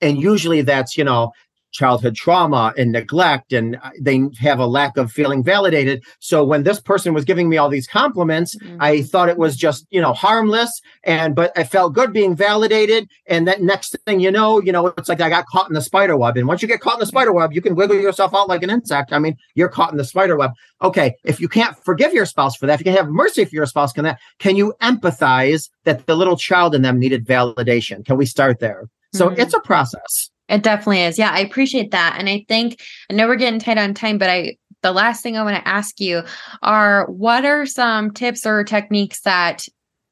and 0.00 0.20
usually 0.20 0.62
that's, 0.62 0.96
you 0.96 1.04
know, 1.04 1.32
childhood 1.72 2.14
trauma 2.14 2.72
and 2.76 2.92
neglect 2.92 3.52
and 3.52 3.76
uh, 3.76 3.90
they 4.00 4.22
have 4.38 4.58
a 4.58 4.66
lack 4.66 4.96
of 4.96 5.10
feeling 5.10 5.42
validated. 5.42 6.02
So 6.18 6.44
when 6.44 6.62
this 6.62 6.80
person 6.80 7.14
was 7.14 7.24
giving 7.24 7.48
me 7.48 7.56
all 7.56 7.68
these 7.68 7.86
compliments 7.86 8.56
mm-hmm. 8.56 8.76
i 8.80 9.02
thought 9.02 9.28
it 9.28 9.38
was 9.38 9.56
just 9.56 9.86
you 9.90 10.00
know 10.00 10.12
harmless 10.12 10.80
and 11.04 11.34
but 11.34 11.52
i 11.56 11.64
felt 11.64 11.92
good 11.92 12.12
being 12.12 12.34
validated 12.34 13.08
and 13.26 13.46
that 13.46 13.62
next 13.62 13.96
thing 14.06 14.20
you 14.20 14.30
know 14.30 14.60
you 14.60 14.72
know 14.72 14.86
it's 14.98 15.08
like 15.08 15.20
i 15.20 15.28
got 15.28 15.46
caught 15.46 15.68
in 15.68 15.74
the 15.74 15.82
spider 15.82 16.16
web 16.16 16.36
and 16.36 16.48
once 16.48 16.62
you 16.62 16.68
get 16.68 16.80
caught 16.80 16.94
in 16.94 17.00
the 17.00 17.06
spider 17.06 17.32
web 17.32 17.52
you 17.52 17.60
can 17.60 17.74
wiggle 17.74 17.96
yourself 17.96 18.34
out 18.34 18.48
like 18.48 18.62
an 18.62 18.70
insect. 18.70 19.12
I 19.12 19.18
mean 19.18 19.36
you're 19.54 19.68
caught 19.68 19.92
in 19.92 19.98
the 19.98 20.04
spider 20.04 20.36
web. 20.36 20.52
Okay 20.82 21.14
if 21.24 21.40
you 21.40 21.48
can't 21.48 21.76
forgive 21.84 22.12
your 22.12 22.26
spouse 22.26 22.56
for 22.56 22.66
that 22.66 22.74
if 22.74 22.80
you 22.80 22.84
can 22.84 22.96
have 22.96 23.08
mercy 23.08 23.44
for 23.44 23.54
your 23.54 23.66
spouse 23.66 23.92
can 23.92 24.04
that 24.04 24.18
can 24.38 24.56
you 24.56 24.74
empathize 24.82 25.68
that 25.84 26.06
the 26.06 26.16
little 26.16 26.36
child 26.36 26.74
in 26.74 26.82
them 26.82 26.98
needed 26.98 27.26
validation? 27.26 28.04
Can 28.04 28.16
we 28.16 28.26
start 28.26 28.60
there? 28.60 28.88
So 29.12 29.28
mm-hmm. 29.28 29.40
it's 29.40 29.54
a 29.54 29.60
process 29.60 30.30
it 30.50 30.62
definitely 30.62 31.02
is. 31.02 31.18
Yeah, 31.18 31.30
I 31.30 31.40
appreciate 31.40 31.92
that. 31.92 32.16
And 32.18 32.28
I 32.28 32.44
think 32.48 32.82
I 33.08 33.14
know 33.14 33.28
we're 33.28 33.36
getting 33.36 33.60
tight 33.60 33.78
on 33.78 33.94
time, 33.94 34.18
but 34.18 34.28
I 34.28 34.56
the 34.82 34.92
last 34.92 35.22
thing 35.22 35.36
I 35.36 35.42
want 35.42 35.56
to 35.56 35.68
ask 35.68 36.00
you 36.00 36.22
are 36.62 37.06
what 37.06 37.44
are 37.44 37.66
some 37.66 38.12
tips 38.12 38.46
or 38.46 38.64
techniques 38.64 39.20
that 39.22 39.66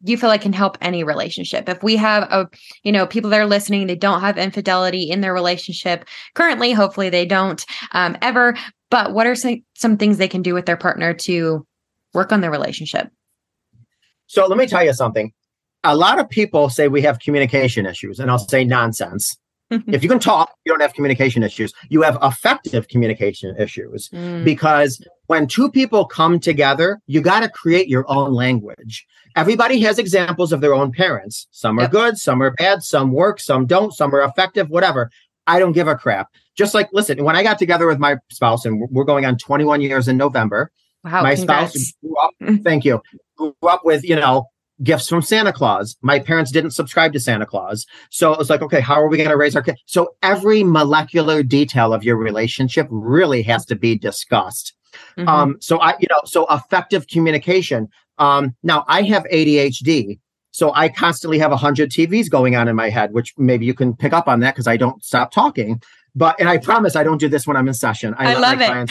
you 0.04 0.16
feel 0.16 0.28
like 0.28 0.42
can 0.42 0.52
help 0.52 0.78
any 0.80 1.02
relationship 1.02 1.68
if 1.68 1.82
we 1.82 1.96
have 1.96 2.22
a 2.24 2.48
you 2.84 2.92
know 2.92 3.04
people 3.04 3.30
that 3.30 3.40
are 3.40 3.46
listening 3.46 3.88
they 3.88 3.96
don't 3.96 4.20
have 4.20 4.38
infidelity 4.38 5.10
in 5.10 5.22
their 5.22 5.34
relationship 5.34 6.04
currently 6.34 6.70
hopefully 6.72 7.10
they 7.10 7.26
don't 7.26 7.66
um, 7.92 8.16
ever 8.22 8.56
but 8.90 9.12
what 9.12 9.26
are 9.26 9.34
some, 9.34 9.64
some 9.74 9.96
things 9.96 10.16
they 10.16 10.28
can 10.28 10.40
do 10.40 10.54
with 10.54 10.66
their 10.66 10.76
partner 10.76 11.12
to 11.12 11.66
work 12.14 12.30
on 12.30 12.40
their 12.40 12.50
relationship 12.50 13.10
so 14.28 14.46
let 14.46 14.56
me 14.56 14.68
tell 14.68 14.84
you 14.84 14.92
something 14.92 15.32
a 15.82 15.96
lot 15.96 16.20
of 16.20 16.28
people 16.28 16.68
say 16.68 16.86
we 16.86 17.02
have 17.02 17.18
communication 17.18 17.84
issues 17.84 18.20
and 18.20 18.30
i'll 18.30 18.38
say 18.38 18.62
nonsense 18.62 19.36
if 19.70 20.02
you 20.02 20.08
can 20.08 20.18
talk, 20.18 20.54
you 20.64 20.72
don't 20.72 20.80
have 20.80 20.94
communication 20.94 21.42
issues. 21.42 21.72
You 21.88 22.02
have 22.02 22.18
effective 22.22 22.88
communication 22.88 23.54
issues 23.58 24.08
mm. 24.08 24.44
because 24.44 25.04
when 25.26 25.46
two 25.46 25.70
people 25.70 26.06
come 26.06 26.40
together, 26.40 27.00
you 27.06 27.20
got 27.20 27.40
to 27.40 27.48
create 27.48 27.88
your 27.88 28.04
own 28.10 28.32
language. 28.32 29.06
Everybody 29.36 29.80
has 29.80 29.98
examples 29.98 30.52
of 30.52 30.60
their 30.60 30.74
own 30.74 30.92
parents. 30.92 31.46
Some 31.50 31.78
are 31.78 31.82
yep. 31.82 31.90
good, 31.90 32.18
some 32.18 32.42
are 32.42 32.52
bad, 32.52 32.82
some 32.82 33.12
work, 33.12 33.40
some 33.40 33.66
don't, 33.66 33.92
some 33.92 34.14
are 34.14 34.22
effective, 34.22 34.70
whatever. 34.70 35.10
I 35.46 35.58
don't 35.58 35.72
give 35.72 35.88
a 35.88 35.94
crap. 35.94 36.28
Just 36.56 36.74
like, 36.74 36.88
listen, 36.92 37.22
when 37.22 37.36
I 37.36 37.42
got 37.42 37.58
together 37.58 37.86
with 37.86 37.98
my 37.98 38.16
spouse, 38.30 38.64
and 38.64 38.88
we're 38.90 39.04
going 39.04 39.24
on 39.24 39.36
21 39.36 39.80
years 39.80 40.08
in 40.08 40.16
November, 40.16 40.70
wow, 41.04 41.22
my 41.22 41.34
congrats. 41.34 41.72
spouse 41.72 41.92
grew 42.02 42.16
up, 42.16 42.62
thank 42.64 42.84
you, 42.84 43.00
grew 43.36 43.54
up 43.62 43.84
with, 43.84 44.04
you 44.04 44.16
know, 44.16 44.46
gifts 44.82 45.08
from 45.08 45.22
Santa 45.22 45.52
Claus. 45.52 45.96
My 46.02 46.18
parents 46.18 46.50
didn't 46.50 46.70
subscribe 46.70 47.12
to 47.12 47.20
Santa 47.20 47.46
Claus. 47.46 47.86
So 48.10 48.32
it 48.32 48.38
was 48.38 48.50
like, 48.50 48.62
okay, 48.62 48.80
how 48.80 48.94
are 48.94 49.08
we 49.08 49.16
going 49.16 49.28
to 49.28 49.36
raise 49.36 49.56
our 49.56 49.62
kids? 49.62 49.80
So 49.86 50.14
every 50.22 50.62
molecular 50.62 51.42
detail 51.42 51.92
of 51.92 52.04
your 52.04 52.16
relationship 52.16 52.86
really 52.90 53.42
has 53.42 53.64
to 53.66 53.76
be 53.76 53.96
discussed. 53.96 54.74
Mm-hmm. 55.16 55.28
Um, 55.28 55.56
so 55.60 55.78
I, 55.80 55.94
you 55.98 56.06
know, 56.10 56.20
so 56.24 56.46
effective 56.50 57.06
communication. 57.08 57.88
Um, 58.18 58.54
now 58.62 58.84
I 58.88 59.02
have 59.02 59.24
ADHD. 59.32 60.18
So 60.50 60.72
I 60.74 60.88
constantly 60.88 61.38
have 61.38 61.52
a 61.52 61.56
hundred 61.56 61.90
TVs 61.90 62.30
going 62.30 62.56
on 62.56 62.68
in 62.68 62.74
my 62.74 62.88
head, 62.88 63.12
which 63.12 63.34
maybe 63.36 63.66
you 63.66 63.74
can 63.74 63.94
pick 63.94 64.12
up 64.12 64.28
on 64.28 64.40
that 64.40 64.54
because 64.54 64.66
I 64.66 64.76
don't 64.76 65.04
stop 65.04 65.30
talking. 65.30 65.80
But 66.14 66.40
and 66.40 66.48
I 66.48 66.58
promise 66.58 66.96
I 66.96 67.04
don't 67.04 67.18
do 67.18 67.28
this 67.28 67.46
when 67.46 67.56
I'm 67.56 67.68
in 67.68 67.74
session. 67.74 68.14
I, 68.18 68.34
I 68.34 68.38
love 68.38 68.58
it. 68.60 68.90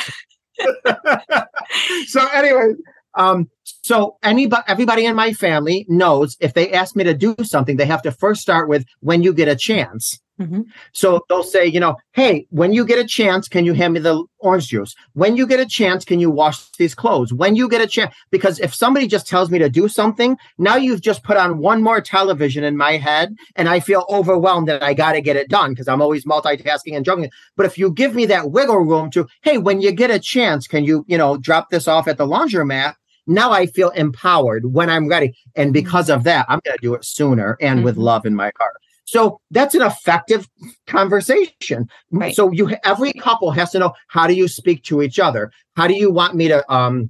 so 2.08 2.26
anyway, 2.34 2.74
um, 3.18 3.50
so 3.64 4.18
anybody, 4.24 4.64
everybody 4.68 5.06
in 5.06 5.16
my 5.16 5.34
family 5.34 5.86
knows 5.90 6.38
if 6.40 6.54
they 6.54 6.72
ask 6.72 6.96
me 6.96 7.04
to 7.04 7.14
do 7.14 7.36
something, 7.44 7.78
they 7.78 7.86
have 7.86 8.02
to 8.04 8.12
first 8.12 8.42
start 8.42 8.70
with 8.70 8.86
when 9.02 9.24
you 9.24 9.34
get 9.34 9.48
a 9.48 9.56
chance. 9.56 10.20
Mm-hmm. 10.40 10.62
So 10.94 11.26
they'll 11.28 11.44
say, 11.44 11.66
you 11.66 11.80
know, 11.80 11.96
hey, 12.14 12.46
when 12.52 12.72
you 12.72 12.86
get 12.86 13.00
a 13.00 13.08
chance, 13.08 13.48
can 13.48 13.66
you 13.66 13.74
hand 13.74 13.94
me 13.94 14.00
the 14.00 14.24
orange 14.38 14.68
juice? 14.68 14.94
When 15.14 15.36
you 15.36 15.48
get 15.48 15.60
a 15.60 15.66
chance, 15.66 16.06
can 16.06 16.20
you 16.20 16.30
wash 16.30 16.70
these 16.78 16.94
clothes? 16.94 17.34
When 17.34 17.56
you 17.56 17.68
get 17.68 17.82
a 17.82 17.88
chance, 17.88 18.14
because 18.30 18.60
if 18.60 18.74
somebody 18.74 19.08
just 19.08 19.28
tells 19.28 19.50
me 19.50 19.58
to 19.58 19.70
do 19.70 19.88
something, 19.88 20.38
now 20.60 20.76
you've 20.76 21.02
just 21.02 21.24
put 21.24 21.38
on 21.38 21.58
one 21.58 21.82
more 21.82 22.02
television 22.02 22.64
in 22.64 22.78
my 22.78 22.98
head, 22.98 23.36
and 23.56 23.68
I 23.68 23.80
feel 23.80 24.06
overwhelmed 24.10 24.68
that 24.68 24.84
I 24.84 24.94
got 24.94 25.14
to 25.14 25.22
get 25.22 25.38
it 25.38 25.50
done 25.50 25.72
because 25.72 25.88
I'm 25.88 26.04
always 26.04 26.26
multitasking 26.26 26.96
and 26.96 27.04
juggling. 27.04 27.32
But 27.56 27.66
if 27.66 27.78
you 27.78 27.92
give 27.92 28.14
me 28.14 28.28
that 28.28 28.52
wiggle 28.52 28.78
room 28.78 29.10
to, 29.12 29.28
hey, 29.42 29.58
when 29.58 29.82
you 29.82 29.92
get 29.92 30.12
a 30.12 30.20
chance, 30.20 30.68
can 30.68 30.84
you, 30.84 31.04
you 31.08 31.18
know, 31.18 31.38
drop 31.38 31.72
this 31.72 31.88
off 31.88 32.08
at 32.08 32.18
the 32.18 32.28
laundromat? 32.28 32.94
Now 33.28 33.52
I 33.52 33.66
feel 33.68 33.90
empowered 33.90 34.74
when 34.74 34.90
I'm 34.90 35.08
ready. 35.08 35.38
And 35.56 35.68
mm-hmm. 35.68 35.74
because 35.74 36.10
of 36.10 36.24
that, 36.24 36.46
I'm 36.50 36.62
going 36.64 36.78
to 36.78 36.82
do 36.82 36.94
it 36.96 37.06
sooner 37.06 37.58
and 37.62 37.78
mm-hmm. 37.80 37.86
with 37.86 37.98
love 37.98 38.26
in 38.26 38.34
my 38.34 38.52
heart. 38.58 38.78
So 39.06 39.40
that's 39.52 39.74
an 39.74 39.82
effective 39.82 40.50
conversation. 40.86 41.90
Right. 42.12 42.36
So 42.36 42.52
you 42.52 42.76
every 42.84 43.14
couple 43.14 43.52
has 43.52 43.72
to 43.72 43.80
know 43.80 43.94
how 44.08 44.28
do 44.28 44.34
you 44.34 44.48
speak 44.48 44.84
to 44.84 45.02
each 45.02 45.18
other? 45.18 45.52
How 45.78 45.88
do 45.88 45.94
you 45.94 46.12
want 46.12 46.36
me 46.36 46.50
to 46.50 46.70
um 46.74 47.10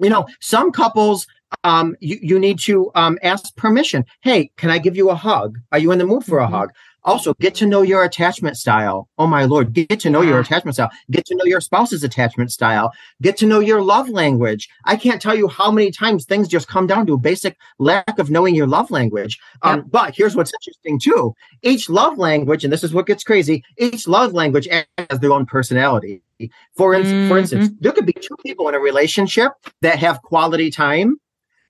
you 0.00 0.10
know, 0.10 0.26
some 0.40 0.72
couples 0.72 1.26
um 1.64 1.96
you, 2.00 2.18
you 2.20 2.38
need 2.40 2.58
to 2.60 2.90
um 2.96 3.18
ask 3.22 3.54
permission. 3.56 4.04
Hey, 4.22 4.50
can 4.56 4.70
I 4.70 4.78
give 4.78 4.96
you 4.96 5.10
a 5.10 5.14
hug? 5.14 5.58
Are 5.70 5.78
you 5.78 5.92
in 5.92 5.98
the 5.98 6.06
mood 6.06 6.24
for 6.24 6.40
a 6.40 6.46
Mhm. 6.46 6.50
hug? 6.50 6.70
Also, 7.04 7.32
get 7.40 7.54
to 7.54 7.66
know 7.66 7.82
your 7.82 8.04
attachment 8.04 8.56
style. 8.56 9.08
Oh 9.18 9.26
my 9.26 9.44
lord, 9.44 9.72
get 9.72 10.00
to 10.00 10.10
know 10.10 10.20
your 10.20 10.40
attachment 10.40 10.74
style. 10.74 10.90
Get 11.10 11.24
to 11.26 11.36
know 11.36 11.44
your 11.44 11.60
spouse's 11.60 12.04
attachment 12.04 12.52
style. 12.52 12.92
Get 13.22 13.36
to 13.38 13.46
know 13.46 13.60
your 13.60 13.80
love 13.80 14.08
language. 14.08 14.68
I 14.84 14.96
can't 14.96 15.22
tell 15.22 15.34
you 15.34 15.48
how 15.48 15.70
many 15.70 15.90
times 15.90 16.24
things 16.24 16.48
just 16.48 16.68
come 16.68 16.86
down 16.86 17.06
to 17.06 17.14
a 17.14 17.18
basic 17.18 17.56
lack 17.78 18.18
of 18.18 18.30
knowing 18.30 18.54
your 18.54 18.66
love 18.66 18.90
language. 18.90 19.38
Um, 19.62 19.84
But 19.88 20.14
here's 20.14 20.36
what's 20.36 20.52
interesting 20.52 20.98
too: 20.98 21.34
each 21.62 21.88
love 21.88 22.18
language, 22.18 22.64
and 22.64 22.72
this 22.72 22.84
is 22.84 22.92
what 22.92 23.06
gets 23.06 23.24
crazy. 23.24 23.64
Each 23.78 24.06
love 24.08 24.32
language 24.34 24.68
has 24.68 25.20
their 25.20 25.32
own 25.32 25.46
personality. 25.46 26.20
For 26.76 26.94
instance, 26.94 27.28
for 27.28 27.38
instance, 27.38 27.70
there 27.80 27.92
could 27.92 28.06
be 28.06 28.12
two 28.12 28.36
people 28.44 28.68
in 28.68 28.74
a 28.74 28.78
relationship 28.80 29.52
that 29.82 29.98
have 29.98 30.20
quality 30.22 30.70
time, 30.70 31.16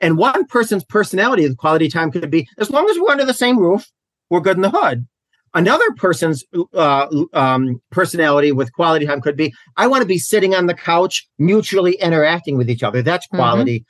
and 0.01 0.19
one 0.19 0.47
person's 0.47 0.85
personality 0.85 1.45
of 1.45 1.57
quality 1.59 1.89
time 1.89 2.11
could 2.11 2.31
be 2.31 2.49
as 2.59 2.71
long 2.71 2.89
as 2.91 2.99
we're 2.99 3.11
under 3.11 3.25
the 3.25 3.35
same 3.35 3.59
roof, 3.59 3.91
we're 4.31 4.41
good 4.41 4.57
in 4.57 4.63
the 4.63 4.71
hood. 4.71 5.07
Another 5.55 5.91
person's 5.97 6.45
uh, 6.75 7.07
um, 7.33 7.81
personality 7.91 8.53
with 8.53 8.73
quality 8.73 9.07
time 9.07 9.21
could 9.21 9.37
be 9.37 9.53
I 9.77 9.87
want 9.87 10.03
to 10.03 10.07
be 10.07 10.19
sitting 10.19 10.55
on 10.55 10.67
the 10.67 10.75
couch, 10.75 11.27
mutually 11.39 11.95
interacting 11.95 12.57
with 12.57 12.69
each 12.71 12.83
other. 12.83 13.03
That's 13.03 13.27
Mhm. 13.29 13.37
quality. 13.37 13.85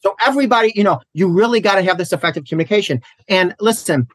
So 0.00 0.14
everybody, 0.24 0.72
you 0.74 0.84
know, 0.84 1.00
you 1.14 1.28
really 1.28 1.60
got 1.60 1.76
to 1.76 1.82
have 1.82 1.98
this 1.98 2.12
effective 2.12 2.44
communication. 2.44 3.00
And 3.28 3.54
listen, 3.60 4.06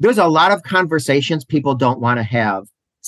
there's 0.00 0.18
a 0.18 0.26
lot 0.26 0.52
of 0.52 0.62
conversations 0.62 1.44
people 1.44 1.74
don't 1.74 2.00
want 2.00 2.18
to 2.18 2.24
have. 2.24 2.64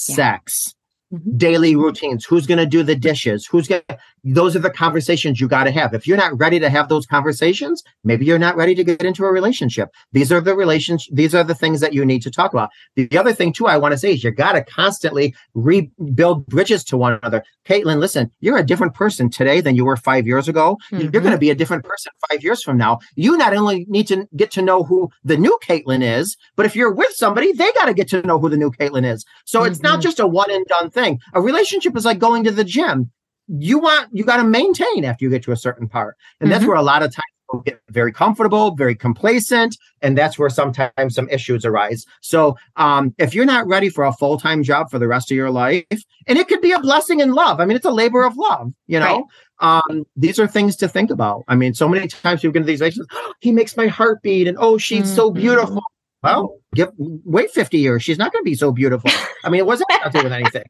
Yeah. 0.08 0.14
Sex, 0.14 0.74
Mhm. 1.12 1.36
daily 1.38 1.74
routines, 1.74 2.24
who's 2.24 2.46
going 2.46 2.58
to 2.58 2.66
do 2.66 2.82
the 2.82 2.94
dishes, 2.94 3.46
who's 3.46 3.66
going 3.66 3.82
to 3.88 3.98
those 4.24 4.54
are 4.56 4.60
the 4.60 4.70
conversations 4.70 5.40
you 5.40 5.48
got 5.48 5.64
to 5.64 5.70
have. 5.70 5.94
If 5.94 6.06
you're 6.06 6.16
not 6.16 6.36
ready 6.38 6.58
to 6.60 6.70
have 6.70 6.88
those 6.88 7.06
conversations, 7.06 7.82
maybe 8.04 8.24
you're 8.24 8.38
not 8.38 8.56
ready 8.56 8.74
to 8.74 8.84
get 8.84 9.02
into 9.02 9.24
a 9.24 9.32
relationship. 9.32 9.88
These 10.12 10.32
are 10.32 10.40
the 10.40 10.54
relations 10.54 11.08
these 11.12 11.34
are 11.34 11.44
the 11.44 11.54
things 11.54 11.80
that 11.80 11.92
you 11.94 12.04
need 12.04 12.22
to 12.22 12.30
talk 12.30 12.52
about. 12.52 12.70
The 12.96 13.16
other 13.18 13.32
thing 13.32 13.52
too 13.52 13.66
I 13.66 13.76
want 13.78 13.92
to 13.92 13.98
say 13.98 14.12
is 14.12 14.24
you 14.24 14.30
got 14.30 14.52
to 14.52 14.64
constantly 14.64 15.34
rebuild 15.54 16.46
bridges 16.46 16.84
to 16.84 16.96
one 16.96 17.14
another. 17.14 17.42
Caitlyn, 17.66 17.98
listen, 17.98 18.30
you're 18.40 18.56
a 18.58 18.64
different 18.64 18.94
person 18.94 19.30
today 19.30 19.60
than 19.60 19.76
you 19.76 19.84
were 19.84 19.96
5 19.96 20.26
years 20.26 20.48
ago. 20.48 20.76
You're 20.90 21.02
Mhm. 21.10 21.12
going 21.12 21.32
to 21.32 21.38
be 21.38 21.50
a 21.50 21.54
different 21.54 21.84
person 21.84 22.12
5 22.30 22.42
years 22.42 22.62
from 22.62 22.76
now. 22.78 22.98
You 23.16 23.36
not 23.36 23.54
only 23.54 23.86
need 23.88 24.08
to 24.08 24.26
get 24.36 24.50
to 24.52 24.62
know 24.62 24.82
who 24.84 25.10
the 25.24 25.36
new 25.36 25.58
Caitlyn 25.66 26.02
is, 26.02 26.36
but 26.56 26.66
if 26.66 26.74
you're 26.76 26.92
with 26.92 27.12
somebody, 27.12 27.52
they 27.52 27.70
got 27.72 27.86
to 27.86 27.94
get 27.94 28.08
to 28.08 28.22
know 28.22 28.38
who 28.38 28.48
the 28.48 28.56
new 28.56 28.70
Caitlyn 28.70 29.04
is. 29.04 29.24
So 29.44 29.64
it's 29.64 29.82
not 29.82 29.98
Mhm. 29.98 30.02
just 30.02 30.20
a 30.20 30.26
one 30.26 30.50
and 30.50 30.64
done 30.66 30.90
thing. 30.90 31.18
A 31.34 31.40
relationship 31.40 31.96
is 31.96 32.04
like 32.04 32.18
going 32.18 32.44
to 32.44 32.50
the 32.50 32.64
gym. 32.64 33.10
You 33.48 33.78
want 33.78 34.08
you 34.12 34.24
got 34.24 34.36
to 34.38 34.44
maintain 34.44 35.04
after 35.04 35.24
you 35.24 35.30
get 35.30 35.42
to 35.44 35.52
a 35.52 35.56
certain 35.56 35.88
part. 35.88 36.16
And 36.40 36.50
that's 36.50 36.64
Mhm. 36.64 36.68
where 36.68 36.76
a 36.76 36.82
lot 36.82 37.02
of 37.02 37.10
times 37.14 37.24
people 37.46 37.60
get 37.62 37.80
very 37.90 38.12
comfortable, 38.12 38.74
very 38.74 38.94
complacent, 38.94 39.76
and 40.02 40.16
that's 40.18 40.38
where 40.38 40.50
sometimes 40.50 41.14
some 41.14 41.28
issues 41.30 41.64
arise. 41.64 42.04
So 42.20 42.56
um, 42.76 43.14
if 43.18 43.34
you're 43.34 43.46
not 43.46 43.66
ready 43.66 43.88
for 43.88 44.04
a 44.04 44.12
full-time 44.12 44.62
job 44.62 44.90
for 44.90 44.98
the 44.98 45.08
rest 45.08 45.30
of 45.30 45.36
your 45.36 45.50
life, 45.50 45.84
and 46.26 46.38
it 46.38 46.46
could 46.46 46.60
be 46.60 46.72
a 46.72 46.80
blessing 46.80 47.20
in 47.20 47.32
love. 47.32 47.58
I 47.60 47.64
mean, 47.64 47.76
it's 47.76 47.86
a 47.86 47.90
labor 47.90 48.22
of 48.24 48.36
love, 48.36 48.70
you 48.86 49.00
know. 49.00 49.26
Um, 49.60 50.04
these 50.14 50.38
are 50.38 50.46
things 50.46 50.76
to 50.76 50.86
think 50.88 51.10
about. 51.10 51.42
I 51.48 51.56
mean, 51.56 51.72
so 51.74 51.88
many 51.88 52.06
times 52.06 52.42
people 52.42 52.52
get 52.52 52.58
into 52.60 52.66
these 52.66 52.80
relationships, 52.80 53.14
he 53.40 53.50
makes 53.50 53.76
my 53.76 53.86
heart 53.86 54.20
beat, 54.22 54.46
and 54.46 54.58
oh, 54.60 54.76
she's 54.78 55.12
so 55.14 55.30
Mhm. 55.30 55.36
beautiful. 55.36 55.82
Well, 56.22 56.58
give 56.74 56.90
wait 56.98 57.50
50 57.52 57.78
years. 57.78 58.02
She's 58.02 58.18
not 58.18 58.32
going 58.32 58.42
to 58.42 58.48
be 58.50 58.54
so 58.56 58.72
beautiful. 58.72 59.10
I 59.44 59.50
mean, 59.50 59.60
it 59.60 59.66
wasn't 59.66 59.88
to 59.90 60.10
do 60.10 60.22
with 60.24 60.32
anything. 60.32 60.64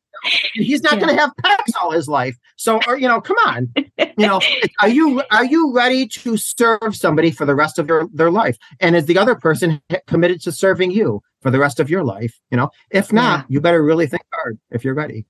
And 0.55 0.64
he's 0.64 0.82
not 0.82 0.94
Yeah. 0.94 1.01
going 1.01 1.14
to 1.16 1.20
have 1.20 1.32
pecs 1.42 1.72
all 1.80 1.90
his 1.90 2.07
life. 2.09 2.36
So, 2.57 2.80
or, 2.86 2.99
you 2.99 3.09
know, 3.09 3.20
come 3.20 3.36
on. 3.46 3.72
You 3.99 4.26
know, 4.26 4.40
are 4.82 4.88
you 4.88 5.22
are 5.30 5.44
you 5.44 5.72
ready 5.72 6.07
to 6.09 6.36
serve 6.36 6.94
somebody 6.94 7.30
for 7.30 7.46
the 7.46 7.55
rest 7.55 7.78
of 7.78 7.86
their, 7.86 8.07
their 8.12 8.30
life? 8.30 8.59
And 8.80 8.94
is 8.96 9.07
the 9.07 9.16
other 9.16 9.34
person 9.36 9.80
committed 10.07 10.42
to 10.42 10.53
serving 10.53 10.90
you 10.90 11.22
for 11.40 11.51
the 11.51 11.59
rest 11.59 11.80
of 11.80 11.88
your 11.88 12.05
life? 12.05 12.38
You 12.51 12.57
know, 12.57 12.70
if 12.90 13.12
not, 13.12 13.40
Yeah. 13.40 13.44
you 13.49 13.61
better 13.61 13.82
really 13.82 14.07
think 14.07 14.22
hard 14.34 14.59
if 14.70 14.84
you're 14.84 14.94
ready. 14.94 15.24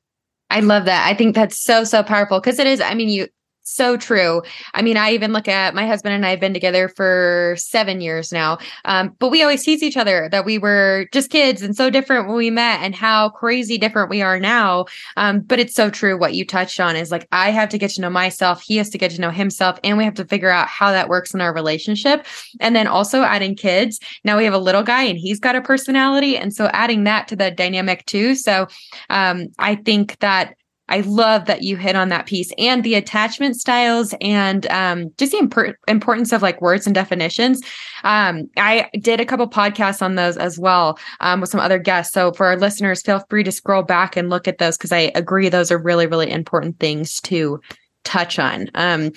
I 0.51 0.61
love 0.61 0.87
that. 0.87 1.07
I 1.07 1.15
think 1.15 1.35
that's 1.35 1.63
so, 1.63 1.85
so 1.85 2.03
powerful 2.03 2.41
because 2.41 2.59
it 2.59 2.67
is, 2.67 2.81
I 2.81 2.95
mean, 2.95 3.11
you, 3.11 3.29
so 3.69 3.97
true. 3.97 4.43
I 4.75 4.83
mean, 4.83 4.97
I 4.97 5.13
even 5.13 5.33
look 5.33 5.49
at 5.49 5.75
my 5.75 5.87
husband 5.87 6.15
and 6.15 6.25
I 6.27 6.31
have 6.31 6.41
been 6.41 6.55
together 6.55 6.89
for 6.89 7.55
seven 7.59 8.01
years 8.01 8.33
now. 8.33 8.59
Um, 8.85 9.15
but 9.19 9.31
we 9.31 9.43
always 9.43 9.63
tease 9.63 9.83
each 9.83 9.97
other 9.97 10.29
that 10.31 10.45
we 10.45 10.59
were 10.59 11.09
just 11.13 11.31
kids 11.31 11.63
and 11.63 11.77
so 11.77 11.91
different 11.91 12.27
when 12.27 12.37
we 12.37 12.51
met 12.51 12.81
and 12.81 12.95
how 12.95 13.31
crazy 13.31 13.79
different 13.79 14.11
we 14.11 14.23
are 14.23 14.41
now. 14.41 14.87
Um, 15.17 15.41
but 15.41 15.59
it's 15.59 15.75
so 15.75 15.91
true. 15.91 16.19
What 16.19 16.35
you 16.35 16.45
touched 16.45 16.81
on 16.81 16.97
is 16.97 17.11
like, 17.11 17.29
I 17.33 17.51
have 17.51 17.69
to 17.71 17.79
get 17.79 17.91
to 17.93 18.01
know 18.01 18.11
myself. 18.11 18.63
He 18.63 18.77
has 18.77 18.91
to 18.91 18.99
get 18.99 19.11
to 19.13 19.21
know 19.21 19.31
himself 19.31 19.79
and 19.85 19.99
we 19.99 20.05
have 20.05 20.15
to 20.15 20.25
figure 20.25 20.51
out 20.51 20.69
how 20.69 20.91
that 20.91 21.09
works 21.09 21.35
in 21.35 21.41
our 21.41 21.55
relationship. 21.55 22.27
And 22.61 22.75
then 22.75 22.87
also 22.87 23.23
adding 23.23 23.55
kids. 23.55 24.01
Now 24.25 24.37
we 24.37 24.45
have 24.45 24.55
a 24.55 24.59
little 24.59 24.83
guy 24.83 25.03
and 25.03 25.19
he's 25.19 25.41
got 25.41 25.57
a 25.57 25.63
personality. 25.63 26.37
And 26.37 26.55
so 26.55 26.67
adding 26.73 27.05
that 27.05 27.29
to 27.29 27.37
the 27.37 27.51
dynamic 27.51 28.05
too. 28.07 28.35
So, 28.35 28.67
um, 29.11 29.49
I 29.59 29.77
think 29.77 30.19
that 30.19 30.55
I 30.89 31.01
love 31.01 31.47
that 31.47 31.63
you 31.63 31.77
hit 31.77 31.97
on 31.97 32.09
that 32.09 32.27
piece 32.27 32.53
and 32.59 32.83
the 32.83 32.95
attachment 32.95 33.57
styles 33.57 34.15
and 34.21 34.67
um, 34.69 35.11
just 35.19 35.33
the 35.33 35.39
impor- 35.39 35.75
importance 35.87 36.33
of 36.33 36.43
like 36.43 36.61
words 36.61 36.87
and 36.87 36.95
definitions. 36.95 37.63
Um, 38.05 38.49
I 38.57 38.89
did 39.01 39.21
a 39.21 39.27
couple 39.27 39.49
podcasts 39.49 40.03
on 40.03 40.15
those 40.15 40.37
as 40.37 40.59
well 40.59 40.99
um, 41.21 41.41
with 41.41 41.51
some 41.51 41.61
other 41.61 41.79
guests. 41.79 42.13
So 42.13 42.33
for 42.33 42.47
our 42.47 42.57
listeners, 42.57 43.03
feel 43.03 43.23
free 43.29 43.45
to 43.45 43.53
scroll 43.53 43.83
back 43.83 44.17
and 44.17 44.31
look 44.31 44.49
at 44.49 44.59
those 44.59 44.77
because 44.77 44.93
I 44.93 45.13
agree 45.15 45.49
those 45.49 45.71
are 45.71 45.79
really, 45.79 46.07
really 46.07 46.31
important 46.31 46.79
things 46.81 47.21
to 47.23 47.61
touch 48.05 48.39
on. 48.39 48.69
Um, 48.75 49.13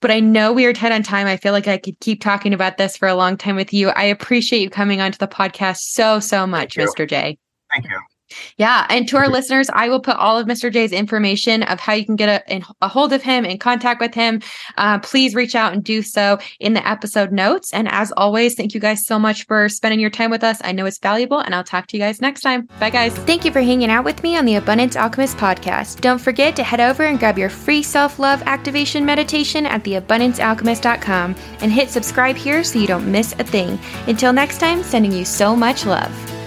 but 0.00 0.10
I 0.10 0.20
know 0.20 0.52
we 0.52 0.64
are 0.66 0.72
tight 0.72 0.92
on 0.92 1.02
time. 1.02 1.26
I 1.26 1.36
feel 1.36 1.52
like 1.52 1.66
I 1.66 1.76
could 1.76 1.98
keep 2.00 2.22
talking 2.22 2.54
about 2.54 2.76
this 2.76 2.96
for 2.96 3.08
a 3.08 3.14
long 3.14 3.36
time 3.36 3.56
with 3.56 3.72
you. 3.72 3.88
I 3.90 4.04
appreciate 4.04 4.60
you 4.60 4.70
coming 4.70 5.00
onto 5.00 5.18
the 5.18 5.26
podcast 5.26 5.78
so, 5.78 6.20
so 6.20 6.46
much. 6.46 6.76
Mr. 6.76 7.08
Jay. 7.08 7.38
Thank 7.70 7.88
you. 7.88 7.98
Yeah. 8.56 8.86
And 8.88 9.08
to 9.08 9.16
our 9.16 9.28
listeners, 9.28 9.70
I 9.72 9.88
will 9.88 10.00
put 10.00 10.16
all 10.16 10.38
of 10.38 10.46
Mr. 10.46 10.72
Jay's 10.72 10.92
information 10.92 11.62
of 11.64 11.80
how 11.80 11.92
you 11.94 12.04
can 12.04 12.16
get 12.16 12.44
a, 12.50 12.62
a 12.82 12.88
hold 12.88 13.12
of 13.12 13.22
him 13.22 13.44
and 13.44 13.60
contact 13.60 14.00
with 14.00 14.14
him. 14.14 14.40
Uh, 14.76 14.98
please 14.98 15.34
reach 15.34 15.54
out 15.54 15.72
and 15.72 15.82
do 15.82 16.02
so 16.02 16.38
in 16.60 16.74
the 16.74 16.86
episode 16.86 17.32
notes. 17.32 17.72
And 17.72 17.88
as 17.88 18.12
always, 18.12 18.54
thank 18.54 18.74
you 18.74 18.80
guys 18.80 19.06
so 19.06 19.18
much 19.18 19.46
for 19.46 19.68
spending 19.68 20.00
your 20.00 20.10
time 20.10 20.30
with 20.30 20.44
us. 20.44 20.60
I 20.62 20.72
know 20.72 20.86
it's 20.86 20.98
valuable, 20.98 21.38
and 21.38 21.54
I'll 21.54 21.64
talk 21.64 21.86
to 21.88 21.96
you 21.96 22.02
guys 22.02 22.20
next 22.20 22.42
time. 22.42 22.68
Bye, 22.78 22.90
guys. 22.90 23.14
Thank 23.14 23.44
you 23.44 23.52
for 23.52 23.60
hanging 23.60 23.90
out 23.90 24.04
with 24.04 24.22
me 24.22 24.36
on 24.36 24.44
the 24.44 24.56
Abundance 24.56 24.96
Alchemist 24.96 25.36
podcast. 25.36 26.00
Don't 26.00 26.20
forget 26.20 26.56
to 26.56 26.62
head 26.62 26.80
over 26.80 27.04
and 27.04 27.18
grab 27.18 27.38
your 27.38 27.50
free 27.50 27.82
self 27.82 28.18
love 28.18 28.42
activation 28.46 29.04
meditation 29.04 29.66
at 29.66 29.84
theabundancealchemist.com 29.84 31.36
and 31.60 31.72
hit 31.72 31.90
subscribe 31.90 32.36
here 32.36 32.64
so 32.64 32.78
you 32.78 32.86
don't 32.86 33.10
miss 33.10 33.32
a 33.38 33.44
thing. 33.44 33.78
Until 34.06 34.32
next 34.32 34.58
time, 34.58 34.82
sending 34.82 35.12
you 35.12 35.24
so 35.24 35.54
much 35.56 35.86
love. 35.86 36.37